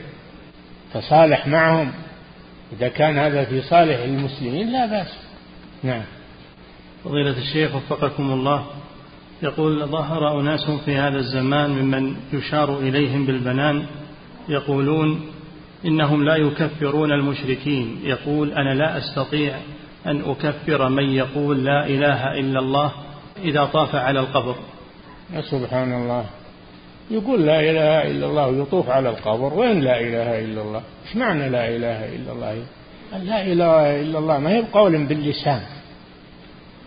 تصالح 0.93 1.47
معهم. 1.47 1.91
إذا 2.77 2.87
كان 2.87 3.17
هذا 3.17 3.43
في 3.43 3.61
صالح 3.61 3.99
المسلمين 3.99 4.71
لا 4.71 4.85
بأس. 4.85 5.17
نعم. 5.83 6.01
فضيلة 7.03 7.37
الشيخ 7.37 7.75
وفقكم 7.75 8.31
الله 8.31 8.65
يقول 9.43 9.85
ظهر 9.85 10.39
أناس 10.39 10.71
في 10.85 10.95
هذا 10.95 11.17
الزمان 11.17 11.69
ممن 11.69 12.15
يشار 12.33 12.79
إليهم 12.79 13.25
بالبنان 13.25 13.85
يقولون 14.49 15.25
إنهم 15.85 16.23
لا 16.23 16.35
يكفرون 16.35 17.11
المشركين. 17.11 17.99
يقول 18.03 18.51
أنا 18.51 18.73
لا 18.73 18.97
أستطيع 18.97 19.55
أن 20.05 20.21
أكفر 20.25 20.89
من 20.89 21.09
يقول 21.09 21.65
لا 21.65 21.87
إله 21.87 22.39
إلا 22.39 22.59
الله 22.59 22.91
إذا 23.43 23.65
طاف 23.65 23.95
على 23.95 24.19
القبر. 24.19 24.55
سبحان 25.41 25.93
الله. 25.93 26.25
يقول 27.11 27.45
لا 27.45 27.59
إله 27.59 28.11
إلا 28.11 28.25
الله 28.25 28.47
ويطوف 28.47 28.89
على 28.89 29.09
القبر 29.09 29.53
وين 29.53 29.79
لا 29.79 29.99
إله 29.99 30.39
إلا 30.39 30.61
الله؟ 30.61 30.81
إيش 31.07 31.15
معنى 31.15 31.49
لا 31.49 31.67
إله 31.67 32.15
إلا 32.15 32.31
الله؟ 32.31 32.63
لا 33.23 33.41
إله 33.41 34.01
إلا 34.01 34.19
الله 34.19 34.39
ما 34.39 34.49
هي 34.49 34.61
بقول 34.61 35.05
باللسان. 35.05 35.61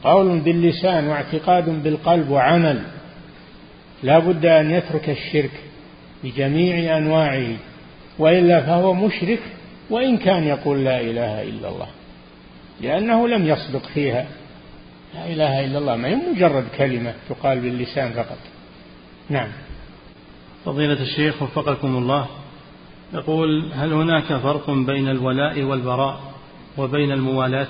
قول 0.05 0.41
باللسان 0.41 1.09
واعتقاد 1.09 1.83
بالقلب 1.83 2.31
وعمل. 2.31 2.83
لا 4.03 4.19
بد 4.19 4.47
أن 4.47 4.71
يترك 4.71 5.11
الشرك 5.11 5.61
بجميع 6.25 6.99
أنواعه 6.99 7.57
وإلا 8.19 8.61
فهو 8.61 8.95
مشرك 8.95 9.41
وإن 9.91 10.17
كان 10.17 10.45
يقول 10.45 10.85
لا 10.85 11.01
إله 11.01 11.43
إلا 11.43 11.69
الله 11.69 11.89
لأنه 12.81 13.29
لم 13.29 13.47
يصدق 13.47 13.87
فيها. 13.87 14.27
لا 15.15 15.27
إله 15.27 15.65
إلا 15.65 15.79
الله 15.79 15.97
ما 15.97 16.09
هي 16.09 16.15
مجرد 16.15 16.65
كلمة 16.79 17.15
تقال 17.29 17.61
باللسان 17.61 18.13
فقط. 18.13 18.39
نعم. 19.29 19.49
فضيلة 20.65 21.03
الشيخ 21.03 21.43
وفقكم 21.43 21.97
الله 21.97 22.27
يقول 23.13 23.73
هل 23.73 23.93
هناك 23.93 24.37
فرق 24.37 24.71
بين 24.71 25.09
الولاء 25.09 25.63
والبراء 25.63 26.21
وبين 26.79 27.13
الموالاة؟ 27.13 27.69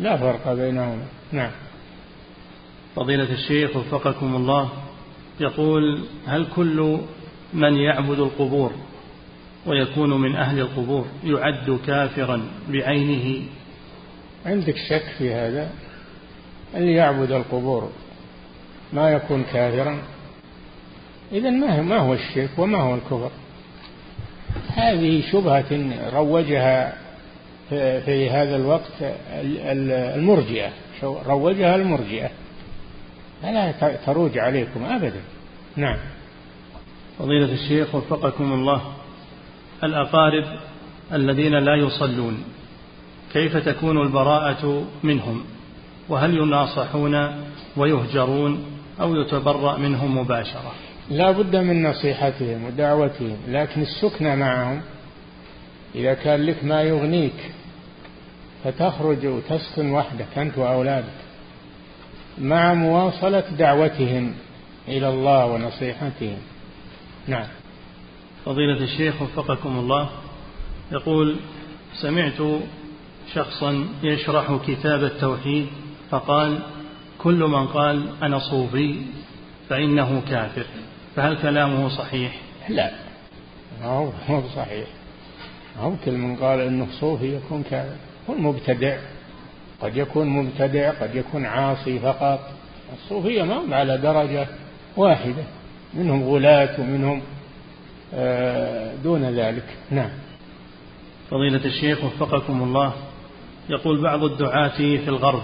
لا 0.00 0.16
فرق 0.16 0.52
بينهما. 0.52 1.06
نعم. 1.32 1.50
فضيلة 2.96 3.32
الشيخ 3.32 3.76
وفقكم 3.76 4.36
الله 4.36 4.68
يقول 5.40 6.04
هل 6.26 6.46
كل 6.56 7.00
من 7.52 7.74
يعبد 7.74 8.18
القبور 8.18 8.72
ويكون 9.66 10.20
من 10.20 10.36
أهل 10.36 10.58
القبور 10.58 11.06
يعد 11.24 11.78
كافرا 11.86 12.42
بعينه؟ 12.68 13.42
عندك 14.46 14.76
شك 14.88 15.04
في 15.18 15.34
هذا؟ 15.34 15.70
اللي 16.74 16.94
يعبد 16.94 17.32
القبور 17.32 17.90
ما 18.92 19.10
يكون 19.10 19.44
كافرا. 19.52 19.98
إذا 21.32 21.50
ما 21.50 21.82
ما 21.82 21.98
هو 21.98 22.14
الشرك 22.14 22.50
وما 22.58 22.78
هو 22.78 22.94
الكفر؟ 22.94 23.30
هذه 24.68 25.22
شبهة 25.32 25.90
روجها 26.12 26.98
في 28.00 28.30
هذا 28.30 28.56
الوقت 28.56 28.92
المرجئة. 30.16 30.70
روجها 31.02 31.76
المرجئة. 31.76 32.30
فلا 33.42 33.96
تروج 34.06 34.38
عليكم 34.38 34.84
أبدا. 34.84 35.20
نعم. 35.76 35.98
فضيلة 37.18 37.52
الشيخ 37.52 37.94
وفقكم 37.94 38.52
الله 38.52 38.82
الأقارب 39.84 40.44
الذين 41.12 41.54
لا 41.54 41.74
يصلون 41.74 42.44
كيف 43.32 43.56
تكون 43.56 44.02
البراءة 44.02 44.86
منهم؟ 45.02 45.44
وهل 46.08 46.36
يناصحون 46.36 47.44
ويهجرون 47.76 48.64
أو 49.00 49.14
يتبرأ 49.14 49.78
منهم 49.78 50.18
مباشرة؟ 50.18 50.72
لا 51.10 51.30
بد 51.30 51.56
من 51.56 51.82
نصيحتهم 51.82 52.64
ودعوتهم 52.64 53.36
لكن 53.48 53.82
السكنى 53.82 54.36
معهم. 54.36 54.82
إذا 55.94 56.14
كان 56.14 56.46
لك 56.46 56.64
ما 56.64 56.82
يغنيك 56.82 57.52
فتخرج 58.64 59.26
وتسكن 59.26 59.90
وحدك 59.90 60.38
أنت 60.38 60.58
وأولادك. 60.58 61.26
مع 62.38 62.74
مواصلة 62.74 63.44
دعوتهم 63.58 64.34
إلى 64.88 65.08
الله 65.08 65.46
ونصيحتهم. 65.46 66.38
نعم. 67.26 67.46
فضيلة 68.44 68.84
الشيخ 68.84 69.22
وفقكم 69.22 69.78
الله. 69.78 70.10
يقول 70.92 71.36
سمعت 71.94 72.42
شخصا 73.34 73.86
يشرح 74.02 74.58
كتاب 74.66 75.04
التوحيد 75.04 75.66
فقال 76.10 76.58
كل 77.18 77.38
من 77.38 77.66
قال 77.66 78.08
أنا 78.22 78.38
صوفي 78.38 78.96
فإنه 79.68 80.22
كافر. 80.30 80.66
فهل 81.16 81.42
كلامه 81.42 81.88
صحيح؟ 81.88 82.40
لا. 82.68 82.90
هو 83.82 84.10
صحيح. 84.56 84.88
هو 85.80 85.92
كل 86.04 86.12
من 86.12 86.36
قال 86.36 86.60
إنه 86.60 86.86
صوفي 87.00 87.36
يكون 87.36 87.62
كافر. 87.70 87.96
هو 88.30 88.34
مبتدع 88.34 88.98
قد 89.82 89.96
يكون 89.96 90.26
مبتدع 90.26 90.90
قد 90.90 91.14
يكون 91.14 91.46
عاصي 91.46 91.98
فقط. 91.98 92.40
الصوفية 92.92 93.42
ما 93.42 93.54
هم 93.54 93.74
على 93.74 93.98
درجة 93.98 94.46
واحدة. 94.96 95.44
منهم 95.94 96.24
غلاة 96.24 96.80
ومنهم 96.80 97.22
آه، 98.14 98.94
دون 99.04 99.24
ذلك. 99.24 99.64
نعم. 99.90 100.10
فضيلة 101.30 101.64
الشيخ 101.64 102.04
وفقكم 102.04 102.62
الله 102.62 102.92
يقول 103.68 104.02
بعض 104.02 104.24
الدعاة 104.24 104.68
في 104.78 105.08
الغرب 105.08 105.42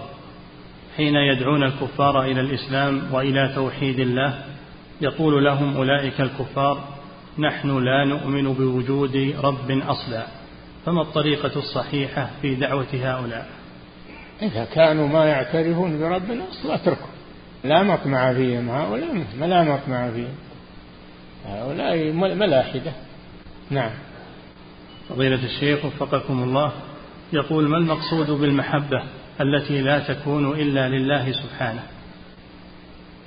حين 0.97 1.16
يدعون 1.16 1.62
الكفار 1.62 2.22
إلى 2.22 2.40
الإسلام 2.40 3.14
وإلى 3.14 3.53
توحيد 3.55 3.99
الله 3.99 4.45
يقول 5.01 5.45
لهم 5.45 5.76
أولئك 5.76 6.20
الكفار 6.20 6.84
نحن 7.38 7.84
لا 7.84 8.05
نؤمن 8.05 8.53
بوجود 8.53 9.34
رب 9.45 9.70
أصلا. 9.70 10.26
فما 10.86 11.03
الطريقة 11.03 11.59
الصحيحة 11.59 12.30
في 12.43 12.55
دعوة 12.55 12.86
هؤلاء؟ 12.95 13.49
إذا 14.43 14.64
كانوا 14.64 15.09
ما 15.09 15.24
يعترفون 15.24 15.99
برب 15.99 16.40
أصلا 16.51 16.74
اتركوا 16.74 17.07
لا 17.64 17.82
مطمع 17.82 18.32
فيهم 18.32 18.68
هؤلاء 18.68 19.26
لا 19.40 19.62
مطمع 19.62 20.11
فيهم. 20.11 20.34
هؤلاء 21.47 22.12
ملاحدة. 22.12 22.93
نعم. 23.70 23.90
فضيلة 25.09 25.45
الشيخ 25.45 25.84
وفقكم 25.84 26.43
الله 26.43 26.72
يقول 27.32 27.68
ما 27.68 27.76
المقصود 27.76 28.30
بالمحبة؟ 28.30 29.03
التي 29.43 29.80
لا 29.80 29.99
تكون 29.99 30.61
إلا 30.61 30.88
لله 30.88 31.32
سبحانه. 31.32 31.82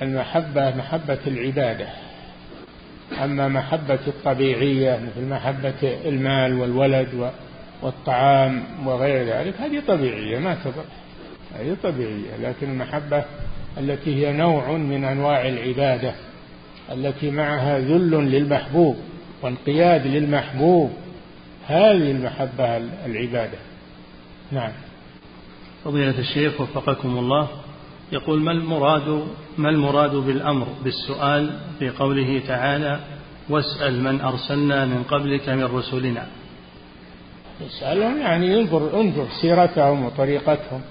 المحبة 0.01 0.75
محبة 0.75 1.19
العبادة. 1.27 1.87
أما 3.23 3.47
محبة 3.47 3.99
الطبيعية 4.07 4.99
مثل 4.99 5.27
محبة 5.29 5.97
المال 6.05 6.53
والولد 6.59 7.31
والطعام 7.81 8.63
وغير 8.85 9.25
ذلك 9.25 9.61
هذه 9.61 9.81
طبيعية 9.87 10.39
ما 10.39 10.57
تضر. 10.63 10.85
هذه 11.59 11.77
طبيعية. 11.83 12.37
لكن 12.43 12.69
المحبة 12.69 13.23
التي 13.77 14.15
هي 14.15 14.33
نوع 14.33 14.71
من 14.71 15.03
أنواع 15.03 15.47
العبادة 15.47 16.13
التي 16.91 17.31
معها 17.31 17.79
ذل 17.79 18.11
للمحبوب 18.11 18.97
وانقياد 19.41 20.07
للمحبوب 20.07 20.93
هذه 21.67 22.11
المحبة 22.11 22.77
العبادة. 23.05 23.57
نعم. 24.51 24.71
فضيلة 25.85 26.19
الشيخ 26.19 26.61
وفقكم 26.61 27.17
الله 27.17 27.47
يقول 28.11 28.41
ما 28.41 28.51
المراد 28.51 29.27
ما 29.57 29.69
المراد 29.69 30.15
بالأمر 30.15 30.67
بالسؤال 30.83 31.59
في 31.79 31.89
قوله 31.89 32.41
تعالى 32.47 32.99
واسأل 33.49 34.03
من 34.03 34.21
أرسلنا 34.21 34.85
من 34.85 35.03
قبلك 35.03 35.49
من 35.49 35.63
رسلنا 35.63 36.27
اسألهم 37.61 38.21
يعني 38.21 38.59
انظر 38.59 38.99
انظر 39.01 39.27
سيرتهم 39.41 40.05
وطريقتهم. 40.05 40.81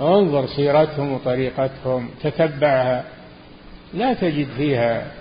انظر 0.00 0.46
سيرتهم 0.46 1.12
وطريقتهم 1.12 2.08
تتبعها. 2.22 3.04
لا 3.94 4.14
تجد 4.14 4.48
فيها 4.56 5.12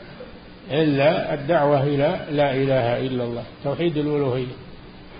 إلا 0.71 1.33
الدعوة 1.33 1.83
إلى 1.83 2.25
لا 2.31 2.55
إله 2.55 3.07
إلا 3.07 3.23
الله. 3.23 3.43
توحيد 3.63 3.97
الألوهية. 3.97 4.55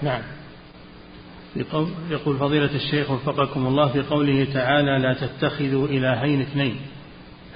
نعم. 0.02 0.22
يقول 2.10 2.38
فضيلة 2.38 2.76
الشيخ 2.76 3.12
وفقكم 3.12 3.68
الله 3.68 3.88
في 3.88 4.02
قوله 4.02 4.48
تعالى 4.54 5.00
لا 5.00 5.14
تتخذوا 5.14 5.88
إلهين 5.88 6.42
اثنين. 6.42 6.76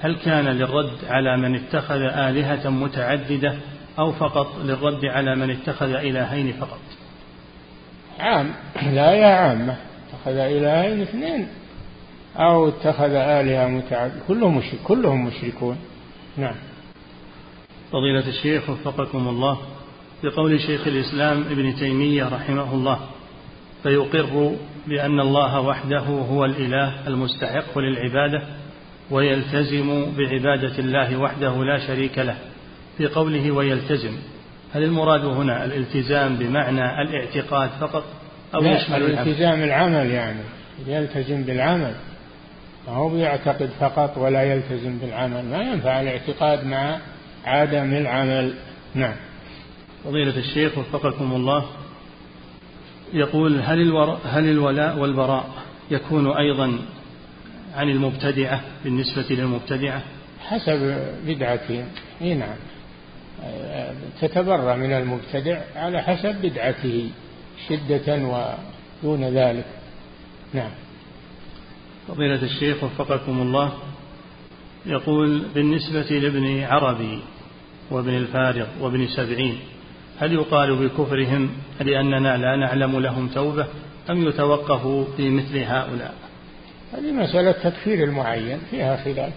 هل 0.00 0.16
كان 0.16 0.44
للرد 0.44 1.04
على 1.08 1.36
من 1.36 1.54
اتخذ 1.54 2.00
آلهة 2.00 2.70
متعددة 2.70 3.54
أو 3.98 4.12
فقط 4.12 4.58
للرد 4.64 5.04
على 5.04 5.36
من 5.36 5.50
اتخذ 5.50 5.90
إلهين 5.90 6.52
فقط؟ 6.52 6.80
عام. 8.18 8.54
لا 8.96 9.12
يا 9.12 9.26
عامة 9.26 9.76
اتخذ 10.08 10.36
إلهين 10.36 11.02
اثنين 11.02 11.48
أو 12.36 12.68
اتخذ 12.68 13.10
آلهة 13.10 13.68
متعددة. 13.68 14.20
كلهم 14.28 14.56
مشرك 14.56 14.78
كلهم 14.84 15.26
مشركون. 15.26 15.76
نعم. 16.36 16.54
فضيلة 17.92 18.28
الشيخ 18.28 18.70
وفقكم 18.70 19.28
الله 19.28 19.58
بقول 20.22 20.60
شيخ 20.60 20.86
الإسلام 20.86 21.40
ابن 21.50 21.74
تيمية 21.74 22.28
رحمه 22.28 22.74
الله 22.74 23.00
فيقر 23.82 24.56
بأن 24.86 25.20
الله 25.20 25.60
وحده 25.60 25.98
هو 26.00 26.44
الإله 26.44 27.08
المستحق 27.08 27.78
للعبادة 27.78 28.42
ويلتزم 29.10 30.06
بعبادة 30.16 30.78
الله 30.78 31.16
وحده 31.16 31.64
لا 31.64 31.86
شريك 31.86 32.18
له. 32.18 32.36
في 32.98 33.06
قوله 33.06 33.50
ويلتزم 33.50 34.12
هل 34.74 34.84
المراد 34.84 35.24
هنا 35.24 35.64
الالتزام 35.64 36.36
بمعنى 36.36 37.02
الاعتقاد 37.02 37.70
فقط 37.80 38.04
أو 38.54 38.64
يشمل 38.64 39.02
الالتزام 39.02 39.62
العمل 39.62 40.10
يعني 40.10 40.40
يلتزم 40.86 41.42
بالعمل. 41.42 41.94
ما 42.88 42.92
هو 42.92 43.16
يعتقد 43.16 43.70
فقط 43.80 44.18
ولا 44.18 44.42
يلتزم 44.42 44.98
بالعمل 44.98 45.44
ما 45.44 45.62
ينفع 45.62 46.00
الاعتقاد 46.00 46.66
مع 46.66 46.98
عدم 47.44 47.94
العمل. 47.94 48.54
نعم. 48.94 49.14
فضيلة 50.04 50.38
الشيخ 50.38 50.78
وفقكم 50.78 51.32
الله 51.32 51.66
يقول 53.12 53.60
هل, 53.60 53.80
الور... 53.80 54.18
هل 54.24 54.48
الولاء 54.48 54.98
والبراء 54.98 55.50
يكون 55.90 56.36
أيضا 56.36 56.78
عن 57.74 57.90
المبتدعة 57.90 58.60
بالنسبة 58.84 59.24
للمبتدعة 59.30 60.02
حسب 60.40 60.98
بدعتهم. 61.26 61.84
إي 62.22 62.34
نعم. 62.34 62.56
تتبرأ 64.20 64.76
من 64.76 64.92
المبتدع 64.92 65.60
على 65.76 66.02
حسب 66.02 66.34
بدعته 66.42 67.10
شدة 67.68 68.16
ودون 69.02 69.24
ذلك. 69.24 69.66
نعم. 70.54 70.70
فضيلة 72.08 72.42
الشيخ 72.42 72.84
وفقكم 72.84 73.42
الله 73.42 73.72
يقول 74.86 75.42
بالنسبة 75.54 76.18
لابن 76.18 76.62
عربي 76.62 77.20
وابن 77.90 78.16
الفارغ 78.16 78.66
وابن 78.80 79.06
سبعين 79.06 79.58
هل 80.22 80.32
يقال 80.32 80.76
بكفرهم 80.76 81.50
لأننا 81.80 82.36
لا 82.36 82.56
نعلم 82.56 83.00
لهم 83.00 83.28
توبة 83.28 83.66
أم 84.10 84.28
يتوقف 84.28 84.86
في 85.16 85.30
مثل 85.30 85.58
هؤلاء؟ 85.58 86.14
هذه 86.92 87.12
مسألة 87.12 87.52
تكفير 87.52 88.04
المعين 88.04 88.58
فيها 88.70 88.96
خلاف. 88.96 89.32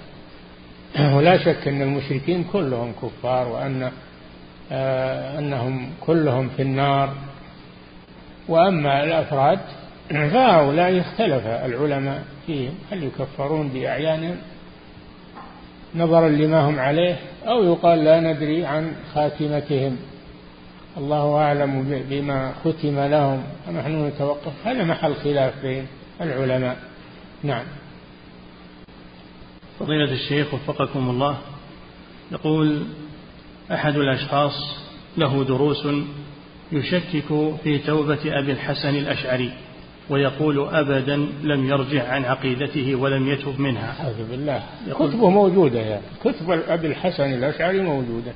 ولا 1.15 1.37
شك 1.37 1.67
أن 1.67 1.81
المشركين 1.81 2.43
كلهم 2.43 2.93
كفار 3.01 3.47
وأن 3.47 3.91
آه 4.71 5.39
أنهم 5.39 5.89
كلهم 6.01 6.49
في 6.49 6.61
النار. 6.61 7.13
وأما 8.47 9.03
الأفراد 9.03 9.59
فهؤلاء 10.33 10.99
اختلف 10.99 11.47
العلماء 11.47 12.23
فيهم. 12.47 12.73
هل 12.91 13.03
يكفرون 13.03 13.67
بأعيانهم؟ 13.67 14.37
نظرا 15.95 16.29
لما 16.29 16.69
هم 16.69 16.79
عليه 16.79 17.15
أو 17.47 17.63
يقال 17.63 18.03
لا 18.03 18.19
ندري 18.19 18.65
عن 18.65 18.91
خاتمتهم. 19.13 19.97
الله 20.97 21.35
أعلم 21.37 22.03
بما 22.09 22.53
ختم 22.63 22.99
لهم 22.99 23.43
ونحن 23.67 24.05
نتوقف. 24.07 24.53
هذا 24.67 24.83
محل 24.83 25.15
خلاف 25.15 25.61
بين 25.61 25.87
العلماء. 26.21 26.77
نعم. 27.43 27.65
فضيلة 29.79 30.11
الشيخ 30.11 30.53
وفقكم 30.53 31.09
الله 31.09 31.37
يقول 32.31 32.85
أحد 33.71 33.95
الأشخاص 33.95 34.77
له 35.17 35.43
دروس 35.43 35.87
يشكك 36.71 37.53
في 37.63 37.77
توبة 37.77 38.19
أبي 38.25 38.51
الحسن 38.51 38.89
الأشعري 38.89 39.53
ويقول 40.09 40.75
أبدا 40.75 41.15
لم 41.43 41.69
يرجع 41.69 42.09
عن 42.09 42.25
عقيدته 42.25 42.95
ولم 42.95 43.27
يتب 43.29 43.59
منها. 43.59 43.95
أعوذ 44.03 44.29
بالله. 44.31 44.63
كتبه 44.93 45.29
موجودة 45.29 45.79
يعني 45.79 46.01
كتب 46.23 46.51
أبي 46.67 46.87
الحسن 46.87 47.33
الأشعري 47.33 47.81
موجودة. 47.81 48.33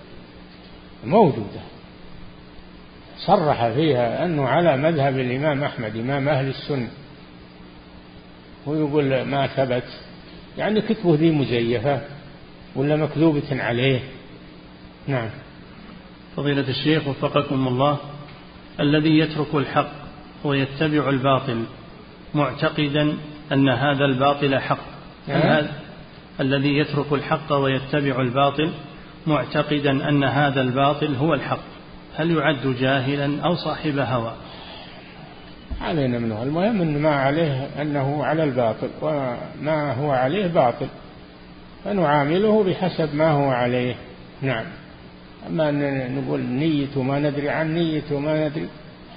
موجودة. 1.06 1.79
صرح 3.26 3.68
فيها 3.68 4.26
أنه 4.26 4.48
على 4.48 4.78
مذهب 4.78 5.20
الإمام 5.20 5.64
أحمد 5.64 5.96
إمام 5.98 6.30
أهل 6.30 6.48
السنة. 6.48 6.88
ويقول 8.66 9.22
ما 9.22 9.48
ثبت. 9.48 9.84
يعني 10.58 10.82
كتبه 10.82 11.16
ذي 11.16 11.32
مزيفة 11.32 12.02
ولا 12.76 12.96
مكذوبة 12.96 13.64
عليه. 13.64 14.00
نعم. 15.08 15.30
فضيلة 16.36 16.70
الشيخ 16.70 17.08
وفقكم 17.08 17.68
الله 17.68 17.98
الذي 18.80 19.20
يترك 19.20 19.56
الحق 19.56 19.92
ويتبع 20.44 21.10
الباطل 21.10 21.64
معتقدا 22.36 23.18
أن 23.52 23.70
هذا 23.70 24.06
الباطل 24.06 24.60
حق. 24.60 24.80
هل 25.28 25.40
نعم. 25.40 25.48
هذا 25.48 25.74
الذي 26.40 26.78
يترك 26.78 27.14
الحق 27.14 27.54
ويتبع 27.54 28.22
الباطل 28.22 28.72
معتقدا 29.28 30.10
أن 30.10 30.24
هذا 30.24 30.62
الباطل 30.62 31.16
هو 31.16 31.34
الحق. 31.34 31.79
هل 32.16 32.32
يعد 32.32 32.76
جاهلا 32.80 33.46
أو 33.46 33.56
صاحب 33.56 33.98
هوى؟ 33.98 34.34
علينا 35.82 36.20
منه 36.20 36.44
المهم 36.44 36.82
أن 36.82 37.02
ما 37.02 37.16
عليه 37.16 37.70
أنه 37.82 38.24
على 38.24 38.44
الباطل 38.44 38.90
وما 39.02 39.94
هو 39.94 40.12
عليه 40.12 40.48
باطل. 40.48 40.88
فنعامله 41.86 42.64
بحسب 42.64 43.16
ما 43.16 43.32
هو 43.32 43.50
عليه. 43.50 43.96
نعم. 44.42 44.66
أما 45.48 45.70
أن 45.70 46.16
نقول 46.16 46.42
نيته 46.42 47.02
ما 47.02 47.20
ندري 47.20 47.50
عن 47.50 47.74
نيته 47.74 48.20
ما 48.20 48.48
ندري 48.48 48.68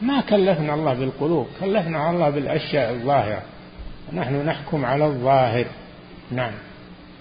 ما 0.03 0.21
كلفنا 0.21 0.75
الله 0.75 0.95
بالقلوب 0.95 1.47
كلفنا 1.61 2.11
الله 2.11 2.31
بالأشياء 2.31 2.93
الظاهرة. 2.93 3.43
نحن 4.13 4.47
نحكم 4.47 4.85
على 4.85 5.07
الظاهر. 5.07 5.67
نعم. 6.31 6.53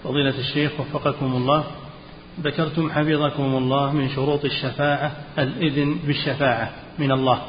فضيلة 0.04 0.38
الشيخ 0.38 0.80
وفقكم 0.80 1.26
الله. 1.26 1.64
ذكرتم 2.40 2.90
حفظكم 2.90 3.56
الله 3.56 3.92
من 3.92 4.08
شروط 4.08 4.44
الشفاعة 4.44 5.12
الإذن 5.38 5.98
بالشفاعة 6.06 6.70
من 6.98 7.12
الله. 7.12 7.42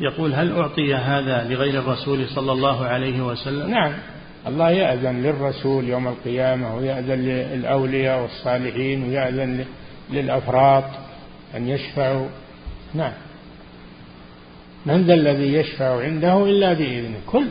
يقول 0.00 0.34
هل 0.34 0.52
أعطي 0.52 0.94
هذا 0.94 1.46
لغير 1.50 1.80
الرسول 1.80 2.28
صلى 2.28 2.52
الله 2.52 2.84
عليه 2.84 3.20
وسلم؟ 3.20 3.70
نعم. 3.70 3.92
الله 4.46 4.70
يأذن 4.70 5.22
للرسول 5.22 5.88
يوم 5.88 6.08
القيامة 6.08 6.76
ويأذن 6.76 7.18
للأولياء 7.18 8.22
والصالحين 8.22 9.08
ويأذن 9.08 9.64
للأفراط 10.10 10.84
أن 11.56 11.68
يشفعوا. 11.68 12.28
نعم. 12.94 13.12
من 14.86 15.02
ذا 15.02 15.14
الذي 15.14 15.54
يشفع 15.54 16.02
عنده 16.02 16.44
إلا 16.44 16.72
بإذنه؟ 16.72 17.18
كل 17.26 17.46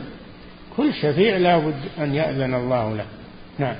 كل 0.76 0.94
شفيع 1.02 1.36
لا 1.36 1.58
بد 1.58 1.80
أن 1.98 2.14
يأذن 2.14 2.54
الله 2.54 2.94
له. 2.96 3.06
نعم. 3.58 3.76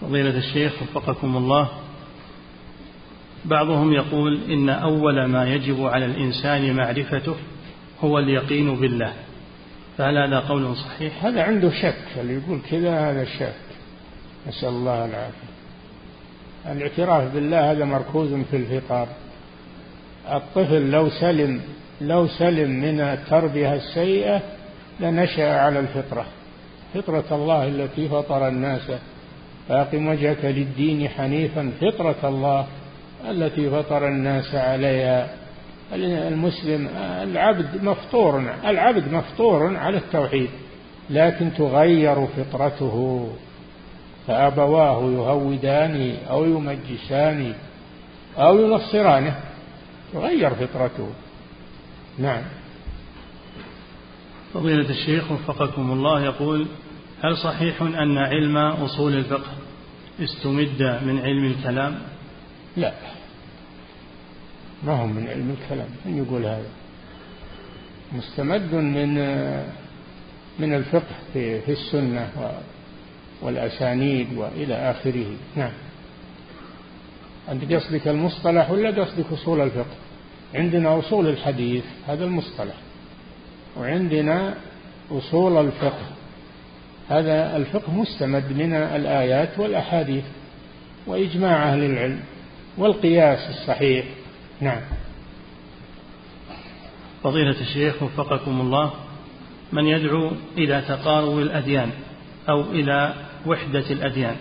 فضيلة 0.00 0.38
الشيخ 0.38 0.72
وفقكم 0.82 1.36
الله. 1.36 1.68
بعضهم 3.44 3.92
يقول 3.92 4.40
إن 4.50 4.68
أول 4.68 5.24
ما 5.24 5.48
يجب 5.54 5.86
على 5.86 6.04
الإنسان 6.04 6.76
معرفته 6.76 7.34
هو 8.00 8.18
اليقين 8.18 8.76
بالله. 8.76 9.12
فهل 9.98 10.18
هذا 10.18 10.38
قول 10.38 10.76
صحيح؟ 10.76 11.24
هذا 11.24 11.42
عنده 11.42 11.70
شك 11.70 12.04
اللي 12.20 12.34
يقول 12.34 12.60
كذا 12.70 13.10
هذا 13.10 13.24
شك. 13.24 13.54
نسأل 14.48 14.68
الله 14.68 15.04
العافية. 15.04 15.50
الاعتراف 16.66 17.34
بالله 17.34 17.72
هذا 17.72 17.84
مركوز 17.84 18.34
في 18.50 18.56
الفطار 18.56 19.08
الطفل 20.32 20.90
لو 20.90 21.10
سلم 21.10 21.60
لو 22.00 22.26
سلم 22.26 22.70
من 22.70 23.00
التربية 23.00 23.74
السيئة 23.74 24.42
لنشأ 25.00 25.60
على 25.60 25.80
الفطرة. 25.80 26.26
فطرة 26.94 27.24
الله 27.32 27.68
التي 27.68 28.08
فطر 28.08 28.48
الناس 28.48 28.90
فأقم 29.68 30.08
وجهك 30.08 30.44
للدين 30.44 31.08
حنيفا 31.08 31.72
فطرة 31.80 32.28
الله 32.28 32.66
التي 33.30 33.70
فطر 33.70 34.08
الناس 34.08 34.54
عليها. 34.54 35.28
المسلم 35.94 36.88
العبد 36.98 37.84
مفطور 37.84 38.54
العبد 38.64 39.12
مفطور 39.12 39.76
على 39.76 39.96
التوحيد 39.96 40.48
لكن 41.10 41.50
تغير 41.58 42.26
فطرته. 42.26 43.28
فأبواه 44.26 45.10
يهودان 45.12 46.16
أو 46.30 46.44
يمجسان 46.44 47.54
أو 48.38 48.58
ينصرانه 48.58 49.34
تغير 50.12 50.50
فطرته. 50.50 51.08
نعم. 52.18 52.42
فضيلة 54.54 54.90
الشيخ 54.90 55.32
وفقكم 55.32 55.92
الله 55.92 56.24
يقول 56.24 56.66
هل 57.22 57.36
صحيح 57.36 57.82
أن 57.82 58.18
علم 58.18 58.56
أصول 58.56 59.14
الفقه 59.14 59.52
استمد 60.20 60.82
من 60.82 61.18
علم 61.18 61.44
الكلام؟ 61.44 61.98
لا. 62.76 62.92
ما 64.84 64.92
هو 64.92 65.06
من 65.06 65.28
علم 65.28 65.56
الكلام؟ 65.62 65.88
من 66.04 66.18
يقول 66.18 66.46
هذا؟ 66.46 66.68
مستمد 68.12 68.74
من 68.74 69.14
من 70.58 70.74
الفقه 70.74 71.14
في, 71.32 71.60
في 71.60 71.72
السنة 71.72 72.30
والأسانيد 73.42 74.36
وإلى 74.36 74.74
آخره. 74.74 75.36
نعم. 75.56 75.72
أنت 77.48 77.72
قصدك 77.72 78.08
المصطلح 78.08 78.70
ولا 78.70 79.04
قصدك 79.04 79.32
أصول 79.32 79.60
الفقه؟ 79.60 79.96
عندنا 80.54 80.98
أصول 80.98 81.26
الحديث 81.26 81.84
هذا 82.08 82.24
المصطلح. 82.24 82.74
وعندنا 83.76 84.54
أصول 85.10 85.66
الفقه. 85.66 86.19
هذا 87.10 87.56
الفقه 87.56 87.92
مستمد 87.92 88.52
من 88.52 88.74
الآيات 88.74 89.58
والأحاديث 89.58 90.24
وإجماع 91.06 91.72
أهل 91.72 91.84
العلم 91.84 92.20
والقياس 92.78 93.50
الصحيح 93.50 94.04
نعم 94.60 94.80
فضيلة 97.22 97.60
الشيخ 97.60 98.02
وفقكم 98.02 98.60
الله 98.60 98.92
من 99.72 99.86
يدعو 99.86 100.30
إلى 100.58 100.82
تقارب 100.88 101.38
الأديان 101.38 101.90
أو 102.48 102.60
إلى 102.60 103.14
وحدة 103.46 103.84
الأديان 103.90 104.36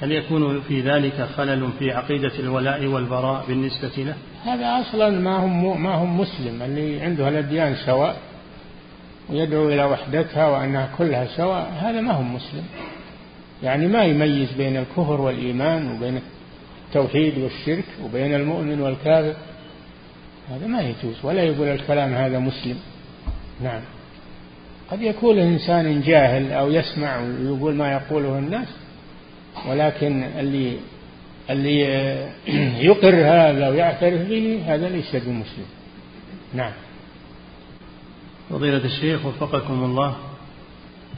هل 0.00 0.12
يكون 0.12 0.60
في 0.60 0.80
ذلك 0.80 1.28
خلل 1.36 1.68
في 1.78 1.92
عقيدة 1.92 2.32
الولاء 2.38 2.86
والبراء 2.86 3.44
بالنسبة 3.48 4.04
له؟ 4.04 4.14
هذا 4.44 4.80
أصلا 4.80 5.10
ما 5.10 5.36
هم 5.36 5.82
ما 5.82 5.94
هم 5.94 6.20
مسلم 6.20 6.62
اللي 6.62 7.00
عنده 7.00 7.28
الأديان 7.28 7.76
سواء 7.86 8.16
ويدعو 9.30 9.68
إلى 9.68 9.84
وحدتها 9.84 10.46
وأنها 10.46 10.88
كلها 10.98 11.26
سواء 11.36 11.72
هذا 11.80 12.00
ما 12.00 12.12
هم 12.12 12.34
مسلم. 12.34 12.64
يعني 13.62 13.86
ما 13.86 14.04
يميز 14.04 14.52
بين 14.52 14.76
الكفر 14.76 15.20
والإيمان 15.20 15.92
وبين 15.92 16.20
التوحيد 16.88 17.38
والشرك 17.38 17.84
وبين 18.04 18.34
المؤمن 18.34 18.80
والكافر 18.80 19.34
هذا 20.50 20.66
ما 20.66 20.80
يجوز 20.80 21.16
ولا 21.22 21.42
يقول 21.42 21.68
الكلام 21.68 22.14
هذا 22.14 22.38
مسلم. 22.38 22.78
نعم. 23.62 23.80
قد 24.90 25.02
يكون 25.02 25.38
الإنسان 25.38 26.00
جاهل 26.00 26.52
أو 26.52 26.70
يسمع 26.70 27.20
ويقول 27.20 27.74
ما 27.74 27.92
يقوله 27.92 28.38
الناس 28.38 28.68
ولكن 29.68 30.22
اللي 30.38 30.76
اللي 31.50 31.80
يقر 32.88 33.14
هذا 33.14 33.68
ويعترف 33.68 34.28
به 34.28 34.62
هذا 34.66 34.88
ليس 34.88 35.16
بمسلم. 35.16 35.66
نعم. 36.54 36.72
فضيلة 38.50 38.84
الشيخ 38.84 39.26
وفقكم 39.26 39.84
الله. 39.84 40.16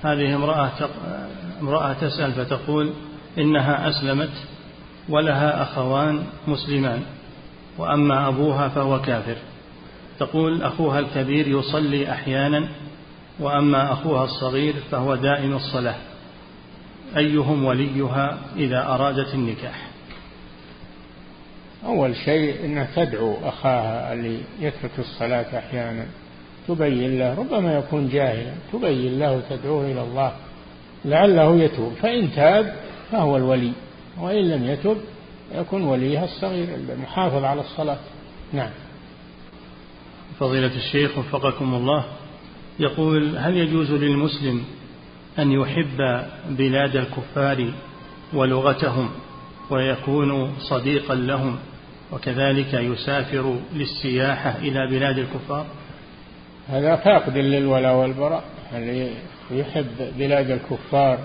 هذه 0.02 0.34
امرأة 0.34 0.70
امرأة 1.60 1.92
تسأل 1.92 2.32
فتقول 2.32 2.92
إنها 3.38 3.88
أسلمت 3.88 4.30
ولها 5.08 5.62
أخوان 5.62 6.24
مسلمان 6.46 7.02
وأما 7.78 8.28
أبوها 8.28 8.68
فهو 8.68 9.02
كافر. 9.02 9.36
تقول 10.18 10.62
أخوها 10.62 10.98
الكبير 10.98 11.48
يصلي 11.48 12.12
أحيانا 12.12 12.68
وأما 13.40 13.92
أخوها 13.92 14.24
الصغير 14.24 14.74
فهو 14.90 15.14
دائم 15.14 15.56
الصلاة. 15.56 15.96
أيهم 17.16 17.64
وليها 17.64 18.38
إذا 18.56 18.86
أرادت 18.86 19.34
النكاح؟ 19.34 19.88
أول 21.86 22.16
شيء 22.16 22.64
أنها 22.64 22.88
تدعو 22.96 23.36
أخاها 23.44 24.12
اللي 24.12 24.40
يترك 24.60 24.90
الصلاة 24.98 25.58
أحيانا. 25.58 26.06
تبين 26.74 27.18
له 27.18 27.34
ربما 27.34 27.78
يكون 27.78 28.08
جاهلا 28.08 28.52
تبين 28.72 29.18
له 29.18 29.42
تدعوه 29.50 29.92
إلى 29.92 30.02
الله 30.02 30.32
لعله 31.04 31.56
يتوب. 31.56 31.92
فإن 32.02 32.32
تاب 32.32 32.74
فهو 33.12 33.36
الولي 33.36 33.72
وإن 34.20 34.50
لم 34.50 34.64
يتب 34.64 34.96
يكون 35.54 35.82
وليها 35.82 36.24
الصغير 36.24 36.68
المحافظ 36.74 37.44
على 37.44 37.60
الصلاة. 37.60 37.98
نعم. 38.52 38.70
فضيلة 40.40 40.76
الشيخ 40.76 41.18
وفقكم 41.18 41.74
الله 41.74 42.04
يقول 42.80 43.36
هل 43.38 43.56
يجوز 43.56 43.90
للمسلم 43.90 44.64
أن 45.38 45.52
يحب 45.52 46.26
بلاد 46.48 46.96
الكفار 46.96 47.72
ولغتهم 48.32 49.10
ويكون 49.70 50.54
صديقا 50.58 51.14
لهم 51.14 51.58
وكذلك 52.12 52.74
يسافر 52.74 53.56
للسياحة 53.74 54.58
إلى 54.58 54.86
بلاد 54.90 55.18
الكفار؟ 55.18 55.66
هذا 56.70 56.96
فاقد 56.96 57.36
للولاء 57.36 57.94
والبراء 57.94 58.44
اللي 58.74 59.10
يحب 59.50 59.86
بلاد 60.18 60.50
الكفار 60.50 61.18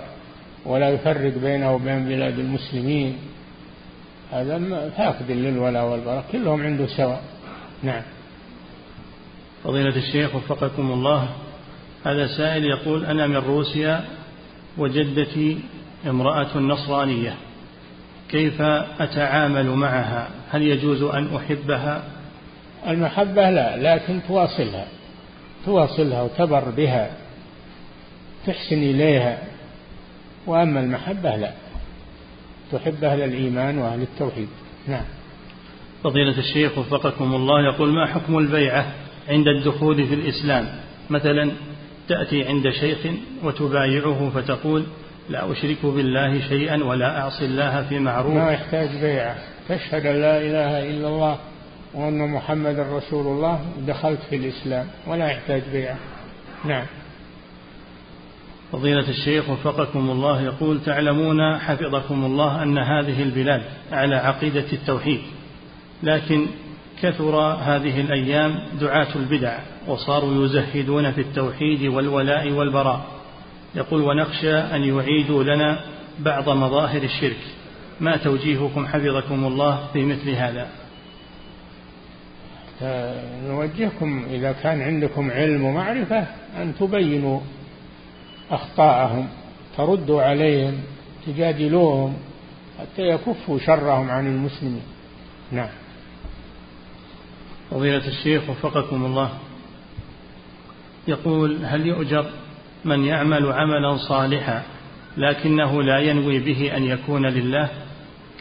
ولا 0.66 0.90
يفرق 0.90 1.34
بينه 1.38 1.74
وبين 1.74 2.06
بلاد 2.06 2.40
المسلمين. 2.40 3.18
هذا 4.32 4.90
فاقد 4.98 5.32
للولاء 5.32 5.86
والبراء 5.86 6.26
كلهم 6.32 6.64
عنده 6.64 6.88
سواء. 6.88 7.22
نعم. 7.84 8.02
فضيلة 9.64 9.96
الشيخ 9.96 10.36
وفقكم 10.36 10.92
الله. 10.92 11.30
هذا 12.06 12.28
سائل 12.38 12.66
يقول 12.66 13.06
أنا 13.06 13.28
من 13.28 13.36
روسيا 13.36 14.06
وجدتي 14.78 15.60
امرأة 16.08 16.58
نصرانية 16.58 17.36
كيف 18.30 18.62
أتعامل 19.00 19.70
معها؟ 19.70 20.30
هل 20.52 20.62
يجوز 20.62 21.04
أن 21.04 21.36
أحبها؟ 21.36 22.04
المحبة 22.88 23.50
لا 23.50 23.96
لكن 23.96 24.20
تواصلها. 24.28 24.88
تواصلها 25.66 26.22
وتبر 26.22 26.70
بها 26.70 27.12
تحسن 28.48 28.78
إليها 28.78 29.38
وأما 30.48 30.80
المحبة 30.80 31.36
لا. 31.36 31.52
تحب 32.72 33.04
أهل 33.04 33.22
الإيمان 33.22 33.78
وأهل 33.78 34.02
التوحيد. 34.02 34.48
نعم. 34.88 35.06
فضيلة 36.04 36.38
الشيخ 36.38 36.78
وفقكم 36.78 37.36
الله 37.36 37.66
يقول 37.66 37.94
ما 37.94 38.06
حكم 38.06 38.38
البيعة 38.38 38.86
عند 39.30 39.48
الدخول 39.48 40.08
في 40.08 40.14
الإسلام؟ 40.14 40.68
مثلا 41.10 41.52
تأتي 42.08 42.44
عند 42.44 42.70
شيخ 42.70 42.98
وتبايعه 43.44 44.32
فتقول 44.36 44.84
لا 45.30 45.52
أشرك 45.52 45.86
بالله 45.86 46.48
شيئا 46.50 46.84
ولا 46.84 47.22
أعصي 47.22 47.46
الله 47.46 47.84
في 47.90 48.00
معروف. 48.00 48.34
ما 48.34 48.52
يحتاج 48.52 48.90
بيعة. 49.02 49.36
تشهد 49.70 50.06
أن 50.06 50.22
لا 50.22 50.38
إله 50.38 50.90
إلا 50.90 51.08
الله 51.08 51.38
وأن 51.96 52.32
محمد 52.32 52.80
رسول 52.80 53.28
الله 53.28 53.60
دخلت 53.88 54.20
في 54.30 54.36
الإسلام 54.36 54.88
ولا 55.08 55.28
يحتاج 55.32 55.62
بيعة 55.72 55.98
نعم. 56.66 56.86
فضيلة 58.72 59.10
الشيخ 59.10 59.50
وفقكم 59.50 60.10
الله 60.10 60.42
يقول 60.42 60.82
تعلمون 60.82 61.58
حفظكم 61.58 62.26
الله 62.26 62.64
أن 62.64 62.78
هذه 62.78 63.24
البلاد 63.24 63.62
على 63.92 64.16
عقيدة 64.16 64.66
التوحيد 64.74 65.22
لكن 66.04 66.46
كثر 67.02 67.36
هذه 67.40 68.02
الأيام 68.02 68.60
دعاة 68.82 69.16
البدع 69.16 69.60
وصاروا 69.88 70.46
يزهدون 70.46 71.12
في 71.12 71.22
التوحيد 71.22 71.82
والولاء 71.82 72.52
والبراء. 72.52 73.06
يقول 73.76 74.02
ونخشى 74.02 74.58
أن 74.58 74.84
يعيدوا 74.84 75.44
لنا 75.44 75.80
بعض 76.20 76.50
مظاهر 76.50 77.04
الشرك. 77.04 77.38
ما 78.00 78.18
توجيهكم 78.18 78.88
حفظكم 78.88 79.46
الله 79.46 79.88
في 79.94 80.06
مثل 80.06 80.30
هذا؟ 80.30 80.68
نوجهكم 83.48 84.26
إذا 84.30 84.52
كان 84.52 84.82
عندكم 84.82 85.32
علم 85.32 85.64
ومعرفة 85.64 86.28
أن 86.58 86.74
تبينوا 86.80 87.40
أخطاءهم 88.52 89.28
تردوا 89.78 90.22
عليهم 90.22 90.82
تجادلوهم 91.26 92.18
حتى 92.80 93.02
يكفوا 93.02 93.60
شرهم 93.60 94.10
عن 94.10 94.28
المسلمين. 94.28 94.84
نعم. 95.52 95.70
فضيلة 97.72 98.08
الشيخ 98.08 98.50
وفقكم 98.50 99.06
الله. 99.06 99.30
يقول 101.08 101.66
هل 101.66 101.86
يؤجر 101.86 102.26
من 102.86 103.06
يعمل 103.06 103.52
عملا 103.52 103.98
صالحا 103.98 104.64
لكنه 105.18 105.84
لا 105.84 106.00
ينوي 106.00 106.40
به 106.40 106.78
أن 106.78 106.84
يكون 106.84 107.26
لله 107.26 107.70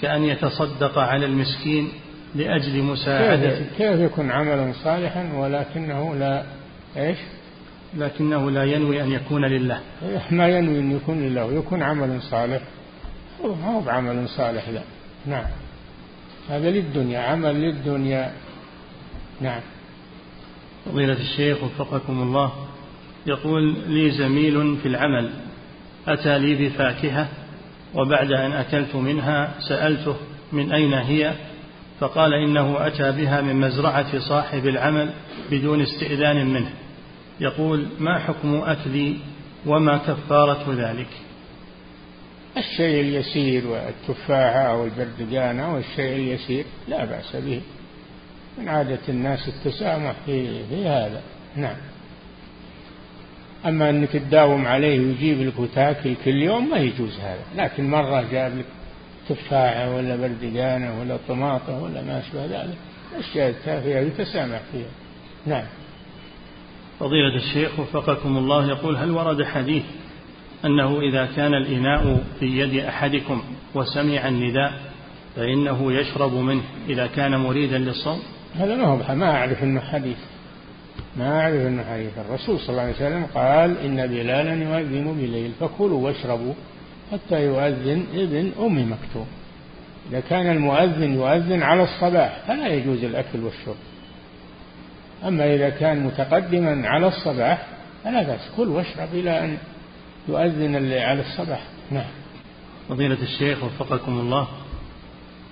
كأن 0.00 0.24
يتصدق 0.24 0.98
على 0.98 1.26
المسكين 1.26 1.88
لأجل 2.34 2.82
مساعدة. 2.82 3.58
كيف, 3.78 4.00
يكون 4.00 4.30
عملا 4.30 4.72
صالحا 4.84 5.32
ولكنه 5.34 6.14
لا 6.14 6.44
إيش؟ 6.96 7.18
لكنه 7.96 8.50
لا 8.50 8.64
ينوي 8.64 9.02
أن 9.02 9.12
يكون 9.12 9.44
لله. 9.44 9.80
ما 10.30 10.48
ينوي 10.48 10.78
أن 10.78 10.96
يكون 10.96 11.22
لله 11.22 11.52
يكون 11.52 11.82
عملا 11.82 12.20
صالح. 12.20 12.62
ما 13.44 13.74
هو 13.74 13.80
بعمل 13.80 14.28
صالح 14.28 14.68
لا. 14.68 14.82
نعم. 15.26 15.46
هذا 16.48 16.70
للدنيا 16.70 17.20
عمل 17.20 17.54
للدنيا. 17.54 18.32
نعم. 19.40 19.60
فضيلة 20.84 21.20
الشيخ 21.20 21.62
وفقكم 21.62 22.22
الله 22.22 22.52
يقول 23.26 23.74
لي 23.86 24.10
زميل 24.10 24.76
في 24.76 24.88
العمل 24.88 25.30
أتى 26.08 26.38
لي 26.38 26.54
بفاكهة 26.54 27.28
وبعد 27.94 28.32
أن 28.32 28.52
أكلت 28.52 28.94
منها 28.94 29.54
سألته 29.68 30.16
من 30.52 30.72
أين 30.72 30.94
هي؟ 30.94 31.34
فقال 32.04 32.34
إنه 32.34 32.86
أتى 32.86 33.12
بها 33.12 33.40
من 33.40 33.60
مزرعة 33.60 34.18
صاحب 34.18 34.66
العمل 34.66 35.10
بدون 35.50 35.82
استئذان 35.82 36.46
منه. 36.46 36.70
يقول 37.40 37.86
ما 37.98 38.18
حكم 38.18 38.54
أكلي 38.54 39.16
وما 39.66 39.96
كفارة 39.96 40.74
ذلك؟ 40.76 41.08
الشيء 42.56 43.00
اليسير 43.00 43.66
والتفاحة 43.66 44.58
أو 44.58 44.84
البردقانة 44.84 45.74
والشيء 45.74 46.16
اليسير 46.16 46.64
لا 46.88 47.04
بأس 47.04 47.36
به. 47.36 47.60
من 48.58 48.68
عادة 48.68 49.00
الناس 49.08 49.48
التسامح 49.48 50.14
في, 50.26 50.64
في 50.68 50.86
هذا. 50.86 51.22
نعم. 51.56 51.76
أما 53.66 53.90
أنك 53.90 54.08
تداوم 54.10 54.66
عليه 54.66 55.00
ويجيب 55.00 55.42
لك 55.42 55.58
وتاكل 55.58 56.14
كل 56.24 56.42
يوم 56.42 56.70
ما 56.70 56.76
يجوز 56.76 57.18
هذا 57.20 57.64
لكن 57.64 57.90
مرة 57.90 58.24
جاب 58.32 58.58
لك 58.58 58.66
تفاحة 59.28 59.96
ولا 59.96 60.16
بردقانة 60.16 61.00
ولا 61.00 61.18
طماطة 61.28 61.82
ولا 61.82 62.02
ما 62.02 62.18
أشبه 62.18 62.46
ذلك. 62.46 62.76
الأشياء 63.12 63.50
التافهة 63.50 64.00
يتسامح 64.00 64.60
فيها. 64.72 64.90
نعم. 65.46 65.64
فضيلة 67.00 67.36
الشيخ 67.36 67.80
وفقكم 67.80 68.36
الله 68.36 68.68
يقول 68.68 68.96
هل 68.96 69.10
ورد 69.10 69.42
حديث 69.42 69.82
أنه 70.64 71.00
إذا 71.00 71.28
كان 71.36 71.54
الإناء 71.54 72.24
في 72.40 72.46
يد 72.46 72.84
أحدكم 72.84 73.42
وسمع 73.74 74.28
النداء 74.28 74.72
فإنه 75.36 75.92
يشرب 75.92 76.34
منه 76.34 76.62
إذا 76.88 77.06
كان 77.06 77.36
مريدا 77.40 77.78
للصوم؟ 77.78 78.22
هذا 78.54 78.76
ما 78.76 78.84
هو 78.84 79.14
ما 79.14 79.30
أعرف 79.30 79.62
أنه 79.62 79.80
حديث. 79.80 80.18
ما 81.16 81.40
أعرف 81.40 81.66
أنه 81.66 81.84
حديث. 81.84 82.18
الرسول 82.18 82.58
صلى 82.58 82.68
الله 82.68 82.82
عليه 82.82 82.94
وسلم 82.94 83.26
قال 83.34 83.78
إن 83.78 84.06
بلالا 84.06 84.54
يؤذن 84.54 85.14
بليل 85.18 85.52
فكلوا 85.60 86.04
واشربوا. 86.04 86.54
حتى 87.12 87.44
يؤذن 87.44 88.06
ابن 88.14 88.52
أم 88.60 88.92
مكتوم. 88.92 89.26
إذا 90.10 90.20
كان 90.20 90.50
المؤذن 90.50 91.14
يؤذن 91.14 91.62
على 91.62 91.82
الصباح 91.82 92.42
فلا 92.46 92.68
يجوز 92.68 93.04
الأكل 93.04 93.40
والشرب. 93.40 93.76
أما 95.24 95.54
إذا 95.54 95.68
كان 95.68 96.04
متقدما 96.04 96.88
على 96.88 97.06
الصباح 97.06 97.66
فلا 98.04 98.22
بأس. 98.22 98.50
كل 98.56 98.68
واشرب 98.68 99.08
إلى 99.12 99.44
أن 99.44 99.58
يؤذن 100.28 100.92
على 100.92 101.20
الصباح. 101.20 101.62
نعم. 101.90 102.10
فضيلة 102.88 103.22
الشيخ 103.22 103.64
وفقكم 103.64 104.20
الله 104.20 104.48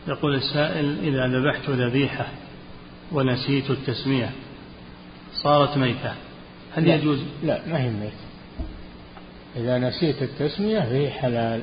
يقول 0.08 0.34
السائل 0.34 0.98
إذا 1.02 1.26
ذبحت 1.26 1.70
ذبيحة 1.70 2.26
ونسيت 3.12 3.70
التسمية 3.70 4.30
صارت 5.42 5.76
ميتة 5.78 6.14
هل 6.76 6.88
لا 6.88 6.94
يجوز؟ 6.94 7.22
لا 7.42 7.60
ما 7.66 7.82
هي 7.82 7.90
ميتة. 7.90 8.21
إذا 9.56 9.78
نسيت 9.78 10.22
التسمية 10.22 10.80
فهي 10.80 11.10
حلال. 11.10 11.62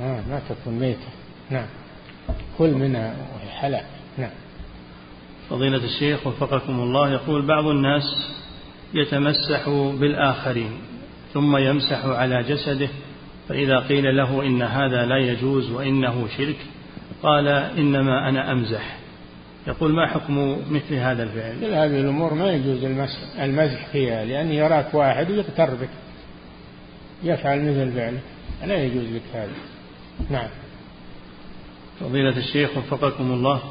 آه 0.00 0.20
ما 0.28 0.40
تكون 0.48 0.78
ميتة. 0.78 1.08
نعم. 1.50 1.66
كل 2.58 2.70
منها 2.70 3.16
وهي 3.34 3.50
حلال. 3.50 3.84
نعم. 4.18 4.30
فضيلة 5.50 5.84
الشيخ 5.84 6.26
وفقكم 6.26 6.80
الله 6.80 7.12
يقول 7.12 7.46
بعض 7.46 7.66
الناس 7.66 8.02
يتمسح 8.94 9.68
بالآخرين 9.68 10.72
ثم 11.34 11.56
يمسح 11.56 12.04
على 12.04 12.42
جسده 12.42 12.88
فإذا 13.48 13.78
قيل 13.78 14.16
له 14.16 14.46
إن 14.46 14.62
هذا 14.62 15.06
لا 15.06 15.18
يجوز 15.18 15.70
وإنه 15.70 16.28
شرك 16.38 16.56
قال 17.22 17.48
إنما 17.48 18.28
أنا 18.28 18.52
أمزح. 18.52 18.96
يقول 19.66 19.92
ما 19.92 20.06
حكم 20.06 20.56
مثل 20.70 20.94
هذا 20.94 21.22
الفعل؟ 21.22 21.64
هذه 21.64 22.00
الأمور 22.00 22.34
ما 22.34 22.52
يجوز 22.52 22.84
المزح 23.38 23.86
فيها 23.92 24.24
لأن 24.24 24.52
يراك 24.52 24.94
واحد 24.94 25.30
ويغتر 25.30 25.74
بك. 25.74 25.88
يفعل 27.22 27.60
مثل 27.60 27.92
فعلك 27.92 28.20
لا 28.64 28.84
يجوز 28.84 29.04
لك 29.04 29.22
هذا. 29.34 29.52
نعم. 30.30 30.48
فضيلة 32.00 32.36
الشيخ 32.36 32.76
وفقكم 32.76 33.32
الله. 33.32 33.62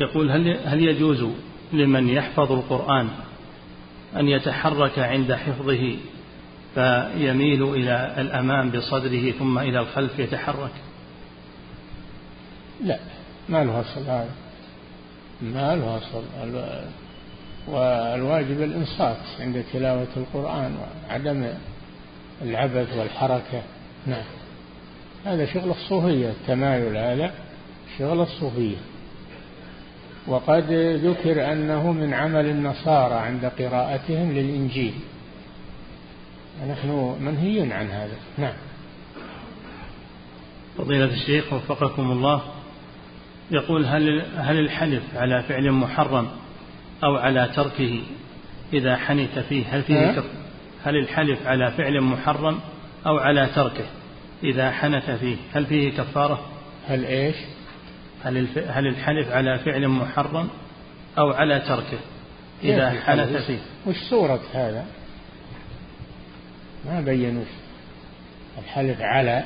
يقول 0.00 0.30
هل 0.30 0.58
هل 0.64 0.82
يجوز 0.82 1.26
لمن 1.72 2.08
يحفظ 2.08 2.52
القرآن 2.52 3.08
أن 4.16 4.28
يتحرك 4.28 4.98
عند 4.98 5.32
حفظه 5.32 5.96
فيميل 6.74 7.62
إلى 7.62 8.14
الأمام 8.18 8.70
بصدره 8.70 9.30
ثم 9.30 9.58
إلى 9.58 9.80
الخلف 9.80 10.18
يتحرك؟ 10.18 10.72
لا. 12.84 12.98
ما 13.48 13.64
له 13.64 13.80
أصل 13.80 14.00
هذا. 14.00 14.30
ما 15.42 15.76
له 15.76 15.96
أصل. 15.96 16.22
والواجب 17.68 18.62
الإنصات 18.62 19.16
عند 19.40 19.64
تلاوة 19.72 20.08
القرآن 20.16 20.76
وعدم 20.76 21.52
العبث 22.42 22.96
والحركة. 22.96 23.62
نعم. 24.06 24.24
هذا 25.24 25.46
شغل 25.46 25.70
الصوفية 25.70 26.28
التمايل 26.28 26.96
هذا 26.96 27.34
شغل 27.98 28.20
الصوفية. 28.20 28.76
وقد 30.26 30.72
ذكر 31.04 31.52
أنه 31.52 31.92
من 31.92 32.14
عمل 32.14 32.46
النصارى 32.46 33.14
عند 33.14 33.44
قراءتهم 33.44 34.32
للإنجيل. 34.32 34.94
نحن 36.70 37.16
منهي 37.20 37.72
عن 37.72 37.90
هذا. 37.90 38.16
نعم. 38.38 38.54
فضيلة 40.78 41.04
الشيخ 41.04 41.52
وفقكم 41.52 42.10
الله 42.10 42.42
يقول 43.50 43.86
هل 43.86 44.22
هل 44.36 44.58
الحلف 44.58 45.02
على 45.16 45.42
فعل 45.42 45.72
محرم 45.72 46.28
أو 47.04 47.16
على 47.16 47.48
تركه 47.56 48.02
إذا 48.72 48.96
حنث 48.96 49.38
فيه؟ 49.38 49.64
هل 49.70 49.82
فيه 49.82 50.12
كف 50.12 50.24
هل 50.84 50.96
الحلف 50.96 51.46
على 51.46 51.70
فعل 51.70 52.00
محرم 52.00 52.60
أو 53.06 53.18
على 53.18 53.46
تركه 53.54 53.84
إذا 54.44 54.70
حنث 54.70 55.10
فيه؟ 55.10 55.36
هل 55.54 55.66
فيه 55.66 55.90
كفارة؟ 55.90 56.46
هل 56.88 57.04
إيش؟ 57.04 57.36
هل 58.24 58.48
هل 58.68 58.86
الحلف 58.86 59.30
على 59.30 59.58
فعل 59.58 59.88
محرم 59.88 60.48
أو 61.18 61.30
على 61.30 61.60
تركه 61.60 61.98
إذا 62.64 62.90
حنث 62.90 63.46
فيه؟ 63.46 63.58
وش 63.86 63.96
صورة 64.10 64.40
هذا؟ 64.54 64.86
ما 66.86 67.00
بينوا 67.00 67.44
الحلف 68.58 69.00
على 69.00 69.44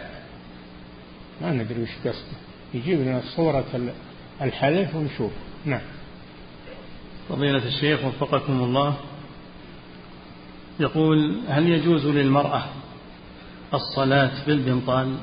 ما 1.40 1.52
ندري 1.52 1.82
وش 1.82 1.90
قصده. 2.04 2.38
يجيب 2.74 3.00
لنا 3.00 3.20
صورة 3.36 3.64
الحلف 4.42 4.94
ونشوف. 4.94 5.32
نعم. 5.64 5.80
فضيلة 7.28 7.66
الشيخ 7.68 8.04
وفقكم 8.04 8.64
الله. 8.64 8.96
يقول 10.82 11.36
هل 11.48 11.68
يجوز 11.68 12.06
للمرأة 12.06 12.64
الصلاة 13.74 14.30
بالبنطال؟ 14.46 15.16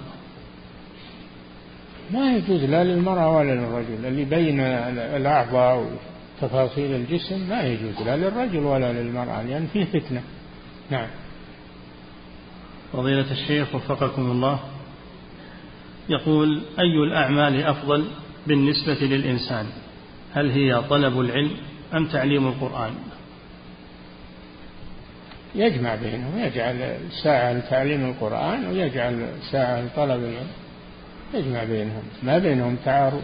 ما 2.11 2.35
يجوز 2.35 2.63
لا 2.63 2.83
للمرأة 2.83 3.37
ولا 3.37 3.51
للرجل. 3.55 4.05
اللي 4.05 4.25
بين 4.25 4.59
الأعضاء 4.95 5.91
وتفاصيل 6.41 6.95
الجسم 6.95 7.49
ما 7.49 7.61
يجوز 7.61 8.01
لا 8.05 8.17
للرجل 8.17 8.59
ولا 8.59 8.93
للمرأة 8.93 9.43
لأن 9.43 9.67
فيه 9.73 9.85
فتنة. 9.85 10.21
نعم. 10.91 11.07
فضيلة 12.93 13.31
الشيخ 13.31 13.75
وفقكم 13.75 14.31
الله. 14.31 14.59
يقول 16.09 16.61
أي 16.79 17.03
الأعمال 17.07 17.63
أفضل 17.63 18.05
بالنسبة 18.47 18.93
للإنسان؟ 19.01 19.65
هل 20.33 20.51
هي 20.51 20.81
طلب 20.89 21.19
العلم 21.19 21.51
أم 21.93 22.05
تعليم 22.05 22.47
القرآن؟ 22.47 22.93
يجمع 25.55 25.95
بينهم 25.95 26.39
يجعل 26.39 26.97
ساعة 27.23 27.53
لتعليم 27.53 28.05
القرآن 28.05 28.67
ويجعل 28.67 29.27
ساعة 29.51 29.81
لطلب 29.81 30.23
العلم. 30.23 30.47
يجمع 31.33 31.63
بينهم 31.63 32.03
ما 32.23 32.37
بينهم 32.37 32.75
تعارض. 32.85 33.23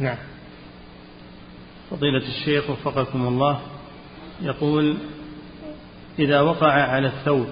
نعم. 0.00 0.16
فضيلة 1.90 2.28
الشيخ 2.28 2.70
وفقكم 2.70 3.28
الله 3.28 3.60
يقول 4.42 4.96
إذا 6.18 6.40
وقع 6.40 6.72
على 6.72 7.08
الثوب 7.08 7.46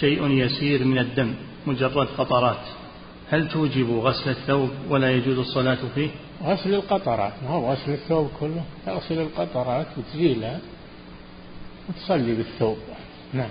شيء 0.00 0.28
يسير 0.28 0.84
من 0.84 0.98
الدم 0.98 1.34
مجرد 1.66 2.06
قطرات 2.18 2.66
هل 3.30 3.48
توجب 3.48 3.90
غسل 3.90 4.30
الثوب 4.30 4.70
ولا 4.88 5.10
يجوز 5.10 5.38
الصلاة 5.38 5.78
فيه؟ 5.94 6.10
غسل 6.44 6.74
القطرات 6.74 7.32
ما 7.42 7.50
هو 7.50 7.72
غسل 7.72 7.92
الثوب 7.92 8.30
كله؟ 8.40 8.64
تغسل 8.86 9.18
القطرات 9.18 9.86
وتزيلها 9.98 10.60
وتصلي 11.88 12.34
بالثوب. 12.34 12.78
نعم. 13.32 13.50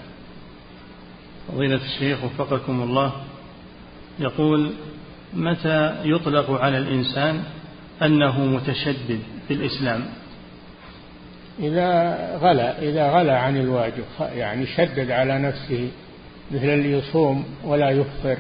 فضيلة 1.48 1.80
الشيخ 1.86 2.24
وفقكم 2.24 2.82
الله 2.82 3.14
يقول 4.20 4.72
متى 5.34 5.96
يطلق 6.04 6.52
على 6.52 6.78
الإنسان 6.78 7.44
أنه 8.02 8.46
متشدد 8.46 9.20
في 9.48 9.54
الإسلام؟ 9.54 10.06
إذا 11.60 12.16
غلا 12.38 12.82
إذا 12.82 13.10
غلا 13.10 13.40
عن 13.40 13.58
الواجب 13.58 14.04
يعني 14.20 14.66
شدد 14.66 15.12
على 15.12 15.40
نفسه 15.40 15.90
مثل 16.52 16.66
اللي 16.66 16.92
يصوم 16.92 17.46
ولا 17.64 17.90
يفطر 17.90 18.38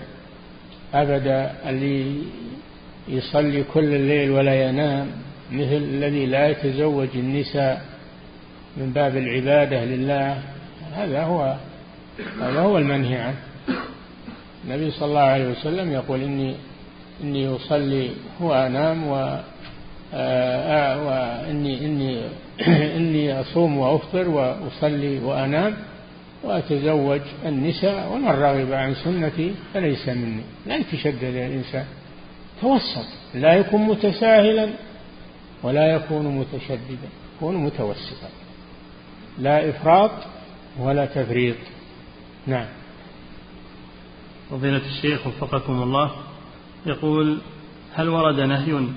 أبدا 0.93 1.55
اللي 1.69 2.21
يصلي 3.07 3.63
كل 3.63 3.95
الليل 3.95 4.31
ولا 4.31 4.69
ينام 4.69 5.11
مثل 5.51 5.75
الذي 5.75 6.25
لا 6.25 6.47
يتزوج 6.47 7.09
النساء 7.15 7.85
من 8.77 8.91
باب 8.93 9.17
العبادة 9.17 9.85
لله. 9.85 10.41
هذا 10.99 11.23
هو 11.23 11.55
هذا 12.41 12.59
هو 12.59 12.77
المنهي 12.77 13.17
عنه. 13.17 13.37
النبي 14.65 14.91
صلى 14.91 15.05
الله 15.05 15.21
عليه 15.21 15.51
وسلم 15.51 15.91
يقول 15.91 16.21
إني 16.21 16.55
إني 17.23 17.55
أصلي 17.55 18.11
وأنام 18.39 19.07
و 19.07 19.15
آه، 19.15 19.39
آه، 20.13 21.05
وإني 21.05 21.85
إني 21.85 22.21
إني 22.97 23.41
أصوم 23.41 23.77
وأفطر 23.77 24.29
وأصلي 24.29 25.19
وأنام 25.19 25.73
وأتزوج 26.43 27.21
النساء 27.45 28.11
ومن 28.11 28.27
رغب 28.27 28.73
عن 28.73 28.95
سنتي 28.95 29.53
فليس 29.73 30.09
مني. 30.09 30.41
لا 30.65 30.75
يتشدد 30.75 31.23
الإنسان. 31.23 31.85
توسط. 32.61 33.07
لا 33.35 33.53
يكون 33.53 33.81
متساهلا 33.81 34.69
ولا 35.63 35.87
يكون 35.87 36.25
متشددا. 36.25 37.09
يكون 37.37 37.55
متوسطا. 37.55 38.29
لا 39.39 39.69
إفراط 39.69 40.11
ولا 40.77 41.05
تفريط. 41.05 41.57
نعم. 42.47 42.67
فضيلة 44.49 44.81
الشيخ 44.85 45.27
وفقكم 45.27 45.83
الله 45.83 46.11
يقول 46.85 47.37
هل 47.93 48.09
ورد 48.09 48.39
نهي 48.39 48.87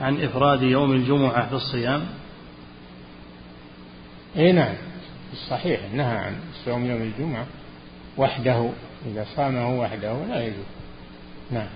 عن 0.00 0.22
إفراد 0.22 0.62
يوم 0.62 0.92
الجمعة 0.92 1.50
بالصيام؟ 1.50 2.06
اي 4.36 4.52
نعم. 4.52 4.74
الصحيح 5.32 5.80
نهى 5.92 6.16
عن 6.16 6.36
صوم 6.64 6.86
يوم 6.86 7.02
الجمعة 7.02 7.46
وحده 8.16 8.70
إذا 9.06 9.26
صامه 9.36 9.80
وحده 9.80 10.24
لا 10.26 10.46
يجوز. 10.46 10.64
نعم. 11.50 11.68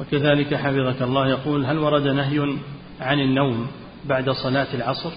وكذلك 0.00 0.54
حفظك 0.54 1.02
الله 1.02 1.28
يقول 1.28 1.66
هل 1.66 1.78
ورد 1.78 2.06
نهي 2.06 2.56
عن 3.00 3.20
النوم 3.20 3.66
بعد 4.04 4.30
صلاة 4.30 4.74
العصر؟ 4.74 5.12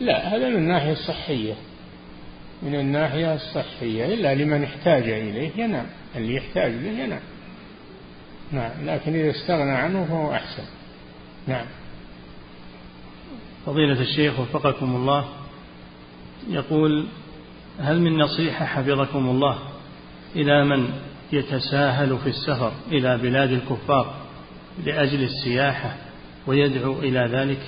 لا 0.00 0.36
هذا 0.36 0.48
من 0.48 0.56
الناحية 0.56 0.92
الصحية. 0.92 1.54
من 2.62 2.74
الناحية 2.74 3.34
الصحية 3.34 4.14
إلا 4.14 4.34
لمن 4.34 4.64
احتاج 4.64 5.02
إليه 5.02 5.50
ينام. 5.56 5.86
اللي 6.16 6.34
يحتاج 6.34 6.72
إليه 6.72 7.04
ينام. 7.04 7.20
نعم 8.52 8.70
لكن 8.84 9.14
إذا 9.14 9.30
استغنى 9.30 9.70
عنه 9.70 10.04
فهو 10.04 10.32
أحسن. 10.32 10.64
نعم. 11.46 11.66
فضيلة 13.66 14.00
الشيخ 14.00 14.40
وفقكم 14.40 14.96
الله 14.96 15.28
يقول 16.48 17.06
هل 17.80 18.00
من 18.00 18.18
نصيحة 18.18 18.64
حفظكم 18.64 19.28
الله 19.28 19.58
إلى 20.36 20.64
من 20.64 20.88
يتساهل 21.32 22.18
في 22.18 22.28
السفر 22.28 22.72
إلى 22.92 23.18
بلاد 23.18 23.52
الكفار 23.52 24.14
لأجل 24.84 25.22
السياحة 25.22 25.96
ويدعو 26.46 26.98
إلى 26.98 27.28
ذلك؟ 27.32 27.60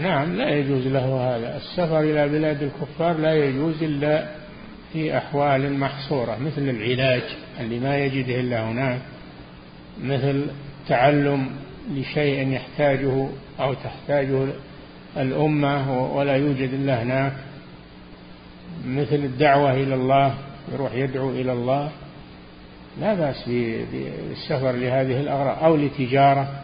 نعم 0.00 0.36
لا 0.36 0.50
يجوز 0.50 0.86
له 0.86 1.36
هذا. 1.36 1.56
السفر 1.56 2.00
إلى 2.00 2.28
بلاد 2.28 2.62
الكفار 2.62 3.16
لا 3.16 3.34
يجوز 3.34 3.82
إلا 3.82 4.28
في 4.92 5.18
أحوال 5.18 5.78
محصورة 5.78 6.38
مثل 6.38 6.62
العلاج 6.68 7.22
اللي 7.60 7.80
ما 7.80 7.98
يجده 7.98 8.40
إلا 8.40 8.70
هناك 8.70 8.98
مثل 10.04 10.46
تعلم 10.88 11.50
لشيء 11.90 12.48
يحتاجه 12.48 13.28
أو 13.60 13.74
تحتاجه 13.74 14.46
الأمة 15.16 16.02
ولا 16.16 16.36
يوجد 16.36 16.72
إلا 16.72 17.02
هناك 17.02 17.32
مثل 18.86 19.14
الدعوة 19.14 19.74
إلى 19.74 19.94
الله 19.94 20.34
يروح 20.72 20.94
يدعو 20.94 21.30
إلى 21.30 21.52
الله. 21.52 21.90
لا 23.00 23.14
بأس 23.14 23.48
بالسفر 23.92 24.72
لهذه 24.72 25.20
الأغراض 25.20 25.64
أو 25.64 25.76
لتجارة 25.76 26.62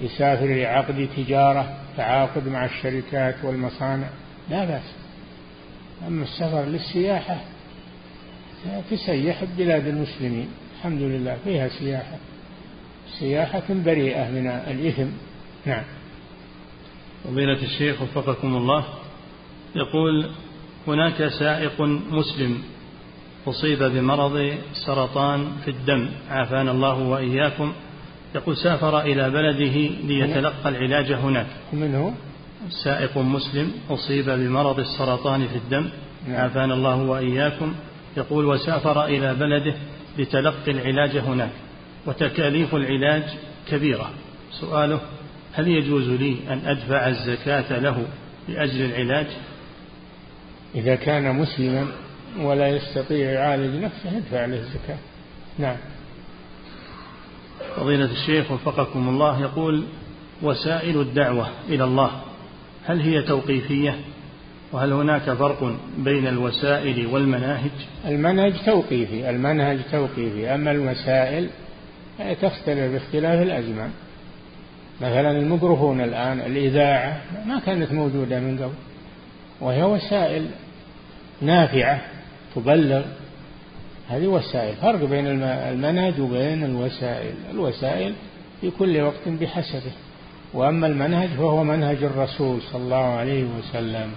يسافر 0.00 0.46
لعقد 0.46 1.08
تجارة. 1.16 1.76
تعاقد 1.96 2.48
مع 2.48 2.64
الشركات 2.64 3.34
والمصانع 3.44 4.08
لا 4.50 4.64
بأس. 4.64 4.94
أما 6.06 6.22
السفر 6.22 6.64
للسياحة 6.64 7.36
تسيح 8.90 9.44
بلاد 9.58 9.86
المسلمين. 9.86 10.48
الحمد 10.76 11.02
لله 11.02 11.36
فيها 11.44 11.68
سياحة. 11.68 12.16
سياحة 13.18 13.62
بريئة 13.70 14.30
من 14.30 14.46
الإثم. 14.46 15.08
نعم. 15.66 15.84
فضيلة 17.24 17.62
الشيخ 17.62 18.02
وفقكم 18.02 18.56
الله 18.56 18.84
يقول 19.76 20.30
هناك 20.86 21.28
سائق 21.28 21.80
مسلم 22.10 22.62
أصيب 23.46 23.82
بمرض 23.82 24.58
سرطان 24.86 25.52
في 25.64 25.70
الدم 25.70 26.08
عافانا 26.30 26.70
الله 26.70 26.98
وإياكم. 26.98 27.72
يقول 28.34 28.56
سافر 28.56 29.00
إلى 29.00 29.30
بلده 29.30 29.90
ليتلقى 30.04 30.68
العلاج 30.68 31.12
هناك. 31.12 31.46
من 31.72 31.94
هو؟ 31.94 32.10
سائق 32.84 33.18
مسلم 33.18 33.72
أصيب 33.90 34.30
بمرض 34.30 34.78
السرطان 34.78 35.48
في 35.48 35.56
الدم. 35.56 35.88
نعم. 36.28 36.40
عافانا 36.40 36.74
الله 36.74 36.96
وإياكم. 36.96 37.74
يقول 38.16 38.46
وسافر 38.46 39.04
إلى 39.04 39.34
بلده 39.34 39.74
لتلقي 40.18 40.70
العلاج 40.70 41.16
هناك. 41.16 41.50
وتكاليف 42.06 42.74
العلاج 42.74 43.22
كبيرة. 43.68 44.10
سؤاله 44.60 45.00
هل 45.52 45.68
يجوز 45.68 46.08
لي 46.08 46.36
أن 46.50 46.60
أدفع 46.66 47.08
الزكاة 47.08 47.78
له 47.78 48.06
لأجل 48.48 48.84
العلاج؟ 48.84 49.26
إذا 50.74 50.94
كان 50.94 51.36
مسلما 51.36 51.86
ولا 52.40 52.68
يستطيع 52.68 53.30
يعالج 53.30 53.84
نفسه 53.84 54.16
يدفع 54.16 54.44
له 54.44 54.56
الزكاة. 54.56 54.98
نعم. 55.58 55.76
فضيلة 57.76 58.04
الشيخ 58.04 58.50
وفقكم 58.50 59.08
الله 59.08 59.40
يقول 59.40 59.84
وسائل 60.42 61.00
الدعوة 61.00 61.46
إلى 61.68 61.84
الله 61.84 62.10
هل 62.84 63.00
هي 63.00 63.22
توقيفية؟ 63.22 63.96
وهل 64.72 64.92
هناك 64.92 65.30
فرق 65.32 65.76
بين 65.98 66.26
الوسائل 66.26 67.06
والمناهج؟ 67.06 67.70
المنهج 68.06 68.52
توقيفي 68.66 69.30
المنهج 69.30 69.78
توقيفي. 69.92 70.54
أما 70.54 70.70
الوسائل 70.70 71.48
تختلف 72.18 72.92
باختلاف 72.92 73.42
الأزمان 73.42 73.90
مثلا 75.00 75.30
الميكروفون 75.30 76.00
الآن 76.00 76.40
الإذاعة 76.40 77.20
ما 77.46 77.60
كانت 77.66 77.92
موجودة 77.92 78.40
من 78.40 78.58
قبل 78.58 78.74
وهي 79.60 79.82
وسائل 79.82 80.46
نافعة 81.40 82.00
تبلغ 82.54 83.02
هذه 84.12 84.26
وسائل. 84.26 84.76
فرق 84.76 85.04
بين 85.04 85.26
المنهج 85.42 86.20
وبين 86.20 86.64
الوسائل. 86.64 87.34
الوسائل 87.50 88.14
في 88.60 88.70
كل 88.70 89.00
وقت 89.00 89.28
بحسبه. 89.28 89.92
وأما 90.54 90.86
المنهج 90.86 91.28
فهو 91.28 91.64
منهج 91.64 92.02
الرسول 92.04 92.62
صلى 92.62 92.82
الله 92.82 92.96
عليه 92.96 93.44
وسلم. 93.44 94.12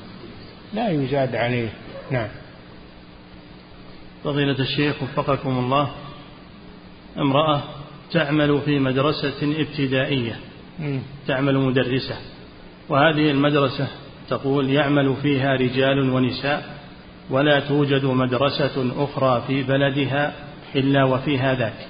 لا 0.74 0.90
يزاد 0.90 1.36
عليه. 1.36 1.70
نعم. 2.12 2.28
فضيلة 4.24 4.60
الشيخ 4.60 5.04
وفقكم 5.04 5.50
الله. 5.50 5.92
امرأة 7.18 7.64
تعمل 8.12 8.62
في 8.62 8.80
مدرسة 8.80 9.56
ابتدائية. 9.62 10.40
تعمل 11.28 11.58
مدرسة. 11.58 12.16
وهذه 12.90 13.32
المدرسة 13.32 13.88
تقول 14.30 14.70
يعمل 14.70 15.16
فيها 15.22 15.54
رجال 15.56 16.10
ونساء. 16.10 16.74
ولا 17.30 17.60
توجد 17.60 18.06
مدرسة 18.06 19.03
أخرى 19.03 19.43
في 19.47 19.64
بلدها 19.64 20.34
إلا 20.76 21.03
وفيها 21.03 21.56
ذاك 21.56 21.88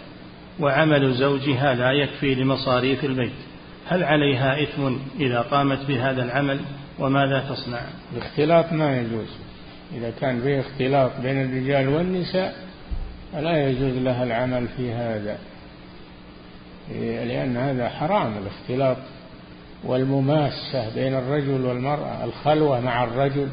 وعمل 0.60 1.14
زوجها 1.14 1.74
لا 1.74 1.92
يكفي 1.92 2.36
لمصاريف 2.36 3.06
البيت. 3.06 3.34
هل 3.88 4.04
عليها 4.04 4.64
إثم 4.64 4.96
إذا 5.20 5.42
قامت 5.42 5.86
بهذا 5.88 6.24
العمل؟ 6.24 6.60
وماذا 7.00 7.40
تصنع؟ 7.50 7.82
الاختلاط 8.14 8.74
ما 8.74 9.00
يجوز. 9.00 9.28
إذا 9.98 10.14
كان 10.22 10.42
فيه 10.42 10.60
اختلاط 10.60 11.12
بين 11.24 11.42
الرجال 11.42 11.90
والنساء 11.90 12.56
فلا 13.34 13.70
يجوز 13.70 13.98
لها 13.98 14.24
العمل 14.24 14.68
في 14.68 14.92
هذا. 14.92 15.38
لأن 17.26 17.58
هذا 17.58 17.90
حرام 17.90 18.34
الاختلاط 18.38 18.98
والمماسة 19.84 20.96
بين 20.96 21.16
الرجل 21.16 21.66
والمرأة 21.66 22.26
الخلوة 22.26 22.80
مع 22.80 23.04
الرجل. 23.04 23.50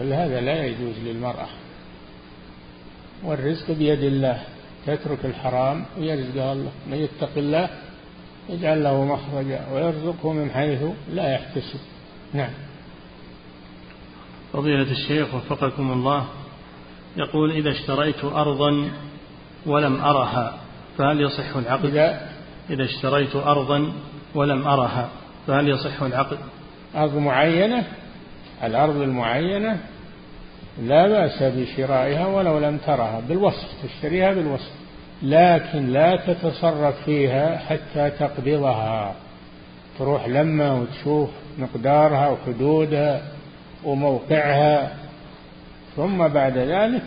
كل 0.00 0.12
هذا 0.12 0.40
لا 0.40 0.64
يجوز 0.64 0.98
للمرأة. 1.04 1.46
والرزق 3.24 3.70
بيد 3.70 4.02
الله. 4.02 4.42
تترك 4.86 5.24
الحرام 5.24 5.84
ويرزقها 5.98 6.52
الله. 6.52 6.70
من 6.90 6.96
يتق 6.96 7.30
الله 7.36 7.68
يجعل 8.48 8.84
له 8.84 9.04
مخرجا 9.04 9.66
ويرزقه 9.72 10.32
من 10.32 10.50
حيث 10.50 10.82
لا 11.12 11.34
يحتسب. 11.34 11.80
نعم. 12.32 12.50
فضيلة 14.52 14.90
الشيخ 14.90 15.34
وفقكم 15.34 15.92
الله. 15.92 16.26
يقول 17.16 17.50
إذا 17.50 17.70
اشتريت 17.70 18.24
أرضا 18.24 18.90
ولم 19.66 20.00
أرها 20.00 20.58
فهل 20.98 21.20
يصح 21.20 21.56
العقد؟ 21.56 21.84
إذا, 21.84 22.30
إذا 22.70 22.84
اشتريت 22.84 23.36
أرضا 23.36 23.92
ولم 24.34 24.68
أرها 24.68 25.08
فهل 25.46 25.68
يصح 25.68 26.02
العقد؟ 26.02 26.38
أرض 26.94 27.16
معينة 27.16 27.86
الأرض 28.64 28.96
المعينة 28.96 29.78
لا 30.82 31.08
بأس 31.08 31.42
بشرائها 31.42 32.26
ولو 32.26 32.58
لم 32.58 32.78
ترها 32.78 33.20
بالوصف 33.28 33.68
تشتريها 33.82 34.32
بالوصف 34.32 34.70
لكن 35.22 35.86
لا 35.86 36.16
تتصرف 36.16 37.04
فيها 37.04 37.58
حتى 37.58 38.10
تقبضها. 38.10 39.14
تروح 39.98 40.28
لما 40.28 40.72
وتشوف 40.72 41.30
مقدارها 41.58 42.28
وحدودها 42.28 43.22
وموقعها 43.84 44.96
ثم 45.96 46.28
بعد 46.28 46.58
ذلك 46.58 47.02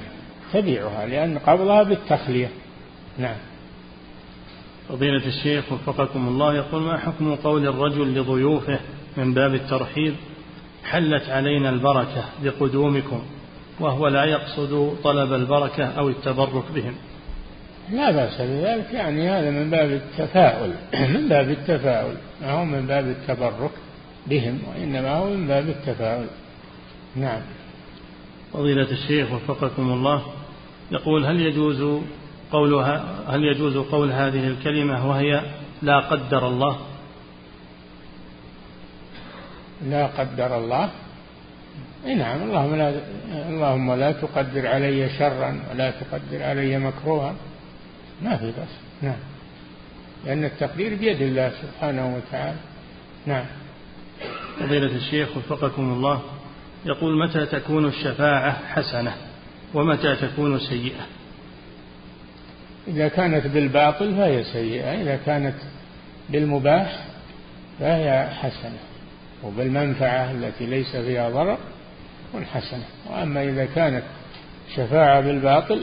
تبيعها 0.54 1.06
لأن 1.06 1.38
قبضها 1.38 1.84
بالتخلية. 1.84 2.50
نعم. 3.18 3.36
فضيلة 4.90 5.28
الشيخ 5.28 5.72
وفقكم 5.72 6.28
الله 6.28 6.56
يقول 6.56 6.82
ما 6.82 6.98
حكم 6.98 7.36
قول 7.36 7.68
الرجل 7.68 8.20
لضيوفه 8.20 8.80
من 9.18 9.34
باب 9.34 9.54
الترحيب؟ 9.54 10.16
حلت 10.84 11.30
علينا 11.30 11.70
البركة 11.70 12.24
بقدومكم 12.44 13.24
وهو 13.80 14.08
لا 14.08 14.26
يقصد 14.26 14.96
طلب 15.04 15.34
البركة 15.34 15.86
أو 15.86 16.10
التبرك 16.10 16.72
بهم. 16.76 16.96
لا 17.92 18.12
بأس 18.12 18.42
بذلك 18.42 18.94
يعني 18.94 19.30
هذا 19.30 19.50
من 19.52 19.70
باب 19.70 19.92
التفاؤل 19.92 20.74
من 21.14 21.30
باب 21.30 21.50
التفاؤل 21.50 22.16
ما 22.42 22.52
هو 22.52 22.66
من 22.66 22.88
باب 22.88 23.08
التبرك 23.08 23.72
بهم 24.28 24.60
وإنما 24.70 25.16
هو 25.16 25.30
من 25.30 25.48
باب 25.48 25.70
التفاؤل. 25.70 26.28
نعم. 27.16 27.42
فضيلة 28.54 28.92
الشيخ 28.92 29.32
وفقكم 29.32 29.92
الله 29.92 30.22
يقول 30.92 31.26
هل 31.26 31.42
يجوز 31.42 32.02
قولها 32.52 33.06
هل 33.28 33.44
يجوز 33.44 33.78
قول 33.78 34.12
هذه 34.12 34.48
الكلمة 34.48 35.10
وهي 35.10 35.42
لا 35.82 36.00
قدر 36.00 36.48
الله؟ 36.48 36.78
لا 39.90 40.08
قدر 40.08 40.58
الله. 40.58 40.90
نعم 42.06 42.42
اللهم 42.42 42.76
لا 42.76 42.94
اللهم 43.50 43.94
لا 43.94 44.12
تقدر 44.12 44.68
علي 44.68 45.10
شرا 45.10 45.60
ولا 45.72 45.92
تقدر 45.92 46.44
علي 46.44 46.78
مكروها. 46.78 47.36
ما 48.22 48.38
في 48.38 48.48
بس. 48.48 48.74
نعم. 49.02 49.20
لأن 50.26 50.44
التقدير 50.44 50.96
بيد 50.96 51.22
الله 51.22 51.52
سبحانه 51.62 52.16
وتعالى. 52.16 52.58
نعم. 53.26 53.46
فضيلة 54.60 54.96
الشيخ 54.96 55.38
وفقكم 55.38 55.94
الله 55.94 56.22
يقول 56.86 57.28
متى 57.28 57.46
تكون 57.46 57.86
الشفاعة 57.86 58.58
حسنة 58.68 59.14
ومتى 59.74 60.16
تكون 60.16 60.60
سيئة؟ 60.60 61.06
إذا 62.88 63.08
كانت 63.08 63.48
بالباطل 63.48 64.16
فهي 64.16 64.44
سيئة 64.44 65.02
إذا 65.02 65.20
كانت 65.26 65.56
بالمباح 66.30 67.06
فهي 67.80 68.28
حسنة. 68.42 68.93
وبالمنفعة 69.44 70.32
التي 70.32 70.66
ليس 70.66 70.96
فيها 70.96 71.30
ضرر 71.30 71.58
تكون 72.30 72.46
حسنة 72.46 72.86
وأما 73.10 73.44
إذا 73.44 73.66
كانت 73.66 74.04
شفاعة 74.76 75.22
بالباطل 75.22 75.82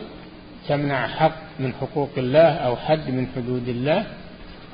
تمنع 0.69 1.07
حق 1.07 1.37
من 1.59 1.73
حقوق 1.73 2.11
الله 2.17 2.55
أو 2.55 2.77
حد 2.77 3.11
من 3.11 3.27
حدود 3.37 3.69
الله 3.69 4.07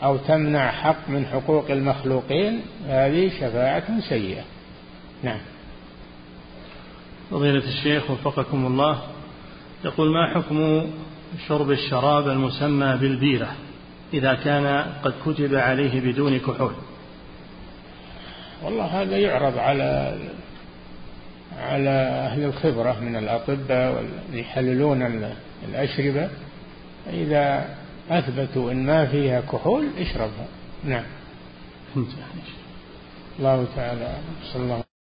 أو 0.02 0.16
تمنع 0.16 0.70
حق 0.70 1.08
من 1.08 1.26
حقوق 1.26 1.70
المخلوقين 1.70 2.60
هذه 2.88 3.28
شفاعة 3.28 4.00
سيئة. 4.08 4.42
نعم. 5.22 5.40
فضيلة 7.30 7.64
الشيخ 7.64 8.10
وفقكم 8.10 8.66
الله 8.66 9.02
يقول 9.84 10.12
ما 10.12 10.34
حكم 10.34 10.86
شرب 11.48 11.70
الشراب 11.70 12.28
المسمى 12.28 12.96
بالبيرة 13.00 13.48
إذا 14.14 14.34
كان 14.34 14.86
قد 15.04 15.14
كتب 15.26 15.54
عليه 15.54 16.00
بدون 16.00 16.38
كحول؟ 16.38 16.72
والله 18.62 18.84
هذا 18.84 19.18
يعرض 19.18 19.58
على 19.58 20.18
على 21.58 21.90
أهل 21.90 22.44
الخبرة 22.44 23.00
من 23.00 23.16
الأطباء 23.16 24.04
يحللون 24.32 25.02
الأشربة. 25.68 26.28
إذا 27.10 27.76
أثبتوا 28.10 28.72
أن 28.72 28.86
ما 28.86 29.06
فيها 29.06 29.40
كحول 29.40 29.86
اشربها. 29.98 30.46
نعم. 30.84 31.04
الله 33.38 33.66
تعالى 33.76 34.16
صلى 34.52 34.62
الله 34.62 34.85